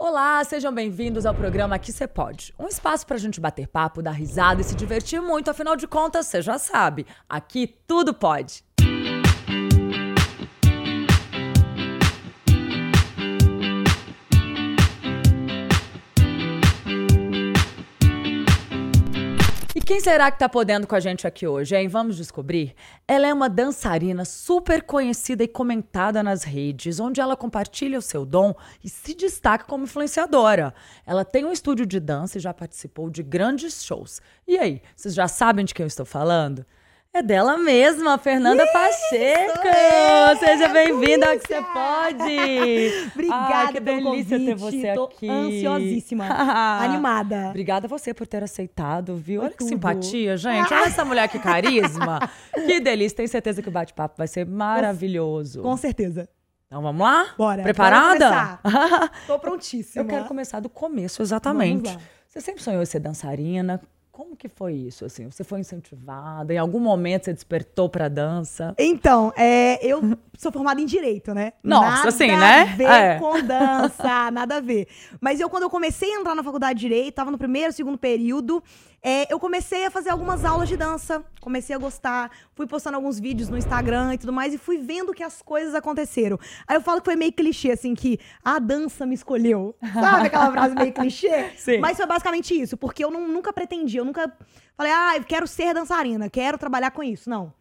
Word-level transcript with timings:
Olá, 0.00 0.44
sejam 0.44 0.72
bem-vindos 0.72 1.26
ao 1.26 1.34
programa 1.34 1.74
Aqui 1.74 1.92
Cê 1.92 2.06
Pode. 2.06 2.54
Um 2.56 2.68
espaço 2.68 3.04
pra 3.04 3.16
gente 3.16 3.40
bater 3.40 3.66
papo, 3.66 4.00
dar 4.00 4.12
risada 4.12 4.60
e 4.60 4.64
se 4.64 4.76
divertir 4.76 5.20
muito. 5.20 5.50
Afinal 5.50 5.74
de 5.74 5.88
contas, 5.88 6.28
você 6.28 6.40
já 6.40 6.56
sabe, 6.56 7.04
aqui 7.28 7.66
tudo 7.84 8.14
pode. 8.14 8.62
Quem 19.88 20.00
será 20.00 20.30
que 20.30 20.38
tá 20.38 20.50
podendo 20.50 20.86
com 20.86 20.94
a 20.94 21.00
gente 21.00 21.26
aqui 21.26 21.46
hoje, 21.46 21.74
hein? 21.74 21.88
Vamos 21.88 22.18
descobrir? 22.18 22.74
Ela 23.08 23.26
é 23.26 23.32
uma 23.32 23.48
dançarina 23.48 24.22
super 24.22 24.82
conhecida 24.82 25.42
e 25.42 25.48
comentada 25.48 26.22
nas 26.22 26.44
redes, 26.44 27.00
onde 27.00 27.22
ela 27.22 27.34
compartilha 27.34 27.98
o 27.98 28.02
seu 28.02 28.26
dom 28.26 28.54
e 28.84 28.88
se 28.90 29.14
destaca 29.14 29.64
como 29.64 29.84
influenciadora. 29.84 30.74
Ela 31.06 31.24
tem 31.24 31.46
um 31.46 31.52
estúdio 31.52 31.86
de 31.86 31.98
dança 31.98 32.36
e 32.36 32.40
já 32.40 32.52
participou 32.52 33.08
de 33.08 33.22
grandes 33.22 33.82
shows. 33.82 34.20
E 34.46 34.58
aí, 34.58 34.82
vocês 34.94 35.14
já 35.14 35.26
sabem 35.26 35.64
de 35.64 35.72
quem 35.72 35.84
eu 35.84 35.88
estou 35.88 36.04
falando? 36.04 36.66
É 37.12 37.22
dela 37.22 37.56
mesma, 37.56 38.18
Fernanda 38.18 38.62
Ih, 38.62 38.72
Pacheco! 38.72 39.66
eu, 39.66 40.36
Seja 40.36 40.64
é 40.66 40.72
bem-vinda 40.72 41.30
ao 41.30 41.38
que 41.38 41.48
você 41.48 41.62
pode! 41.62 43.08
Obrigada 43.14 43.54
Ai, 43.54 43.72
que 43.72 43.80
delícia 43.80 44.38
ter 44.38 44.54
convite. 44.58 44.80
você 44.80 44.92
Tô 44.94 45.04
aqui. 45.04 45.28
ansiosíssima, 45.28 46.26
animada. 46.84 47.48
Obrigada 47.48 47.86
a 47.86 47.88
você 47.88 48.12
por 48.12 48.26
ter 48.26 48.44
aceitado, 48.44 49.16
viu? 49.16 49.40
Olha 49.40 49.50
que 49.50 49.56
tudo. 49.56 49.68
simpatia, 49.68 50.36
gente. 50.36 50.72
Olha 50.72 50.84
essa 50.84 51.04
mulher 51.04 51.28
que 51.28 51.38
carisma. 51.38 52.20
que 52.54 52.78
delícia. 52.78 53.16
Tenho 53.16 53.28
certeza 53.28 53.62
que 53.62 53.68
o 53.68 53.72
bate-papo 53.72 54.14
vai 54.18 54.28
ser 54.28 54.46
maravilhoso. 54.46 55.62
Com 55.62 55.76
certeza. 55.78 56.28
Então 56.66 56.82
vamos 56.82 57.00
lá? 57.02 57.34
Bora. 57.38 57.62
Preparada? 57.62 58.60
Tô 59.26 59.38
prontíssima. 59.38 60.04
Eu 60.04 60.06
quero 60.06 60.26
começar 60.26 60.60
do 60.60 60.68
começo, 60.68 61.22
exatamente. 61.22 61.98
Você 62.28 62.40
sempre 62.42 62.62
sonhou 62.62 62.82
em 62.82 62.86
ser 62.86 63.00
dançarina? 63.00 63.80
Como 64.18 64.34
que 64.34 64.48
foi 64.48 64.74
isso? 64.74 65.04
Assim, 65.04 65.30
você 65.30 65.44
foi 65.44 65.60
incentivada? 65.60 66.52
Em 66.52 66.58
algum 66.58 66.80
momento 66.80 67.26
você 67.26 67.32
despertou 67.32 67.88
pra 67.88 68.08
dança? 68.08 68.74
Então, 68.76 69.32
é, 69.36 69.78
eu 69.86 70.18
sou 70.38 70.50
formada 70.52 70.80
em 70.80 70.86
Direito, 70.86 71.34
né? 71.34 71.52
Nossa, 71.62 71.90
nada 71.90 72.08
assim, 72.08 72.26
né? 72.28 72.60
a 72.62 72.64
ver 72.76 72.84
É. 72.84 73.18
com 73.18 73.42
dança, 73.42 74.30
nada 74.32 74.56
a 74.56 74.60
ver. 74.60 74.86
Mas 75.20 75.40
eu, 75.40 75.50
quando 75.50 75.64
eu 75.64 75.70
comecei 75.70 76.10
a 76.14 76.20
entrar 76.20 76.34
na 76.34 76.42
faculdade 76.44 76.78
de 76.78 76.86
Direito, 76.88 77.14
tava 77.16 77.30
no 77.30 77.36
primeiro, 77.36 77.72
segundo 77.72 77.98
período, 77.98 78.62
é, 79.02 79.32
eu 79.32 79.38
comecei 79.40 79.84
a 79.84 79.90
fazer 79.90 80.10
algumas 80.10 80.44
aulas 80.44 80.68
de 80.68 80.76
dança. 80.76 81.24
Comecei 81.40 81.74
a 81.74 81.78
gostar, 81.78 82.30
fui 82.54 82.66
postando 82.66 82.96
alguns 82.96 83.18
vídeos 83.18 83.48
no 83.48 83.58
Instagram 83.58 84.14
e 84.14 84.18
tudo 84.18 84.32
mais, 84.32 84.54
e 84.54 84.58
fui 84.58 84.78
vendo 84.78 85.12
que 85.12 85.22
as 85.24 85.42
coisas 85.42 85.74
aconteceram. 85.74 86.38
Aí 86.66 86.76
eu 86.76 86.80
falo 86.80 87.00
que 87.00 87.06
foi 87.06 87.16
meio 87.16 87.32
clichê, 87.32 87.72
assim, 87.72 87.94
que 87.94 88.18
a 88.44 88.58
dança 88.60 89.04
me 89.04 89.14
escolheu. 89.14 89.74
Sabe 89.92 90.28
aquela 90.28 90.52
frase 90.52 90.74
meio 90.74 90.92
clichê? 90.92 91.50
Sim. 91.58 91.78
Mas 91.78 91.96
foi 91.96 92.06
basicamente 92.06 92.54
isso, 92.58 92.76
porque 92.76 93.04
eu 93.04 93.10
não- 93.10 93.26
nunca 93.26 93.52
pretendi, 93.52 93.96
eu 93.96 94.04
nunca 94.04 94.32
falei, 94.76 94.92
ah, 94.92 95.16
eu 95.16 95.24
quero 95.24 95.46
ser 95.48 95.74
dançarina, 95.74 96.30
quero 96.30 96.56
trabalhar 96.58 96.90
com 96.92 97.02
isso. 97.02 97.28
Não. 97.28 97.52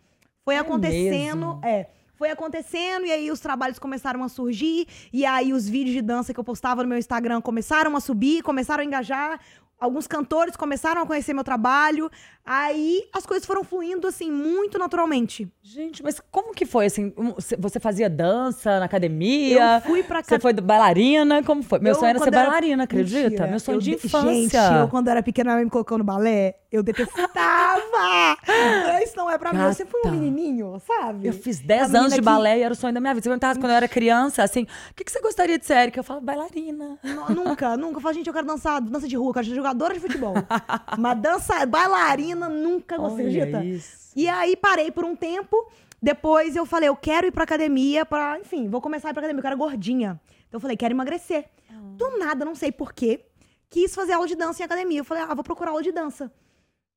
Foi 0.45 0.55
acontecendo, 0.58 1.48
mesmo? 1.48 1.61
é. 1.64 1.88
Foi 2.18 2.30
acontecendo 2.32 3.06
e 3.06 3.12
aí 3.12 3.30
os 3.32 3.40
trabalhos 3.40 3.78
começaram 3.80 4.23
a 4.23 4.28
surgir 4.30 4.88
e 5.14 5.26
aí 5.26 5.54
os 5.54 5.70
vídeos 5.70 5.96
de 5.96 6.02
dança 6.02 6.34
que 6.34 6.40
eu 6.40 6.44
postava 6.44 6.82
no 6.84 6.90
meu 6.90 6.98
Instagram 6.98 7.40
começaram 7.42 7.96
a 7.96 8.00
subir, 8.00 8.42
começaram 8.42 8.82
a 8.82 8.86
engajar. 8.86 9.40
Alguns 9.80 10.08
cantores 10.08 10.56
começaram 10.56 11.04
a 11.04 11.06
conhecer 11.06 11.36
meu 11.36 11.44
trabalho. 11.44 12.10
Aí 12.44 13.04
as 13.14 13.28
coisas 13.28 13.45
foram 13.45 13.64
fluindo 13.64 14.08
assim 14.08 14.32
muito 14.32 14.80
naturalmente. 14.80 15.48
Gente, 15.62 16.02
mas 16.02 16.20
como 16.32 16.52
que 16.56 16.66
foi? 16.66 16.88
Assim, 16.88 17.14
você 17.60 17.80
fazia 17.80 18.10
dança 18.10 18.80
na 18.80 18.86
academia? 18.86 19.76
Eu 19.76 19.82
fui 19.82 20.02
pra 20.02 20.23
Você 20.23 20.40
foi 20.40 20.52
bailarina? 20.54 21.44
Como 21.44 21.62
foi? 21.62 21.78
Meu 21.78 21.92
Eu, 21.94 21.95
sonho 22.00 22.10
era 22.10 22.18
ser 22.18 22.26
quando 22.26 22.34
era- 22.34 22.44
bailarina, 22.45 22.84
acredita? 22.86 23.30
Mentira. 23.30 23.48
Meu 23.48 23.60
sonho 23.60 23.76
Eu 23.76 23.82
de 23.82 23.92
infância. 23.92 24.34
Gente, 24.34 24.56
eu 24.80 24.88
quando 24.88 25.10
era 25.10 25.22
pequena, 25.22 25.54
mãe 25.54 25.66
me 25.66 25.70
colocou 25.70 26.00
no 26.00 26.04
balé, 26.04 26.56
eu 26.72 26.84
detestava. 26.84 28.38
Isso 29.04 29.16
não 29.16 29.30
é 29.30 29.38
pra 29.38 29.54
mim. 29.54 29.60
Eu 29.62 29.73
sempre 29.73 29.92
fui 29.92 30.02
um 30.02 30.04
Gata. 30.04 30.16
menininho, 30.16 30.80
sabe? 30.86 31.28
Eu 31.28 31.33
fiz 31.33 31.60
A 31.61 31.64
10 31.67 31.82
menina 31.83 32.00
anos 32.00 32.14
de 32.14 32.20
que- 32.20 32.26
balé 32.26 32.60
e 32.60 32.61
era 32.61 32.73
o 32.73 32.76
sonho 32.78 32.94
da 32.94 33.00
minha 33.00 33.14
vida. 33.14 33.23
Você 33.23 33.30
perguntava 33.30 33.60
quando 33.60 33.72
eu 33.72 33.78
era 33.78 33.88
criança, 33.88 34.44
assim, 34.44 34.64
o 34.64 34.94
que, 34.94 35.04
que 35.04 35.11
você 35.11 35.22
gostaria 35.22 35.58
de 35.58 35.66
ser, 35.66 35.76
Erika? 35.78 36.00
Eu 36.00 36.04
falava, 36.04 36.26
bailarina. 36.26 37.00
Nu- 37.04 37.36
Nunca, 37.36 37.76
nunca. 37.78 37.98
Eu 37.98 38.02
falo, 38.02 38.14
gente, 38.16 38.28
eu 38.28 38.33
quero 38.33 38.48
dançar 38.48 38.82
dança 38.82 39.08
de 39.08 39.16
rua, 39.16 39.30
eu 39.30 39.33
quero 39.33 39.45
ser 39.48 39.55
jogadora 39.55 39.94
de 39.94 40.00
futebol. 40.00 40.33
Mas 40.98 41.22
dança, 41.22 41.66
bailarina, 41.66 42.50
nunca 42.50 42.98
gostei, 42.98 43.26
Olha 43.42 43.64
isso. 43.64 44.11
E 44.16 44.28
aí 44.28 44.55
parei 44.55 44.92
por 44.92 45.04
um 45.05 45.16
tempo. 45.16 45.70
Depois 46.02 46.55
eu 46.55 46.66
falei, 46.66 46.89
eu 46.89 46.95
quero 46.95 47.26
ir 47.28 47.32
pra 47.32 47.44
academia 47.44 48.05
pra, 48.05 48.38
enfim, 48.39 48.67
vou 48.70 48.80
começar 48.80 49.08
a 49.08 49.11
ir 49.11 49.14
pra 49.14 49.22
academia, 49.22 49.39
eu 49.39 49.44
quero 49.44 49.58
gordinha. 49.58 50.20
Então 50.48 50.58
eu 50.58 50.61
falei, 50.61 50.78
quero 50.78 50.94
emagrecer. 50.94 51.45
Ah. 51.72 51.73
Do 51.95 52.17
nada, 52.20 52.45
não 52.45 52.54
sei 52.54 52.72
porquê, 52.72 53.26
quis 53.70 53.95
fazer 53.95 54.14
aula 54.14 54.28
de 54.28 54.36
dança 54.36 54.61
em 54.61 54.66
academia. 54.66 54.99
Eu 54.99 55.04
falei, 55.04 55.23
ah, 55.23 55.34
vou 55.34 55.44
procurar 55.44 55.72
aula 55.72 55.82
de 55.82 55.92
dança. 55.92 56.32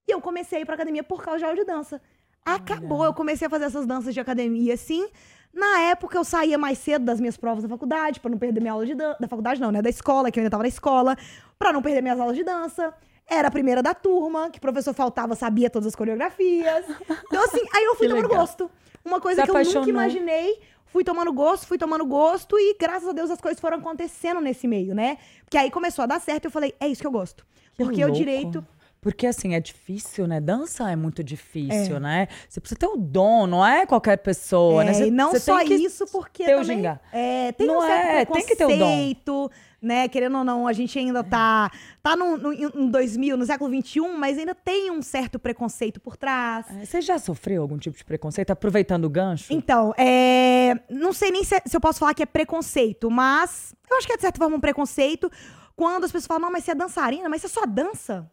E 0.09 0.13
eu 0.13 0.21
comecei 0.21 0.59
a 0.59 0.61
ir 0.63 0.65
pra 0.65 0.75
academia 0.75 1.03
por 1.03 1.23
causa 1.23 1.39
de 1.39 1.45
aula 1.45 1.57
de 1.57 1.65
dança. 1.65 2.01
Acabou, 2.45 3.05
eu 3.05 3.15
comecei 3.15 3.47
a 3.47 3.51
fazer 3.51 3.67
essas 3.67 3.87
danças 3.87 4.15
de 4.15 4.21
academia, 4.21 4.75
assim. 4.75 5.07
Na 5.53 5.81
época, 5.81 6.17
eu 6.17 6.25
saía 6.25 6.57
mais 6.57 6.79
cedo 6.79 7.05
das 7.05 7.21
minhas 7.21 7.37
provas 7.37 7.63
da 7.63 7.69
faculdade, 7.69 8.21
pra 8.21 8.31
não 8.31 8.39
perder 8.39 8.61
minha 8.61 8.73
aula 8.73 8.87
de 8.87 8.95
dança. 8.95 9.17
Da 9.21 9.29
faculdade 9.29 9.61
não, 9.61 9.71
né? 9.71 9.83
Da 9.83 9.91
escola, 9.91 10.31
que 10.31 10.39
eu 10.39 10.43
ainda 10.43 10.51
tava 10.51 10.63
na 10.63 10.69
escola. 10.69 11.17
Pra 11.59 11.73
não 11.73 11.83
perder 11.83 12.03
minhas 12.03 12.19
aulas 12.19 12.37
de 12.37 12.45
dança. 12.45 12.95
Era 13.29 13.49
a 13.49 13.51
primeira 13.51 13.83
da 13.83 13.95
turma, 13.95 14.51
que 14.51 14.59
o 14.59 14.61
professor 14.61 14.93
faltava, 14.95 15.35
sabia 15.37 15.69
todas 15.71 15.87
as 15.89 15.95
coreografias. 15.95 16.85
Então, 17.27 17.45
assim, 17.45 17.61
aí 17.75 17.85
eu 17.85 17.95
fui 17.95 18.09
tomando 18.09 18.29
gosto. 18.29 18.71
Uma 19.05 19.21
coisa 19.21 19.41
Se 19.43 19.45
que 19.45 19.51
eu 19.51 19.55
apaixonou. 19.55 19.81
nunca 19.81 19.91
imaginei. 19.91 20.61
Fui 20.87 21.05
tomando 21.05 21.33
gosto, 21.33 21.67
fui 21.69 21.79
tomando 21.79 22.05
gosto 22.05 22.59
e 22.59 22.77
graças 22.77 23.09
a 23.09 23.13
Deus 23.13 23.31
as 23.31 23.41
coisas 23.41 23.61
foram 23.61 23.79
acontecendo 23.79 24.41
nesse 24.41 24.67
meio, 24.67 24.93
né? 24.93 25.19
Porque 25.45 25.57
aí 25.57 25.71
começou 25.71 26.03
a 26.03 26.07
dar 26.07 26.21
certo 26.21 26.45
e 26.45 26.49
eu 26.49 26.51
falei, 26.51 26.75
é 26.81 26.89
isso 26.89 27.01
que 27.01 27.07
eu 27.07 27.13
gosto. 27.13 27.47
Que 27.75 27.85
Porque 27.85 28.03
o 28.03 28.09
louco. 28.09 28.19
direito 28.19 28.67
Porque 29.01 29.27
assim, 29.27 29.55
é 29.55 29.61
difícil, 29.61 30.27
né? 30.27 30.41
Dança 30.41 30.91
é 30.91 30.95
muito 30.95 31.25
difícil, 31.25 31.99
né? 31.99 32.29
Você 32.47 32.61
precisa 32.61 32.79
ter 32.79 32.87
o 32.87 32.97
dom, 32.99 33.47
não 33.47 33.65
é 33.67 33.87
qualquer 33.87 34.19
pessoa, 34.19 34.85
né? 34.85 34.91
É, 34.91 34.95
Você- 34.95 35.07
e 35.07 35.11
não 35.11 35.35
só 35.35 35.63
isso, 35.63 36.07
porque 36.09 36.45
ter 36.45 36.55
também, 36.61 36.85
é, 37.11 37.51
tem 37.53 37.67
Não 37.67 37.79
um 37.79 37.81
certo 37.81 38.07
é, 38.07 38.25
tem 38.27 38.45
que 38.47 38.57
ter 38.57 38.65
o 38.67 38.69
dom. 38.69 38.77
preconceito, 38.77 39.51
né? 39.81 40.07
Querendo 40.07 40.37
ou 40.37 40.45
não, 40.45 40.67
a 40.69 40.75
gente 40.75 40.99
ainda 40.99 41.25
tá, 41.25 41.71
tá 42.03 42.15
no, 42.15 42.37
no, 42.37 42.53
em 42.53 42.91
2000, 42.91 43.39
no 43.39 43.47
século 43.47 43.75
XXI, 43.75 44.01
mas 44.19 44.37
ainda 44.39 44.55
tem 44.55 44.91
um 44.91 45.01
certo 45.01 45.39
preconceito 45.39 45.99
por 45.99 46.19
trás. 46.19 46.67
É, 46.71 46.85
Você 46.85 47.01
já 47.01 47.19
sofreu 47.19 47.63
algum 47.63 47.79
tipo 47.79 47.97
de 47.97 48.05
preconceito? 48.05 48.51
Aproveitando 48.51 49.07
o 49.07 49.09
gancho? 49.11 49.51
Então, 49.51 49.95
é, 49.97 50.79
não 50.91 51.15
sei 51.15 51.31
nem 51.31 51.43
se, 51.43 51.55
é- 51.55 51.63
se 51.65 51.75
eu 51.75 51.81
posso 51.81 51.99
falar 52.01 52.13
que 52.13 52.23
é 52.23 52.27
preconceito, 52.27 53.11
mas 53.11 53.75
eu 53.91 53.97
acho 53.97 54.07
que 54.07 54.13
é 54.13 54.17
de 54.17 54.23
certa 54.23 54.39
forma 54.39 54.57
um 54.57 54.61
preconceito 54.61 55.31
quando 55.75 56.05
as 56.05 56.13
pessoas 56.13 56.27
falam, 56.27 56.43
não, 56.43 56.53
mas 56.53 56.65
você 56.65 56.73
é 56.73 56.75
dançarina, 56.75 57.31
mas 57.31 57.41
você 57.41 57.49
só 57.49 57.65
dança. 57.65 58.31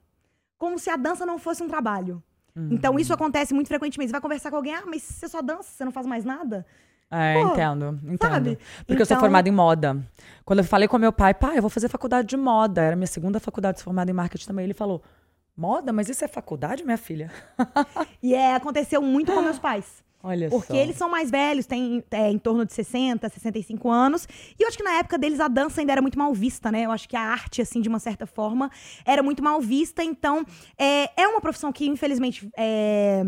Como 0.57 0.77
se 0.79 0.89
a 0.89 0.95
dança 0.95 1.25
não 1.25 1.37
fosse 1.37 1.61
um 1.63 1.67
trabalho. 1.67 2.21
Uhum. 2.55 2.69
Então, 2.71 2.97
isso 2.97 3.13
acontece 3.13 3.53
muito 3.53 3.67
frequentemente. 3.67 4.09
Você 4.09 4.13
vai 4.13 4.21
conversar 4.21 4.49
com 4.49 4.55
alguém, 4.55 4.73
ah, 4.73 4.83
mas 4.85 5.03
você 5.03 5.27
só 5.27 5.41
dança, 5.41 5.63
você 5.63 5.85
não 5.85 5.91
faz 5.91 6.05
mais 6.07 6.25
nada? 6.25 6.65
É, 7.09 7.35
Pô, 7.35 7.47
entendo, 7.53 7.99
entendo. 8.03 8.17
sabe? 8.33 8.59
Porque 8.85 9.01
eu 9.01 9.05
sou 9.05 9.15
Então- 9.15 9.21
formada 9.21 9.47
em 9.47 9.51
moda. 9.51 9.97
Quando 10.43 10.59
eu 10.59 10.65
falei 10.65 10.87
com 10.87 10.97
meu 10.97 11.13
pai, 11.13 11.33
pai, 11.33 11.57
eu 11.57 11.61
vou 11.61 11.69
fazer 11.69 11.87
faculdade 11.87 12.27
de 12.27 12.35
moda. 12.35 12.81
Era 12.81 12.95
minha 12.95 13.07
segunda 13.07 13.39
faculdade 13.39 13.81
formada 13.81 14.11
em 14.11 14.13
marketing 14.13 14.45
também. 14.47 14.65
Ele 14.65 14.73
falou, 14.73 15.01
moda? 15.55 15.93
Mas 15.93 16.09
isso 16.09 16.25
é 16.25 16.27
faculdade, 16.27 16.83
minha 16.83 16.97
filha? 16.97 17.31
E 18.21 18.33
é, 18.35 18.55
aconteceu 18.55 19.01
muito 19.01 19.31
com 19.31 19.41
meus 19.41 19.59
pais. 19.59 20.03
Olha 20.23 20.49
Porque 20.49 20.73
só. 20.73 20.75
eles 20.75 20.95
são 20.95 21.09
mais 21.09 21.29
velhos, 21.29 21.65
têm 21.65 22.03
é, 22.11 22.31
em 22.31 22.39
torno 22.39 22.65
de 22.65 22.73
60, 22.73 23.29
65 23.29 23.89
anos. 23.89 24.27
E 24.59 24.63
eu 24.63 24.67
acho 24.67 24.77
que 24.77 24.83
na 24.83 24.93
época 24.93 25.17
deles 25.17 25.39
a 25.39 25.47
dança 25.47 25.79
ainda 25.79 25.91
era 25.91 26.01
muito 26.01 26.17
mal 26.17 26.33
vista, 26.33 26.71
né? 26.71 26.85
Eu 26.85 26.91
acho 26.91 27.07
que 27.07 27.15
a 27.15 27.21
arte, 27.21 27.61
assim, 27.61 27.81
de 27.81 27.87
uma 27.87 27.99
certa 27.99 28.25
forma, 28.25 28.69
era 29.05 29.21
muito 29.21 29.43
mal 29.43 29.61
vista. 29.61 30.03
Então, 30.03 30.43
é, 30.77 31.09
é 31.21 31.27
uma 31.27 31.39
profissão 31.39 31.71
que, 31.71 31.87
infelizmente, 31.87 32.49
é, 32.57 33.21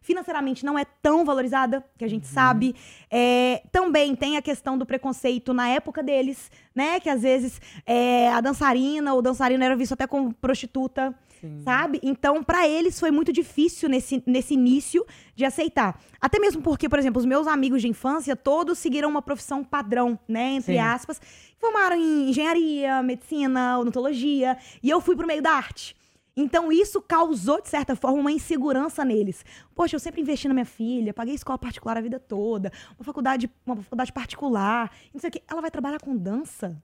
financeiramente 0.00 0.64
não 0.64 0.78
é 0.78 0.84
tão 0.84 1.24
valorizada, 1.24 1.84
que 1.96 2.04
a 2.04 2.08
gente 2.08 2.26
sabe. 2.26 2.74
É, 3.10 3.62
também 3.70 4.16
tem 4.16 4.36
a 4.36 4.42
questão 4.42 4.78
do 4.78 4.86
preconceito 4.86 5.52
na 5.52 5.68
época 5.68 6.02
deles, 6.02 6.50
né? 6.74 6.98
Que 7.00 7.10
às 7.10 7.22
vezes 7.22 7.60
é, 7.84 8.30
a 8.30 8.40
dançarina 8.40 9.14
ou 9.14 9.20
dançarina 9.20 9.64
era 9.64 9.76
visto 9.76 9.92
até 9.92 10.06
como 10.06 10.32
prostituta 10.32 11.14
sabe? 11.62 12.00
Então, 12.02 12.42
pra 12.42 12.68
eles 12.68 12.98
foi 12.98 13.10
muito 13.10 13.32
difícil 13.32 13.88
nesse, 13.88 14.22
nesse 14.26 14.54
início 14.54 15.04
de 15.34 15.44
aceitar. 15.44 16.00
Até 16.20 16.38
mesmo 16.38 16.62
porque, 16.62 16.88
por 16.88 16.98
exemplo, 16.98 17.18
os 17.18 17.26
meus 17.26 17.46
amigos 17.46 17.82
de 17.82 17.88
infância 17.88 18.36
todos 18.36 18.78
seguiram 18.78 19.08
uma 19.08 19.22
profissão 19.22 19.64
padrão, 19.64 20.18
né? 20.28 20.52
Entre 20.52 20.74
Sim. 20.74 20.78
aspas. 20.78 21.20
Formaram 21.58 21.96
em 21.96 22.30
engenharia, 22.30 23.02
medicina, 23.02 23.78
odontologia. 23.78 24.56
E 24.82 24.88
eu 24.88 25.00
fui 25.00 25.16
pro 25.16 25.26
meio 25.26 25.42
da 25.42 25.52
arte. 25.52 25.96
Então, 26.36 26.70
isso 26.70 27.02
causou, 27.02 27.60
de 27.60 27.68
certa 27.68 27.94
forma, 27.96 28.18
uma 28.18 28.32
insegurança 28.32 29.04
neles. 29.04 29.44
Poxa, 29.74 29.96
eu 29.96 30.00
sempre 30.00 30.20
investi 30.20 30.48
na 30.48 30.54
minha 30.54 30.66
filha, 30.66 31.12
paguei 31.12 31.34
escola 31.34 31.58
particular 31.58 31.96
a 31.98 32.00
vida 32.00 32.18
toda, 32.18 32.72
uma 32.96 33.04
faculdade, 33.04 33.50
uma 33.66 33.76
faculdade 33.76 34.12
particular, 34.12 34.90
não 35.12 35.20
sei 35.20 35.28
o 35.28 35.32
quê. 35.32 35.42
Ela 35.48 35.60
vai 35.60 35.70
trabalhar 35.70 36.00
com 36.00 36.16
dança? 36.16 36.80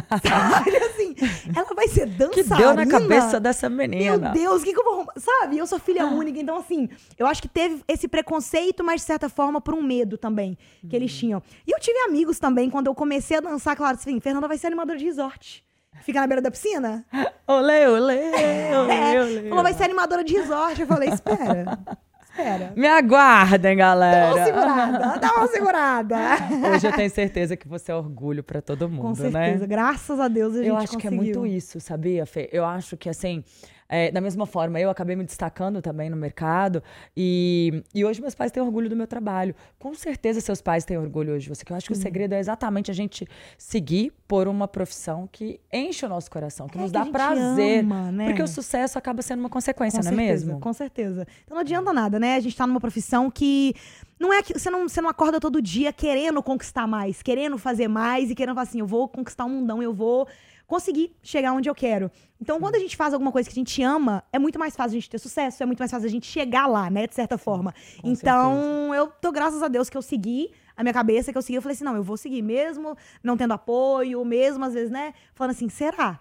Sabe, 0.28 0.76
assim, 0.76 1.14
ela 1.54 1.74
vai 1.74 1.88
ser 1.88 2.08
que 2.08 2.42
dançarina? 2.42 2.56
deu 2.56 2.74
na 2.74 2.86
cabeça 2.86 3.38
dessa 3.40 3.68
Meu 3.68 3.78
menina? 3.88 4.30
Deus, 4.30 4.62
o 4.62 4.64
que, 4.64 4.72
que 4.72 4.78
eu 4.78 4.84
vou 4.84 4.94
arrumar? 4.94 5.12
Sabe? 5.18 5.58
Eu 5.58 5.66
sou 5.66 5.78
filha 5.78 6.06
única, 6.06 6.38
então 6.38 6.56
assim, 6.56 6.88
eu 7.18 7.26
acho 7.26 7.40
que 7.42 7.48
teve 7.48 7.82
esse 7.88 8.08
preconceito, 8.08 8.82
mas 8.82 9.00
de 9.00 9.06
certa 9.06 9.28
forma 9.28 9.60
por 9.60 9.74
um 9.74 9.82
medo 9.82 10.16
também 10.18 10.56
que 10.88 10.94
eles 10.96 11.12
tinham. 11.16 11.42
E 11.66 11.70
eu 11.70 11.78
tive 11.80 11.98
amigos 12.00 12.38
também, 12.38 12.68
quando 12.70 12.86
eu 12.88 12.94
comecei 12.94 13.36
a 13.36 13.40
dançar, 13.40 13.76
claro, 13.76 13.96
assim, 13.96 14.18
Fernanda 14.20 14.48
vai 14.48 14.58
ser 14.58 14.66
animadora 14.68 14.98
de 14.98 15.04
resort. 15.04 15.64
Fica 16.02 16.20
na 16.20 16.26
beira 16.26 16.42
da 16.42 16.50
piscina? 16.50 17.06
Olê, 17.46 17.86
olê, 17.88 17.96
olê, 17.96 18.94
É, 18.94 19.22
olê. 19.22 19.48
falou, 19.48 19.62
vai 19.62 19.72
ser 19.72 19.84
animadora 19.84 20.24
de 20.24 20.34
resort. 20.36 20.80
Eu 20.80 20.86
falei, 20.88 21.08
espera, 21.08 21.78
espera. 22.36 22.72
Me 22.76 22.86
aguardem, 22.86 23.76
Dá 23.76 23.84
galera. 23.84 24.34
uma 24.34 24.44
segurada, 24.44 25.18
dá 25.18 25.32
uma 25.34 25.46
segurada. 25.48 26.16
Hoje 26.74 26.86
eu 26.86 26.92
tenho 26.92 27.10
certeza 27.10 27.56
que 27.56 27.68
você 27.68 27.92
é 27.92 27.94
orgulho 27.94 28.42
pra 28.42 28.60
todo 28.60 28.88
mundo, 28.88 29.02
Com 29.02 29.14
certeza, 29.14 29.58
né? 29.60 29.66
graças 29.66 30.18
a 30.20 30.28
Deus 30.28 30.54
a 30.54 30.58
gente 30.58 30.68
Eu 30.68 30.76
acho 30.76 30.98
que 30.98 31.06
é 31.06 31.10
muito 31.10 31.38
conseguiu. 31.38 31.46
isso, 31.56 31.80
sabia, 31.80 32.26
Fê? 32.26 32.48
Eu 32.52 32.64
acho 32.64 32.96
que, 32.96 33.08
assim, 33.08 33.44
é, 33.88 34.10
da 34.10 34.20
mesma 34.20 34.46
forma, 34.46 34.80
eu 34.80 34.88
acabei 34.90 35.14
me 35.14 35.24
destacando 35.24 35.82
também 35.82 36.08
no 36.08 36.16
mercado 36.16 36.82
e, 37.16 37.82
e 37.94 38.04
hoje 38.04 38.20
meus 38.20 38.34
pais 38.34 38.50
têm 38.50 38.62
orgulho 38.62 38.88
do 38.88 38.96
meu 38.96 39.06
trabalho. 39.06 39.54
Com 39.78 39.94
certeza 39.94 40.40
seus 40.40 40.60
pais 40.60 40.84
têm 40.84 40.96
orgulho 40.96 41.34
hoje 41.34 41.44
de 41.44 41.48
você, 41.54 41.64
que 41.64 41.72
eu 41.72 41.76
acho 41.76 41.86
que 41.86 41.92
o 41.92 41.96
segredo 41.96 42.32
é 42.34 42.38
exatamente 42.38 42.90
a 42.90 42.94
gente 42.94 43.26
seguir 43.58 44.12
por 44.26 44.48
uma 44.48 44.66
profissão 44.66 45.28
que 45.30 45.60
enche 45.72 46.04
o 46.06 46.08
nosso 46.08 46.30
coração, 46.30 46.66
que 46.66 46.78
É 46.78 46.80
nos 46.80 46.90
que 46.90 46.98
dá 46.98 47.06
prazer. 47.06 47.80
ama, 47.84 48.10
né? 48.10 48.26
Porque 48.26 48.42
o 48.42 48.48
sucesso 48.48 48.98
acaba 48.98 49.22
sendo 49.22 49.40
uma 49.40 49.50
consequência, 49.50 49.98
Com 50.00 50.04
não 50.04 50.12
é 50.12 50.16
certeza, 50.16 50.46
mesmo? 50.46 50.60
Com 50.60 50.72
certeza. 50.72 51.26
Então 51.44 51.54
não 51.54 51.60
adianta 51.62 51.92
nada, 51.92 52.18
né? 52.18 52.36
A 52.36 52.40
gente 52.40 52.56
tá 52.56 52.66
numa 52.66 52.80
profissão 52.80 53.30
que 53.30 53.74
não 54.18 54.32
é 54.32 54.42
que 54.42 54.58
você 54.58 54.70
não, 54.70 54.88
você 54.88 55.00
não 55.00 55.08
acorda 55.10 55.38
todo 55.38 55.60
dia 55.60 55.92
querendo 55.92 56.42
conquistar 56.42 56.86
mais, 56.86 57.22
querendo 57.22 57.58
fazer 57.58 57.88
mais 57.88 58.30
e 58.30 58.34
querendo 58.34 58.54
falar 58.54 58.62
assim, 58.66 58.80
eu 58.80 58.86
vou 58.86 59.08
conquistar 59.08 59.44
o 59.44 59.48
mundão, 59.48 59.82
eu 59.82 59.92
vou 59.92 60.26
conseguir 60.66 61.14
chegar 61.22 61.52
onde 61.52 61.68
eu 61.68 61.74
quero. 61.74 62.10
Então, 62.40 62.58
quando 62.60 62.74
a 62.74 62.78
gente 62.78 62.96
faz 62.96 63.12
alguma 63.12 63.32
coisa 63.32 63.48
que 63.48 63.52
a 63.52 63.60
gente 63.60 63.82
ama, 63.82 64.22
é 64.32 64.38
muito 64.38 64.58
mais 64.58 64.74
fácil 64.74 64.96
a 64.96 65.00
gente 65.00 65.10
ter 65.10 65.18
sucesso, 65.18 65.62
é 65.62 65.66
muito 65.66 65.78
mais 65.78 65.90
fácil 65.90 66.06
a 66.06 66.10
gente 66.10 66.26
chegar 66.26 66.66
lá, 66.66 66.90
né, 66.90 67.06
de 67.06 67.14
certa 67.14 67.38
forma. 67.38 67.74
com 68.00 68.08
Então, 68.08 68.94
eu 68.94 69.06
tô 69.06 69.30
graças 69.32 69.62
a 69.62 69.68
Deus 69.68 69.88
que 69.88 69.96
eu 69.96 70.02
segui 70.02 70.50
a 70.76 70.82
minha 70.82 70.92
cabeça, 70.92 71.32
que 71.32 71.38
eu 71.38 71.42
segui, 71.42 71.56
eu 71.56 71.62
falei 71.62 71.74
assim, 71.74 71.84
não, 71.84 71.96
eu 71.96 72.02
vou 72.02 72.16
seguir 72.16 72.42
mesmo 72.42 72.96
não 73.22 73.36
tendo 73.36 73.54
apoio, 73.54 74.24
mesmo 74.24 74.64
às 74.64 74.74
vezes, 74.74 74.90
né, 74.90 75.14
falando 75.34 75.52
assim, 75.52 75.68
será? 75.68 76.20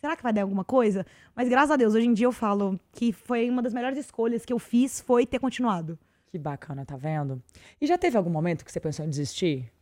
Será 0.00 0.16
que 0.16 0.22
vai 0.22 0.34
dar 0.34 0.42
alguma 0.42 0.64
coisa? 0.64 1.06
Mas 1.34 1.48
graças 1.48 1.70
a 1.70 1.76
Deus, 1.76 1.94
hoje 1.94 2.06
em 2.06 2.12
dia 2.12 2.26
eu 2.26 2.32
falo 2.32 2.78
que 2.92 3.10
foi 3.10 3.48
uma 3.48 3.62
das 3.62 3.72
melhores 3.72 3.98
escolhas 3.98 4.44
que 4.44 4.52
eu 4.52 4.58
fiz 4.58 5.00
foi 5.00 5.24
ter 5.24 5.38
continuado. 5.38 5.98
Que 6.26 6.38
bacana, 6.38 6.84
tá 6.84 6.96
vendo? 6.96 7.42
E 7.80 7.86
já 7.86 7.96
teve 7.96 8.16
algum 8.18 8.28
momento 8.28 8.64
que 8.64 8.72
você 8.72 8.80
pensou 8.80 9.04
em 9.04 9.08
desistir? 9.08 9.72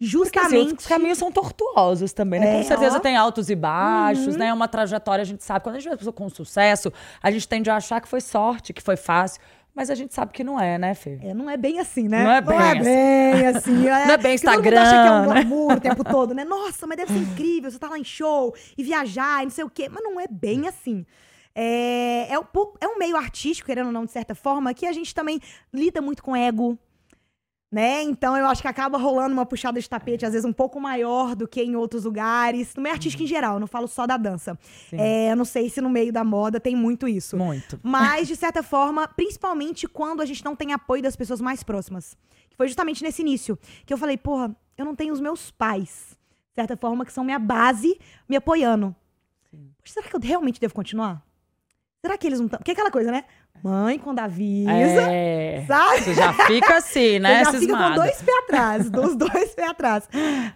Porque 0.00 0.38
assim, 0.38 0.56
Justamente. 0.56 0.78
os 0.78 0.86
caminhos 0.86 1.18
são 1.18 1.30
tortuosos 1.30 2.14
também, 2.14 2.40
né? 2.40 2.54
É, 2.54 2.56
com 2.62 2.68
certeza 2.68 2.92
ó. 2.92 2.96
Uhum. 2.96 3.02
tem 3.02 3.16
altos 3.16 3.50
e 3.50 3.54
baixos, 3.54 4.34
né? 4.34 4.50
Uma 4.50 4.66
trajetória, 4.66 5.20
a 5.20 5.26
gente 5.26 5.44
sabe. 5.44 5.62
Quando 5.62 5.76
a 5.76 5.78
gente 5.78 5.88
vê 5.88 5.94
a 5.94 5.98
pessoa 5.98 6.12
com 6.12 6.28
sucesso, 6.30 6.90
a 7.22 7.30
gente 7.30 7.46
tende 7.46 7.68
a 7.68 7.76
achar 7.76 8.00
que 8.00 8.08
foi 8.08 8.22
sorte, 8.22 8.72
que 8.72 8.82
foi 8.82 8.96
fácil. 8.96 9.42
Mas 9.74 9.90
a 9.90 9.94
gente 9.94 10.14
sabe 10.14 10.32
que 10.32 10.42
não 10.42 10.58
é, 10.58 10.78
né, 10.78 10.94
Fê? 10.94 11.18
É, 11.22 11.34
não 11.34 11.48
é 11.48 11.56
bem 11.56 11.78
assim, 11.78 12.08
né? 12.08 12.24
Não 12.24 12.30
é 12.30 12.40
bem 12.40 12.58
assim. 12.58 12.82
bem 12.82 13.46
assim. 13.54 13.72
Não 13.72 13.92
é 13.92 14.16
bem 14.16 14.36
porque 14.38 14.50
todo 14.50 14.64
mundo 14.64 14.78
acha 14.78 14.90
que 14.90 14.96
é 14.96 15.12
um 15.12 15.20
Instagram, 15.20 15.20
né? 15.20 15.44
glamour 15.44 15.72
o 15.72 15.80
tempo 15.80 16.04
todo, 16.04 16.34
né? 16.34 16.44
Nossa, 16.48 16.86
mas 16.86 16.96
deve 16.96 17.12
ser 17.12 17.18
incrível, 17.18 17.70
você 17.70 17.78
tá 17.78 17.88
lá 17.88 17.98
em 17.98 18.04
show 18.04 18.54
e 18.76 18.82
viajar 18.82 19.42
e 19.42 19.44
não 19.44 19.50
sei 19.50 19.64
o 19.64 19.70
quê. 19.70 19.88
Mas 19.88 20.02
não 20.02 20.18
é 20.18 20.26
bem 20.26 20.66
assim. 20.66 21.04
É, 21.54 22.32
é, 22.32 22.38
um, 22.38 22.44
é 22.80 22.88
um 22.88 22.98
meio 22.98 23.16
artístico, 23.16 23.66
querendo 23.66 23.86
ou 23.86 23.92
não, 23.92 24.04
de 24.04 24.12
certa 24.12 24.34
forma, 24.34 24.72
que 24.72 24.86
a 24.86 24.92
gente 24.92 25.14
também 25.14 25.40
lida 25.72 26.00
muito 26.00 26.22
com 26.22 26.34
ego, 26.34 26.78
né? 27.70 28.02
Então 28.02 28.36
eu 28.36 28.46
acho 28.46 28.60
que 28.60 28.68
acaba 28.68 28.98
rolando 28.98 29.32
uma 29.32 29.46
puxada 29.46 29.80
de 29.80 29.88
tapete, 29.88 30.26
às 30.26 30.32
vezes 30.32 30.44
um 30.44 30.52
pouco 30.52 30.80
maior 30.80 31.36
do 31.36 31.46
que 31.46 31.62
em 31.62 31.76
outros 31.76 32.04
lugares. 32.04 32.74
No 32.74 32.82
meio 32.82 32.94
artístico 32.94 33.22
em 33.22 33.26
geral, 33.26 33.54
eu 33.54 33.60
não 33.60 33.66
falo 33.66 33.86
só 33.86 34.06
da 34.06 34.16
dança. 34.16 34.58
Sim. 34.88 34.96
É, 34.98 35.30
eu 35.30 35.36
não 35.36 35.44
sei 35.44 35.70
se 35.70 35.80
no 35.80 35.88
meio 35.88 36.12
da 36.12 36.24
moda 36.24 36.58
tem 36.58 36.74
muito 36.74 37.06
isso. 37.06 37.36
Muito. 37.36 37.78
Mas, 37.82 38.26
de 38.28 38.34
certa 38.34 38.62
forma, 38.62 39.06
principalmente 39.06 39.86
quando 39.86 40.20
a 40.20 40.26
gente 40.26 40.44
não 40.44 40.56
tem 40.56 40.72
apoio 40.72 41.02
das 41.02 41.14
pessoas 41.14 41.40
mais 41.40 41.62
próximas. 41.62 42.16
Que 42.48 42.56
foi 42.56 42.66
justamente 42.66 43.02
nesse 43.04 43.22
início 43.22 43.56
que 43.86 43.92
eu 43.92 43.98
falei, 43.98 44.16
porra, 44.16 44.54
eu 44.76 44.84
não 44.84 44.96
tenho 44.96 45.12
os 45.12 45.20
meus 45.20 45.50
pais, 45.52 46.18
de 46.48 46.54
certa 46.56 46.76
forma, 46.76 47.04
que 47.04 47.12
são 47.12 47.22
minha 47.22 47.38
base, 47.38 47.96
me 48.28 48.34
apoiando. 48.36 48.94
Poxa, 49.78 49.94
será 49.94 50.08
que 50.08 50.16
eu 50.16 50.20
realmente 50.20 50.60
devo 50.60 50.74
continuar? 50.74 51.24
Será 52.00 52.16
que 52.16 52.26
eles 52.26 52.38
não 52.38 52.46
estão. 52.46 52.58
Porque 52.58 52.70
é 52.70 52.74
aquela 52.74 52.90
coisa, 52.90 53.12
né? 53.12 53.24
Mãe, 53.62 53.98
quando 53.98 54.20
avisa, 54.20 54.70
É. 54.70 55.64
sabe? 55.66 56.00
Você 56.00 56.14
já 56.14 56.32
fica 56.32 56.76
assim, 56.78 57.18
né? 57.20 57.42
Eu 57.42 57.44
já 57.44 57.52
fico 57.58 57.76
com 57.76 57.94
dois 57.94 58.22
pés 58.22 58.38
atrás, 58.44 58.90
dos 58.90 59.14
dois 59.14 59.54
pés 59.54 59.68
atrás. 59.70 60.08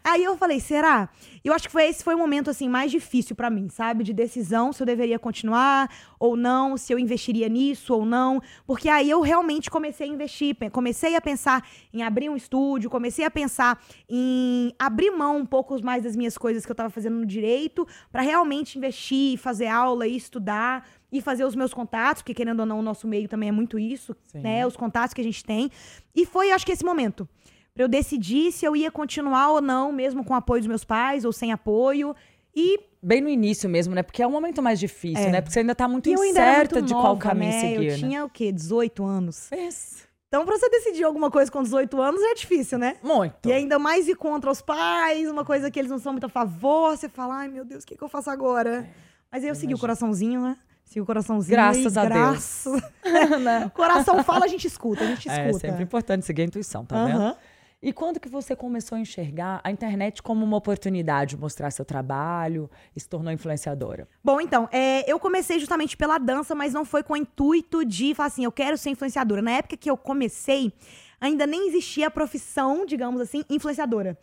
Aí 0.02 0.24
eu 0.24 0.38
falei, 0.38 0.58
será? 0.58 1.10
Eu 1.44 1.52
acho 1.52 1.66
que 1.66 1.72
foi 1.72 1.84
esse 1.84 2.02
foi 2.02 2.14
o 2.14 2.18
momento 2.18 2.48
assim 2.48 2.66
mais 2.66 2.90
difícil 2.90 3.36
pra 3.36 3.50
mim, 3.50 3.68
sabe? 3.68 4.02
De 4.02 4.14
decisão 4.14 4.72
se 4.72 4.82
eu 4.82 4.86
deveria 4.86 5.18
continuar 5.18 5.90
ou 6.18 6.34
não, 6.34 6.78
se 6.78 6.94
eu 6.94 6.98
investiria 6.98 7.46
nisso 7.46 7.92
ou 7.92 8.06
não, 8.06 8.40
porque 8.66 8.88
aí 8.88 9.10
eu 9.10 9.20
realmente 9.20 9.70
comecei 9.70 10.08
a 10.08 10.10
investir, 10.10 10.56
comecei 10.72 11.14
a 11.14 11.20
pensar 11.20 11.62
em 11.92 12.02
abrir 12.02 12.30
um 12.30 12.36
estúdio, 12.36 12.88
comecei 12.88 13.26
a 13.26 13.30
pensar 13.30 13.78
em 14.08 14.72
abrir 14.78 15.10
mão 15.10 15.36
um 15.36 15.44
pouco 15.44 15.78
mais 15.84 16.02
das 16.04 16.16
minhas 16.16 16.38
coisas 16.38 16.64
que 16.64 16.72
eu 16.72 16.76
tava 16.76 16.88
fazendo 16.88 17.16
no 17.16 17.26
direito 17.26 17.86
pra 18.10 18.22
realmente 18.22 18.78
investir, 18.78 19.36
fazer 19.36 19.66
aula 19.66 20.06
e 20.06 20.16
estudar 20.16 20.88
e 21.14 21.20
fazer 21.22 21.44
os 21.44 21.54
meus 21.54 21.72
contatos, 21.72 22.22
porque 22.22 22.34
querendo 22.34 22.60
ou 22.60 22.66
não, 22.66 22.80
o 22.80 22.82
nosso 22.82 23.06
meio 23.06 23.28
também 23.28 23.48
é 23.48 23.52
muito 23.52 23.78
isso, 23.78 24.16
Sim. 24.26 24.40
né? 24.40 24.66
Os 24.66 24.76
contatos 24.76 25.14
que 25.14 25.20
a 25.20 25.24
gente 25.24 25.44
tem. 25.44 25.70
E 26.14 26.26
foi, 26.26 26.50
eu 26.50 26.54
acho 26.56 26.66
que 26.66 26.72
esse 26.72 26.84
momento. 26.84 27.28
Pra 27.72 27.84
eu 27.84 27.88
decidir 27.88 28.50
se 28.52 28.64
eu 28.64 28.74
ia 28.74 28.90
continuar 28.90 29.50
ou 29.52 29.60
não, 29.60 29.92
mesmo 29.92 30.24
com 30.24 30.34
o 30.34 30.36
apoio 30.36 30.60
dos 30.60 30.68
meus 30.68 30.84
pais 30.84 31.24
ou 31.24 31.32
sem 31.32 31.52
apoio. 31.52 32.14
E, 32.54 32.78
Bem 33.02 33.20
no 33.20 33.28
início 33.28 33.68
mesmo, 33.68 33.94
né? 33.94 34.02
Porque 34.02 34.22
é 34.22 34.26
um 34.26 34.30
momento 34.30 34.60
mais 34.62 34.80
difícil, 34.80 35.24
É. 35.26 35.30
né? 35.30 35.40
Porque 35.40 35.52
você 35.52 35.60
ainda 35.60 35.74
tá 35.74 35.86
muito 35.86 36.08
eu 36.08 36.24
incerta 36.24 36.76
muito 36.76 36.86
de 36.88 36.92
nova, 36.94 37.06
qual 37.08 37.16
caminho 37.18 37.52
né? 37.52 37.60
seguir, 37.60 37.84
Eu 37.86 37.92
né? 37.92 37.98
tinha 37.98 38.24
o 38.24 38.28
quê? 38.30 38.50
18 38.50 39.04
anos. 39.04 39.50
Isso. 39.52 40.04
Então, 40.28 40.44
pra 40.44 40.56
você 40.58 40.68
decidir 40.68 41.04
alguma 41.04 41.30
coisa 41.30 41.48
com 41.50 41.62
18 41.62 42.00
anos 42.00 42.20
é 42.20 42.34
difícil, 42.34 42.76
né? 42.76 42.96
Muito. 43.04 43.48
E 43.48 43.52
ainda 43.52 43.78
mais 43.78 44.08
ir 44.08 44.16
contra 44.16 44.50
os 44.50 44.60
pais, 44.60 45.30
uma 45.30 45.44
coisa 45.44 45.70
que 45.70 45.78
eles 45.78 45.90
não 45.90 45.98
são 45.98 46.12
muito 46.12 46.24
a 46.26 46.28
favor. 46.28 46.96
Você 46.96 47.08
fala, 47.08 47.36
ai 47.36 47.48
meu 47.48 47.64
Deus, 47.64 47.84
o 47.84 47.86
que, 47.86 47.96
que 47.96 48.02
eu 48.02 48.08
faço 48.08 48.30
agora? 48.30 48.88
Mas 49.30 49.42
aí 49.44 49.48
eu 49.48 49.54
segui 49.54 49.74
o 49.74 49.78
coraçãozinho, 49.78 50.40
né? 50.40 50.56
Segui 50.94 51.00
o 51.00 51.06
coraçãozinho. 51.06 51.50
Graças 51.50 51.96
e 51.96 51.98
a 51.98 52.04
Deus. 52.04 52.14
graças... 52.14 52.82
O 53.66 53.70
coração 53.70 54.22
fala, 54.22 54.44
a 54.44 54.48
gente 54.48 54.66
escuta, 54.66 55.02
a 55.02 55.06
gente 55.08 55.28
É 55.28 55.46
escuta. 55.46 55.66
sempre 55.66 55.82
importante 55.82 56.24
seguir 56.24 56.42
a 56.42 56.44
intuição, 56.44 56.84
tá 56.84 57.04
vendo? 57.04 57.36
E 57.82 57.92
quando 57.92 58.18
que 58.18 58.28
você 58.28 58.56
começou 58.56 58.96
a 58.96 59.00
enxergar 59.00 59.60
a 59.62 59.70
internet 59.70 60.22
como 60.22 60.42
uma 60.42 60.56
oportunidade 60.56 61.34
de 61.34 61.36
mostrar 61.36 61.70
seu 61.70 61.84
trabalho 61.84 62.70
e 62.96 63.00
se 63.00 63.06
tornou 63.06 63.30
influenciadora? 63.30 64.08
Bom, 64.22 64.40
então, 64.40 64.68
é, 64.72 65.10
eu 65.10 65.18
comecei 65.18 65.58
justamente 65.58 65.94
pela 65.96 66.16
dança, 66.16 66.54
mas 66.54 66.72
não 66.72 66.84
foi 66.84 67.02
com 67.02 67.12
o 67.12 67.16
intuito 67.16 67.84
de 67.84 68.14
falar 68.14 68.28
assim, 68.28 68.44
eu 68.44 68.52
quero 68.52 68.78
ser 68.78 68.90
influenciadora. 68.90 69.42
Na 69.42 69.50
época 69.50 69.76
que 69.76 69.90
eu 69.90 69.98
comecei, 69.98 70.72
ainda 71.20 71.46
nem 71.46 71.68
existia 71.68 72.06
a 72.06 72.10
profissão, 72.10 72.86
digamos 72.86 73.20
assim, 73.20 73.44
influenciadora. 73.50 74.16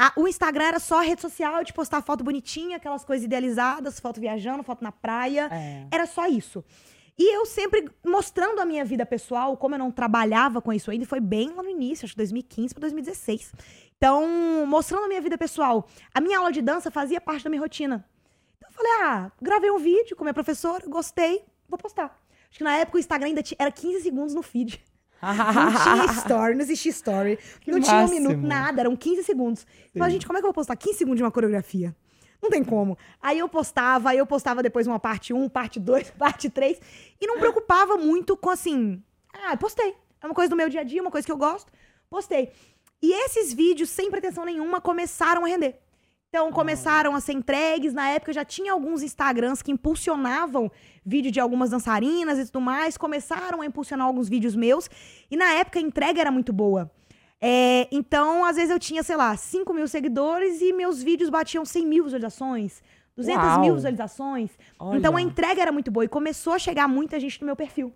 A- 0.00 0.12
o 0.16 0.28
Instagram 0.28 0.64
era 0.66 0.78
só 0.78 1.00
rede 1.00 1.20
social 1.20 1.64
de 1.64 1.72
postar 1.72 2.00
foto 2.02 2.22
bonitinha, 2.22 2.76
aquelas 2.76 3.04
coisas 3.04 3.24
idealizadas, 3.24 3.98
foto 3.98 4.20
viajando, 4.20 4.62
foto 4.62 4.82
na 4.84 4.92
praia. 4.92 5.48
É. 5.52 5.86
Era 5.90 6.06
só 6.06 6.26
isso. 6.28 6.64
E 7.18 7.34
eu 7.36 7.44
sempre 7.44 7.90
mostrando 8.06 8.60
a 8.60 8.64
minha 8.64 8.84
vida 8.84 9.04
pessoal, 9.04 9.56
como 9.56 9.74
eu 9.74 9.78
não 9.80 9.90
trabalhava 9.90 10.62
com 10.62 10.72
isso 10.72 10.88
ainda, 10.88 11.04
foi 11.04 11.18
bem 11.18 11.50
lá 11.50 11.64
no 11.64 11.68
início, 11.68 12.04
acho 12.04 12.12
que 12.14 12.18
2015 12.18 12.72
para 12.72 12.82
2016. 12.82 13.52
Então, 13.96 14.64
mostrando 14.66 15.06
a 15.06 15.08
minha 15.08 15.20
vida 15.20 15.36
pessoal. 15.36 15.88
A 16.14 16.20
minha 16.20 16.38
aula 16.38 16.52
de 16.52 16.62
dança 16.62 16.90
fazia 16.92 17.20
parte 17.20 17.42
da 17.42 17.50
minha 17.50 17.60
rotina. 17.60 18.08
Então 18.56 18.70
eu 18.70 18.72
falei, 18.72 18.92
ah, 19.02 19.32
gravei 19.42 19.68
um 19.72 19.78
vídeo 19.78 20.14
com 20.14 20.22
a 20.22 20.26
minha 20.26 20.34
professora, 20.34 20.84
gostei, 20.86 21.42
vou 21.68 21.76
postar. 21.76 22.16
Acho 22.48 22.58
que 22.58 22.64
na 22.64 22.76
época 22.76 22.96
o 22.98 23.00
Instagram 23.00 23.26
ainda 23.28 23.42
ti- 23.42 23.56
era 23.58 23.72
15 23.72 24.00
segundos 24.02 24.32
no 24.32 24.42
feed. 24.42 24.80
Não 25.22 25.72
tinha 25.82 26.12
story, 26.20 26.54
não 26.54 26.62
existia 26.62 26.90
story. 26.90 27.38
Que 27.60 27.70
não 27.70 27.80
tinha 27.80 27.96
um 27.96 28.00
máximo. 28.02 28.20
minuto, 28.20 28.46
nada, 28.46 28.80
eram 28.80 28.96
15 28.96 29.24
segundos. 29.24 29.66
Eu 29.94 29.98
falei, 29.98 30.12
gente, 30.12 30.26
como 30.26 30.38
é 30.38 30.40
que 30.40 30.46
eu 30.46 30.48
vou 30.48 30.54
postar 30.54 30.76
15 30.76 30.98
segundos 30.98 31.16
de 31.18 31.22
uma 31.24 31.30
coreografia? 31.30 31.94
Não 32.40 32.50
tem 32.50 32.62
como. 32.62 32.96
Aí 33.20 33.38
eu 33.38 33.48
postava, 33.48 34.10
aí 34.10 34.18
eu 34.18 34.26
postava 34.26 34.62
depois 34.62 34.86
uma 34.86 35.00
parte 35.00 35.32
1, 35.32 35.48
parte 35.48 35.80
2, 35.80 36.10
parte 36.18 36.48
3. 36.48 36.80
E 37.20 37.26
não 37.26 37.38
preocupava 37.38 37.96
muito 37.96 38.36
com 38.36 38.50
assim. 38.50 39.02
Ah, 39.32 39.56
postei. 39.56 39.94
É 40.20 40.26
uma 40.26 40.34
coisa 40.34 40.50
do 40.50 40.56
meu 40.56 40.68
dia 40.68 40.80
a 40.80 40.84
dia, 40.84 41.00
uma 41.00 41.10
coisa 41.10 41.26
que 41.26 41.32
eu 41.32 41.36
gosto. 41.36 41.70
Postei. 42.08 42.52
E 43.02 43.12
esses 43.24 43.52
vídeos, 43.52 43.90
sem 43.90 44.10
pretensão 44.10 44.44
nenhuma, 44.44 44.80
começaram 44.80 45.44
a 45.44 45.48
render. 45.48 45.78
Então, 46.28 46.52
começaram 46.52 47.16
a 47.16 47.20
ser 47.20 47.32
entregues. 47.32 47.94
Na 47.94 48.10
época, 48.10 48.34
já 48.34 48.44
tinha 48.44 48.72
alguns 48.72 49.02
Instagrams 49.02 49.62
que 49.62 49.72
impulsionavam 49.72 50.70
vídeo 51.04 51.30
de 51.32 51.40
algumas 51.40 51.70
dançarinas 51.70 52.38
e 52.38 52.44
tudo 52.44 52.60
mais. 52.60 52.98
Começaram 52.98 53.62
a 53.62 53.66
impulsionar 53.66 54.06
alguns 54.06 54.28
vídeos 54.28 54.54
meus. 54.54 54.90
E 55.30 55.36
na 55.36 55.52
época, 55.54 55.78
a 55.78 55.82
entrega 55.82 56.20
era 56.20 56.30
muito 56.30 56.52
boa. 56.52 56.90
É, 57.40 57.88
então, 57.90 58.44
às 58.44 58.56
vezes 58.56 58.70
eu 58.70 58.78
tinha, 58.78 59.02
sei 59.02 59.16
lá, 59.16 59.34
5 59.36 59.72
mil 59.72 59.88
seguidores 59.88 60.60
e 60.60 60.72
meus 60.72 61.02
vídeos 61.02 61.30
batiam 61.30 61.64
100 61.64 61.86
mil 61.86 62.04
visualizações, 62.04 62.82
200 63.16 63.42
Uau. 63.42 63.60
mil 63.60 63.74
visualizações. 63.74 64.50
Olha. 64.78 64.98
Então, 64.98 65.16
a 65.16 65.22
entrega 65.22 65.62
era 65.62 65.72
muito 65.72 65.90
boa 65.90 66.04
e 66.04 66.08
começou 66.08 66.52
a 66.52 66.58
chegar 66.58 66.88
muita 66.88 67.18
gente 67.18 67.40
no 67.40 67.46
meu 67.46 67.56
perfil. 67.56 67.94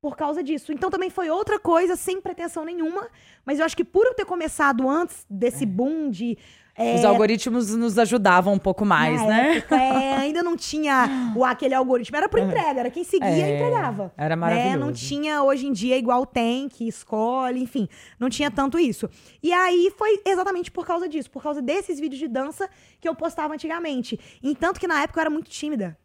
Por 0.00 0.16
causa 0.16 0.42
disso. 0.42 0.72
Então 0.72 0.90
também 0.90 1.10
foi 1.10 1.30
outra 1.30 1.58
coisa, 1.58 1.96
sem 1.96 2.20
pretensão 2.20 2.64
nenhuma, 2.64 3.08
mas 3.44 3.58
eu 3.58 3.64
acho 3.64 3.76
que 3.76 3.84
por 3.84 4.06
eu 4.06 4.14
ter 4.14 4.24
começado 4.24 4.88
antes 4.88 5.24
desse 5.28 5.64
É. 5.64 5.66
boom 5.66 6.10
de. 6.10 6.36
é, 6.78 6.94
Os 6.94 7.04
algoritmos 7.06 7.74
nos 7.74 7.98
ajudavam 7.98 8.52
um 8.52 8.58
pouco 8.58 8.84
mais, 8.84 9.20
né? 9.22 9.56
época, 9.56 9.74
é, 9.76 10.14
ainda 10.20 10.42
não 10.42 10.56
tinha 10.56 11.32
o, 11.34 11.42
aquele 11.44 11.74
algoritmo, 11.74 12.16
era 12.16 12.28
por 12.28 12.38
entrega, 12.38 12.80
era 12.80 12.90
quem 12.90 13.02
seguia 13.02 13.26
É, 13.28 13.56
entregava. 13.56 14.12
era 14.16 14.36
né? 14.36 14.40
maravilhoso. 14.40 14.78
Não 14.78 14.92
tinha 14.92 15.42
hoje 15.42 15.66
em 15.66 15.72
dia 15.72 15.96
igual 15.96 16.26
tem, 16.26 16.68
que 16.68 16.86
escolhe, 16.86 17.62
enfim, 17.62 17.88
não 18.20 18.28
tinha 18.28 18.50
tanto 18.50 18.78
isso. 18.78 19.08
E 19.42 19.52
aí 19.52 19.90
foi 19.96 20.20
exatamente 20.26 20.70
por 20.70 20.86
causa 20.86 21.08
disso, 21.08 21.30
por 21.30 21.42
causa 21.42 21.62
desses 21.62 21.98
vídeos 21.98 22.18
de 22.20 22.28
dança 22.28 22.68
que 23.00 23.08
eu 23.08 23.14
postava 23.14 23.54
antigamente. 23.54 24.20
Entanto 24.42 24.78
que 24.78 24.86
na 24.86 25.02
época 25.02 25.18
eu 25.18 25.22
era 25.22 25.30
muito 25.30 25.48
tímida. 25.50 25.96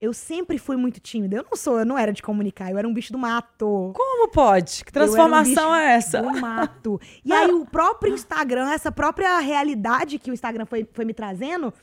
Eu 0.00 0.12
sempre 0.12 0.58
fui 0.58 0.76
muito 0.76 1.00
tímida. 1.00 1.36
Eu 1.36 1.44
não 1.50 1.56
sou, 1.56 1.80
eu 1.80 1.84
não 1.84 1.98
era 1.98 2.12
de 2.12 2.22
comunicar, 2.22 2.70
eu 2.70 2.78
era 2.78 2.86
um 2.86 2.94
bicho 2.94 3.12
do 3.12 3.18
mato. 3.18 3.92
Como 3.94 4.28
pode? 4.28 4.84
Que 4.84 4.90
um 4.90 4.92
transformação 4.92 5.70
bicho 5.70 5.74
é 5.74 5.94
essa? 5.94 6.22
Do 6.22 6.40
mato. 6.40 7.00
E 7.24 7.32
aí, 7.32 7.50
o 7.50 7.66
próprio 7.66 8.14
Instagram, 8.14 8.70
essa 8.70 8.92
própria 8.92 9.38
realidade 9.40 10.18
que 10.18 10.30
o 10.30 10.34
Instagram 10.34 10.66
foi, 10.66 10.88
foi 10.92 11.04
me 11.04 11.12
trazendo, 11.12 11.74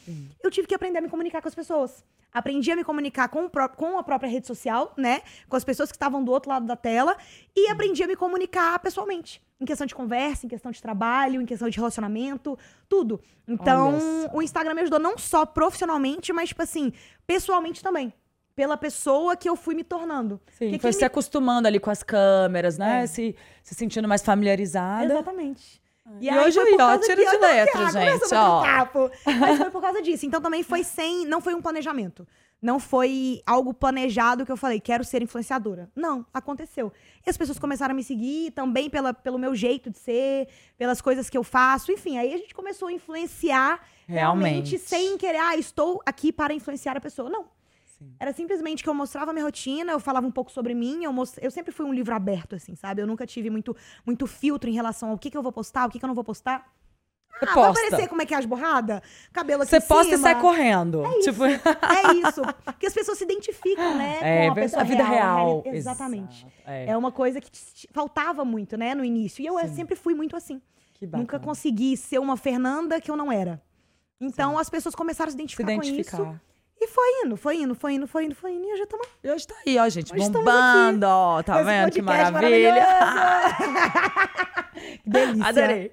eu 0.41 0.49
tive 0.49 0.65
que 0.67 0.73
aprender 0.73 0.99
a 0.99 1.01
me 1.01 1.09
comunicar 1.09 1.41
com 1.41 1.47
as 1.47 1.55
pessoas. 1.55 2.03
Aprendi 2.35 2.69
a 2.69 2.75
me 2.75 2.83
comunicar 2.83 3.29
com, 3.29 3.49
com 3.77 3.97
a 3.97 4.03
própria 4.03 4.29
rede 4.29 4.45
social, 4.45 4.93
né? 4.97 5.21
Com 5.47 5.55
as 5.55 5.63
pessoas 5.63 5.89
que 5.89 5.95
estavam 5.95 6.21
do 6.21 6.33
outro 6.33 6.49
lado 6.49 6.65
da 6.65 6.75
tela. 6.75 7.15
E 7.55 7.69
aprendi 7.69 8.03
a 8.03 8.07
me 8.07 8.15
comunicar 8.17 8.77
pessoalmente. 8.79 9.41
Em 9.57 9.63
questão 9.63 9.87
de 9.87 9.95
conversa, 9.95 10.45
em 10.45 10.49
questão 10.49 10.69
de 10.69 10.81
trabalho, 10.81 11.41
em 11.41 11.45
questão 11.45 11.69
de 11.69 11.77
relacionamento, 11.77 12.59
tudo. 12.89 13.21
Então, 13.47 13.97
o 14.33 14.41
Instagram 14.41 14.73
me 14.73 14.81
ajudou 14.81 14.99
não 14.99 15.17
só 15.17 15.45
profissionalmente, 15.45 16.33
mas, 16.33 16.49
tipo 16.49 16.61
assim, 16.61 16.91
pessoalmente 17.25 17.81
também. 17.81 18.11
Pela 18.53 18.75
pessoa 18.75 19.37
que 19.37 19.47
eu 19.47 19.55
fui 19.55 19.73
me 19.73 19.85
tornando. 19.85 20.41
Sim, 20.57 20.71
Porque 20.71 20.79
foi 20.79 20.91
se 20.91 20.99
me 20.99 21.05
acostumando 21.05 21.69
ali 21.69 21.79
com 21.79 21.89
as 21.89 22.03
câmeras, 22.03 22.77
né? 22.77 23.03
É. 23.03 23.07
Se, 23.07 23.33
se 23.63 23.75
sentindo 23.75 24.09
mais 24.09 24.21
familiarizada. 24.21 25.05
Exatamente. 25.05 25.81
E 26.21 26.29
hoje 26.31 26.59
foi 26.59 26.69
aí, 26.69 26.77
por 26.77 26.81
ó, 26.83 26.87
causa 26.87 27.05
tiro 27.07 27.21
de 27.21 27.25
não 27.25 27.41
letra, 27.41 27.89
gente, 27.91 28.35
ó. 28.35 28.61
papo. 28.61 29.11
Mas 29.39 29.57
foi 29.57 29.71
por 29.71 29.81
causa 29.81 30.01
disso. 30.01 30.25
Então 30.25 30.39
também 30.39 30.61
foi 30.61 30.83
sem. 30.83 31.25
Não 31.25 31.41
foi 31.41 31.55
um 31.55 31.61
planejamento. 31.61 32.27
Não 32.61 32.79
foi 32.79 33.41
algo 33.45 33.73
planejado 33.73 34.45
que 34.45 34.51
eu 34.51 34.57
falei, 34.57 34.79
quero 34.79 35.03
ser 35.03 35.21
influenciadora. 35.21 35.89
Não, 35.95 36.25
aconteceu. 36.33 36.91
E 37.25 37.29
as 37.29 37.37
pessoas 37.37 37.59
começaram 37.59 37.91
a 37.91 37.95
me 37.95 38.03
seguir 38.03 38.51
também 38.51 38.89
pela, 38.89 39.13
pelo 39.13 39.37
meu 39.37 39.53
jeito 39.53 39.89
de 39.89 39.99
ser, 39.99 40.47
pelas 40.77 41.01
coisas 41.01 41.29
que 41.29 41.37
eu 41.37 41.43
faço. 41.43 41.91
Enfim, 41.91 42.17
aí 42.17 42.33
a 42.33 42.37
gente 42.37 42.55
começou 42.55 42.87
a 42.87 42.91
influenciar 42.91 43.81
Realmente. 44.07 44.15
realmente, 44.77 44.77
sem 44.79 45.17
querer, 45.17 45.37
ah, 45.37 45.57
estou 45.57 46.01
aqui 46.05 46.31
para 46.31 46.53
influenciar 46.53 46.95
a 46.97 47.01
pessoa. 47.01 47.29
Não. 47.29 47.45
Sim. 47.97 48.13
Era 48.19 48.33
simplesmente 48.33 48.83
que 48.83 48.89
eu 48.89 48.93
mostrava 48.93 49.31
minha 49.31 49.45
rotina, 49.45 49.91
eu 49.91 49.99
falava 49.99 50.27
um 50.27 50.31
pouco 50.31 50.51
sobre 50.51 50.73
mim, 50.73 51.03
eu, 51.05 51.13
most... 51.13 51.37
eu 51.41 51.49
sempre 51.49 51.71
fui 51.71 51.85
um 51.85 51.93
livro 51.93 52.13
aberto, 52.13 52.55
assim, 52.55 52.75
sabe? 52.75 53.01
Eu 53.01 53.07
nunca 53.07 53.25
tive 53.25 53.49
muito, 53.49 53.75
muito 54.05 54.27
filtro 54.27 54.69
em 54.69 54.73
relação 54.73 55.09
ao 55.11 55.17
que, 55.17 55.29
que 55.31 55.37
eu 55.37 55.41
vou 55.41 55.51
postar, 55.51 55.87
o 55.87 55.89
que, 55.89 55.97
que 55.99 56.03
eu 56.05 56.07
não 56.07 56.15
vou 56.15 56.23
postar. 56.23 56.69
Ah, 57.41 57.53
vai 57.53 57.69
aparecer 57.69 58.07
como 58.07 58.21
é 58.21 58.25
que 58.25 58.33
é 58.33 58.37
as 58.37 58.45
borradas? 58.45 59.01
Cabelo 59.33 59.63
aqui 59.63 59.69
Você 59.69 59.81
posta 59.81 60.13
e 60.13 60.17
cima. 60.17 60.21
sai 60.21 60.39
correndo. 60.41 61.03
tipo, 61.21 61.43
É 61.45 62.13
isso. 62.15 62.41
Porque 62.63 62.87
as 62.87 62.93
pessoas 62.93 63.17
se 63.17 63.25
identificam, 63.25 63.97
né? 63.97 64.19
é, 64.21 64.45
com 64.45 64.51
a 64.53 64.55
pessoa 64.55 64.81
a 64.81 64.85
vida 64.85 65.03
real. 65.03 65.61
reali- 65.61 65.77
Exatamente. 65.77 66.47
É, 66.65 66.91
É 66.91 66.97
uma 66.97 67.11
coisa 67.11 67.41
que 67.41 67.49
faltava 67.91 68.45
muito, 68.45 68.77
né, 68.77 68.95
no 68.95 69.03
início. 69.03 69.41
E 69.41 69.45
eu 69.47 69.57
Sim. 69.59 69.75
sempre 69.75 69.95
fui 69.97 70.13
muito 70.13 70.33
assim. 70.35 70.61
que 70.93 71.05
Nunca 71.05 71.17
bacana. 71.37 71.43
consegui 71.43 71.97
ser 71.97 72.19
uma 72.19 72.37
Fernanda 72.37 73.01
que 73.01 73.11
eu 73.11 73.17
não 73.17 73.29
era. 73.29 73.61
Então 74.19 74.57
as 74.57 74.69
pessoas 74.69 74.95
começaram 74.95 75.27
a 75.27 75.31
se 75.31 75.35
se 75.37 75.41
identificar, 75.41 75.75
com 75.75 75.83
isso. 75.83 76.39
E 76.79 76.87
foi 76.87 77.07
indo, 77.23 77.37
foi 77.37 77.57
indo, 77.61 77.73
foi 77.73 77.93
indo, 77.93 78.07
foi 78.07 78.25
indo, 78.25 78.35
foi 78.35 78.51
indo. 78.53 78.65
E 78.65 78.73
hoje 78.73 78.81
estamos 78.83 79.07
E 79.23 79.31
hoje 79.31 79.47
tá 79.47 79.55
aí, 79.65 79.77
ó, 79.77 79.89
gente, 79.89 80.13
Hoje 80.13 80.29
bombando, 80.29 81.05
ó, 81.07 81.41
tá 81.41 81.55
Esse 81.55 81.63
vendo 81.63 81.91
que 81.91 82.01
maravilha? 82.01 82.85
que 85.03 85.09
delícia. 85.09 85.45
Adorei. 85.47 85.91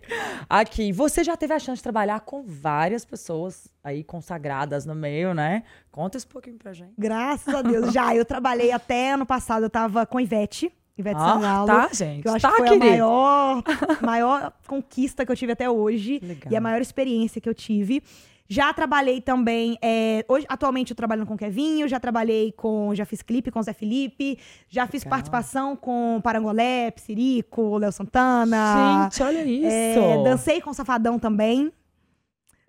Aqui, 0.50 0.92
você 0.92 1.22
já 1.22 1.36
teve 1.36 1.54
a 1.54 1.58
chance 1.58 1.78
de 1.78 1.82
trabalhar 1.82 2.20
com 2.20 2.42
várias 2.42 3.04
pessoas 3.04 3.68
aí 3.82 4.02
consagradas 4.02 4.84
no 4.84 4.94
meio, 4.94 5.32
né? 5.34 5.62
Conta 5.90 6.16
esse 6.16 6.26
pouquinho 6.26 6.58
pra 6.58 6.72
gente. 6.72 6.92
Graças 6.98 7.54
a 7.54 7.62
Deus. 7.62 7.92
Já, 7.92 8.14
eu 8.14 8.24
trabalhei 8.24 8.72
até 8.72 9.12
ano 9.12 9.24
passado, 9.24 9.64
eu 9.64 9.70
tava 9.70 10.04
com 10.04 10.20
Ivete. 10.20 10.72
Ivete 10.98 11.16
Ah, 11.18 11.34
Sangalo. 11.34 11.66
tá, 11.66 11.88
gente. 11.92 12.22
Que 12.22 12.28
eu 12.28 12.34
acho 12.34 12.42
tá, 12.46 12.50
que 12.50 12.56
foi 12.58 12.68
querido. 12.68 12.84
a 12.84 12.88
maior, 12.90 13.62
maior 14.02 14.52
conquista 14.66 15.24
que 15.24 15.32
eu 15.32 15.36
tive 15.36 15.52
até 15.52 15.70
hoje. 15.70 16.18
Legal. 16.22 16.52
E 16.52 16.56
a 16.56 16.60
maior 16.60 16.82
experiência 16.82 17.40
que 17.40 17.48
eu 17.48 17.54
tive. 17.54 18.02
Já 18.52 18.70
trabalhei 18.74 19.18
também. 19.18 19.78
é, 19.80 20.24
hoje, 20.28 20.44
atualmente 20.46 20.90
eu 20.90 20.96
trabalho 20.96 21.24
com 21.24 21.32
o 21.34 21.38
Kevinho, 21.38 21.88
já 21.88 21.98
trabalhei 21.98 22.52
com. 22.52 22.94
Já 22.94 23.06
fiz 23.06 23.22
clipe 23.22 23.50
com 23.50 23.58
o 23.58 23.62
Zé 23.62 23.72
Felipe, 23.72 24.38
já 24.68 24.86
fiz 24.86 25.02
Legal. 25.02 25.10
participação 25.16 25.74
com 25.74 26.20
Parangolé, 26.22 26.90
Psirico, 26.90 27.78
Léo 27.78 27.90
Santana. 27.90 29.08
Gente, 29.10 29.22
olha 29.22 29.42
isso. 29.44 29.66
É, 29.66 30.22
dancei 30.22 30.60
com 30.60 30.68
o 30.68 30.74
Safadão 30.74 31.18
também. 31.18 31.72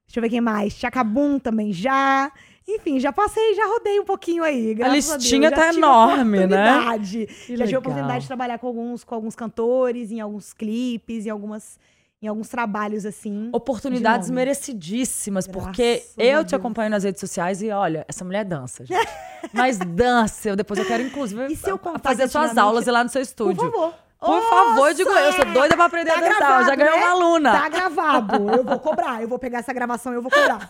Deixa 0.07 0.19
eu 0.19 0.21
ver 0.21 0.29
quem 0.29 0.39
mais. 0.39 0.71
Chacabum 0.73 1.37
também 1.37 1.73
já. 1.73 2.31
Enfim, 2.65 2.97
já 2.97 3.11
passei, 3.11 3.53
já 3.55 3.65
rodei 3.65 3.99
um 3.99 4.05
pouquinho 4.05 4.41
aí. 4.41 4.81
a 4.81 4.87
listinha 4.87 5.49
Deus. 5.49 5.61
Já 5.61 5.67
tá 5.71 5.77
enorme, 5.77 6.47
né? 6.47 6.97
Que 6.99 7.25
Já 7.27 7.27
tive 7.27 7.61
a 7.61 7.65
legal. 7.65 7.79
oportunidade 7.81 8.21
de 8.21 8.27
trabalhar 8.27 8.57
com 8.57 8.67
alguns, 8.67 9.03
com 9.03 9.15
alguns 9.15 9.35
cantores, 9.35 10.11
em 10.11 10.21
alguns 10.21 10.53
clipes, 10.53 11.25
em, 11.25 11.29
algumas, 11.29 11.77
em 12.23 12.27
alguns 12.27 12.47
trabalhos 12.47 13.05
assim. 13.05 13.49
Oportunidades 13.51 14.27
de 14.27 14.33
merecidíssimas, 14.33 15.45
Graças 15.45 15.63
porque 15.65 16.03
eu 16.17 16.43
te 16.45 16.55
acompanho 16.55 16.89
nas 16.89 17.03
redes 17.03 17.19
sociais 17.19 17.61
e 17.61 17.69
olha, 17.69 18.05
essa 18.07 18.23
mulher 18.23 18.45
dança, 18.45 18.85
gente. 18.85 19.07
Mas 19.53 19.77
dança, 19.77 20.49
eu 20.49 20.55
depois 20.55 20.79
eu 20.79 20.85
quero 20.85 21.03
inclusive 21.03 21.47
E 21.51 21.55
se 21.55 21.69
eu 21.69 21.77
fazer 22.01 22.23
que 22.23 22.29
suas 22.29 22.57
aulas 22.57 22.87
e 22.87 22.91
lá 22.91 23.03
no 23.03 23.09
seu 23.09 23.19
Por 23.19 23.25
estúdio. 23.27 23.71
favor. 23.71 23.93
Por 24.21 24.41
favor, 24.41 24.87
eu 24.87 24.93
digo 24.93 25.09
eu, 25.09 25.17
eu 25.17 25.33
sou 25.33 25.43
doida 25.51 25.75
pra 25.75 25.83
aprender 25.83 26.11
Tá 26.11 26.17
a 26.17 26.21
dançar. 26.21 26.33
eu 26.33 26.39
gravado, 26.39 26.65
já 26.67 26.75
ganhei 26.75 26.93
né? 26.97 27.05
uma 27.05 27.11
aluna. 27.11 27.51
Tá 27.51 27.67
gravado. 27.67 28.49
Eu 28.51 28.63
vou 28.63 28.79
cobrar. 28.79 29.21
Eu 29.21 29.27
vou 29.27 29.37
pegar 29.37 29.59
essa 29.59 29.73
gravação 29.73 30.13
e 30.13 30.15
eu 30.15 30.21
vou 30.21 30.31
cobrar. 30.31 30.69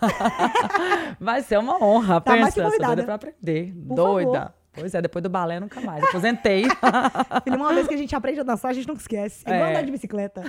Vai 1.22 1.44
ser 1.44 1.60
uma 1.60 1.78
honra. 1.84 2.20
Tá 2.20 2.32
mais 2.36 2.46
pensa, 2.46 2.54
que 2.56 2.62
sou 2.62 2.64
convidada. 2.72 2.96
doida 2.96 3.04
pra 3.06 3.14
aprender. 3.16 3.72
Por 3.88 3.96
doida. 3.96 4.32
favor. 4.40 4.54
Pois 4.74 4.94
é, 4.96 5.02
depois 5.02 5.22
do 5.22 5.30
balé 5.30 5.60
nunca 5.60 5.80
mais. 5.82 6.04
Aposentei. 6.04 6.64
Filho, 7.44 7.58
uma 7.58 7.74
vez 7.74 7.88
que 7.88 7.94
a 7.94 7.98
gente 7.98 8.16
aprende 8.16 8.40
a 8.40 8.44
dançar, 8.44 8.72
a 8.72 8.74
gente 8.74 8.88
nunca 8.88 9.02
esquece. 9.02 9.44
É 9.46 9.52
igual 9.56 9.68
É. 9.68 9.72
andar 9.72 9.84
de 9.84 9.92
bicicleta. 9.92 10.44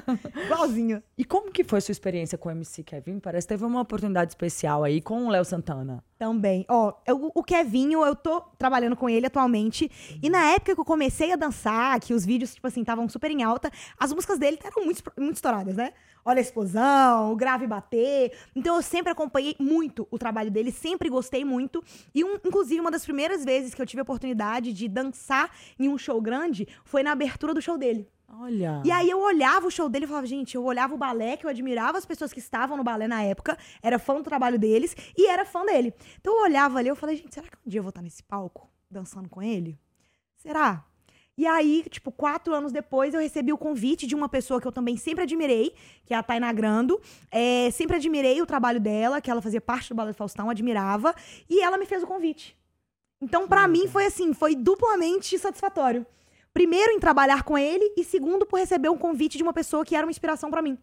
Igualzinho. 0.47 1.03
e 1.17 1.25
como 1.25 1.51
que 1.53 1.63
foi 1.65 1.81
sua 1.81 1.93
experiência 1.93 2.39
com 2.39 2.49
o 2.49 2.53
MC 2.53 2.83
Kevin? 2.83 3.19
Parece 3.21 3.47
que 3.47 3.55
teve 3.55 3.65
uma 3.65 3.81
oportunidade 3.81 4.31
especial 4.31 4.83
aí 4.85 5.01
com 5.01 5.27
o 5.27 5.29
Léo 5.29 5.45
Santana. 5.45 6.03
Também. 6.25 6.65
Ó, 6.71 6.95
eu- 7.07 7.31
o 7.35 7.43
Kevinho, 7.43 8.03
eu 8.03 8.17
tô 8.17 8.41
trabalhando 8.59 8.97
com 8.97 9.11
ele 9.11 9.27
atualmente. 9.27 9.91
E 10.23 10.31
na 10.31 10.43
época 10.53 10.75
que 10.75 10.81
eu 10.81 10.85
comecei 10.85 11.31
a 11.33 11.37
dançar, 11.37 12.01
que 12.01 12.15
os 12.15 12.25
vídeos, 12.25 12.55
tipo 12.55 12.67
assim, 12.67 12.81
estavam 12.81 13.07
super 13.11 13.31
em 13.31 13.43
alta, 13.43 13.71
as 13.99 14.11
músicas 14.11 14.39
dele 14.39 14.59
eram 14.65 14.87
muito, 14.87 15.03
muito 15.19 15.35
estouradas, 15.37 15.77
né? 15.77 15.93
Olha 16.25 16.39
a 16.39 16.41
explosão, 16.41 17.31
o 17.31 17.37
grave 17.37 17.67
bater. 17.67 18.33
Então 18.57 18.77
eu 18.77 18.83
sempre 18.83 19.13
acompanhei 19.13 19.55
muito 19.61 20.09
o 20.11 20.19
trabalho 20.19 20.51
dele, 20.51 20.73
sempre 20.73 21.11
gostei 21.11 21.45
muito. 21.45 21.85
E, 22.15 22.25
um- 22.25 22.37
inclusive, 22.43 22.81
uma 22.81 22.91
das 22.91 23.05
primeiras 23.05 23.45
vezes 23.45 23.75
que 23.75 23.83
eu 23.83 23.87
tive 23.87 24.01
a 24.01 24.05
oportunidade 24.05 24.73
de 24.73 24.89
dançar 24.89 25.51
em 25.79 25.91
um 25.91 25.99
show 25.99 26.19
grande 26.23 26.67
foi 26.87 27.03
na 27.03 27.13
abertura 27.13 27.53
do 27.53 27.61
show 27.61 27.77
dele. 27.77 28.09
Olha. 28.29 28.83
E 28.85 28.91
aí 28.91 29.09
eu 29.09 29.21
olhava 29.21 29.67
o 29.67 29.71
show 29.71 29.89
dele 29.89 30.05
e 30.05 30.09
falava, 30.09 30.27
gente, 30.27 30.55
eu 30.55 30.65
olhava 30.65 30.95
o 30.95 30.99
balé, 30.99 31.37
que 31.37 31.47
eu 31.47 31.51
admirava 31.51 31.99
as 31.99 32.07
pessoas 32.07 32.33
que 32.33 32.39
estavam 32.39 32.77
no 32.77 32.83
balé 32.83 33.07
na 33.07 33.23
época, 33.23 33.57
era 33.83 33.99
fã 33.99 34.15
do 34.15 34.23
trabalho 34.23 34.59
deles 34.59 34.97
e 35.17 35.27
era 35.27 35.45
fã 35.45 35.65
dele. 35.65 35.95
Então 36.21 36.37
eu 36.37 36.43
olhava 36.43 36.79
ali, 36.79 36.89
eu 36.89 36.97
falei, 36.97 37.17
gente, 37.17 37.35
será 37.35 37.47
que 37.49 37.57
um 37.65 37.69
dia 37.69 37.79
eu 37.79 37.83
vou 37.83 37.91
estar 37.91 38.03
nesse 38.03 38.23
palco 38.23 38.69
dançando 38.91 39.29
com 39.29 39.43
ele? 39.43 39.79
Será? 40.37 40.85
E 41.37 41.47
aí, 41.47 41.85
tipo, 41.91 42.13
quatro 42.13 42.55
anos 42.55 42.71
depois, 42.71 43.13
eu 43.13 43.21
recebi 43.21 43.53
o 43.53 43.59
convite 43.59 44.07
de 44.07 44.15
uma 44.15 44.29
pessoa 44.29 44.61
que 44.61 44.69
eu 44.69 44.73
também 44.73 44.97
sempre 44.97 45.25
admirei, 45.25 45.75
que 46.07 46.15
é 46.15 46.17
a 46.17 46.23
Tainá 46.23 46.53
Grando. 46.53 47.01
É, 47.31 47.71
sempre 47.73 47.97
admirei 47.97 48.41
o 48.41 48.47
trabalho 48.47 48.81
dela, 48.81 49.21
que 49.21 49.29
ela 49.29 49.43
fazia 49.43 49.61
parte 49.61 49.89
do 49.89 49.97
Balé 49.97 50.13
do 50.13 50.17
Faustão, 50.17 50.49
admirava. 50.49 51.13
E 51.51 51.61
ela 51.61 51.77
me 51.77 51.87
fez 51.87 52.05
o 52.05 52.07
convite. 52.07 52.57
Então, 53.21 53.49
pra 53.49 53.67
mim, 53.67 53.89
foi 53.89 54.07
assim, 54.07 54.33
foi 54.33 54.55
duplamente 54.55 55.37
satisfatório. 55.37 56.07
Primeiro, 56.55 56.93
em 56.93 57.01
trabalhar 57.01 57.43
com 57.43 57.59
ele, 57.59 57.93
e 57.97 58.05
segundo, 58.05 58.47
por 58.47 58.61
receber 58.61 58.89
um 58.89 58.97
convite 58.97 59.37
de 59.37 59.43
uma 59.43 59.53
pessoa 59.53 59.85
que 59.85 59.97
era 59.97 60.07
uma 60.07 60.11
inspiração 60.11 60.51
pra 60.51 60.63
mim. 60.63 60.79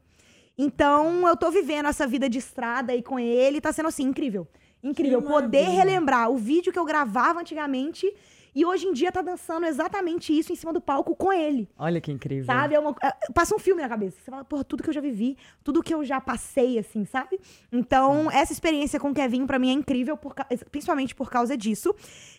Então, 0.57 1.25
eu 1.27 1.37
tô 1.37 1.49
vivendo 1.49 1.87
essa 1.87 2.05
vida 2.05 2.29
de 2.29 2.37
estrada 2.37 2.91
aí 2.91 3.01
com 3.01 3.17
ele, 3.17 3.61
tá 3.61 3.71
sendo 3.71 3.87
assim, 3.87 4.03
incrível. 4.03 4.45
Incrível. 4.83 5.21
Poder 5.21 5.69
relembrar 5.69 6.29
o 6.29 6.35
vídeo 6.35 6.73
que 6.73 6.77
eu 6.77 6.83
gravava 6.83 7.39
antigamente 7.39 8.13
e 8.53 8.65
hoje 8.65 8.85
em 8.85 8.91
dia 8.91 9.11
tá 9.11 9.21
dançando 9.21 9.65
exatamente 9.65 10.37
isso 10.37 10.51
em 10.51 10.55
cima 10.55 10.73
do 10.73 10.81
palco 10.81 11.15
com 11.15 11.31
ele. 11.31 11.69
Olha 11.77 12.01
que 12.01 12.11
incrível. 12.11 12.45
Sabe? 12.45 12.75
É 12.75 12.79
uma, 12.79 12.93
é, 13.01 13.13
passa 13.33 13.55
um 13.55 13.59
filme 13.59 13.81
na 13.81 13.87
cabeça. 13.87 14.17
Você 14.19 14.29
fala, 14.29 14.43
porra, 14.43 14.63
tudo 14.65 14.83
que 14.83 14.89
eu 14.89 14.93
já 14.93 14.99
vivi, 14.99 15.37
tudo 15.63 15.81
que 15.81 15.93
eu 15.93 16.03
já 16.03 16.19
passei, 16.19 16.77
assim, 16.77 17.05
sabe? 17.05 17.39
Então, 17.71 18.29
essa 18.29 18.51
experiência 18.51 18.99
com 18.99 19.11
o 19.11 19.13
Kevin, 19.13 19.45
pra 19.45 19.57
mim, 19.57 19.69
é 19.69 19.73
incrível, 19.73 20.17
por 20.17 20.35
principalmente 20.69 21.15
por 21.15 21.29
causa 21.29 21.55
disso. 21.55 21.95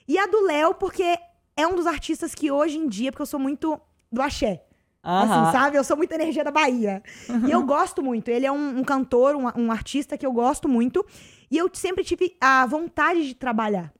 E 0.07 0.19
a 0.19 0.27
do 0.27 0.45
Léo, 0.45 0.75
porque 0.75 1.17
é 1.57 1.67
um 1.67 1.75
dos 1.75 1.87
artistas 1.87 2.35
que 2.35 2.51
hoje 2.51 2.79
em 2.79 2.89
dia, 2.89 3.11
porque 3.11 3.23
eu 3.23 3.27
sou 3.27 3.41
muito 3.41 3.81
do 4.11 4.23
axé. 4.23 4.65
Aham. 5.05 5.43
Assim, 5.43 5.53
sabe? 5.53 5.77
Eu 5.77 5.85
sou 5.85 5.97
muito 5.97 6.13
energia 6.13 6.45
da 6.45 6.51
Bahia. 6.51 7.03
E 7.47 7.51
eu 7.51 7.63
gosto 7.65 8.03
muito. 8.03 8.29
Ele 8.29 8.47
é 8.47 8.53
um, 8.53 8.79
um 8.79 8.85
cantor, 8.85 9.35
um, 9.35 9.47
um 9.57 9.73
artista 9.73 10.17
que 10.17 10.25
eu 10.25 10.33
gosto 10.33 10.69
muito. 10.69 11.05
E 11.51 11.59
eu 11.59 11.69
sempre 11.73 12.05
tive 12.05 12.37
a 12.41 12.65
vontade 12.67 13.27
de 13.27 13.35
trabalhar 13.35 13.93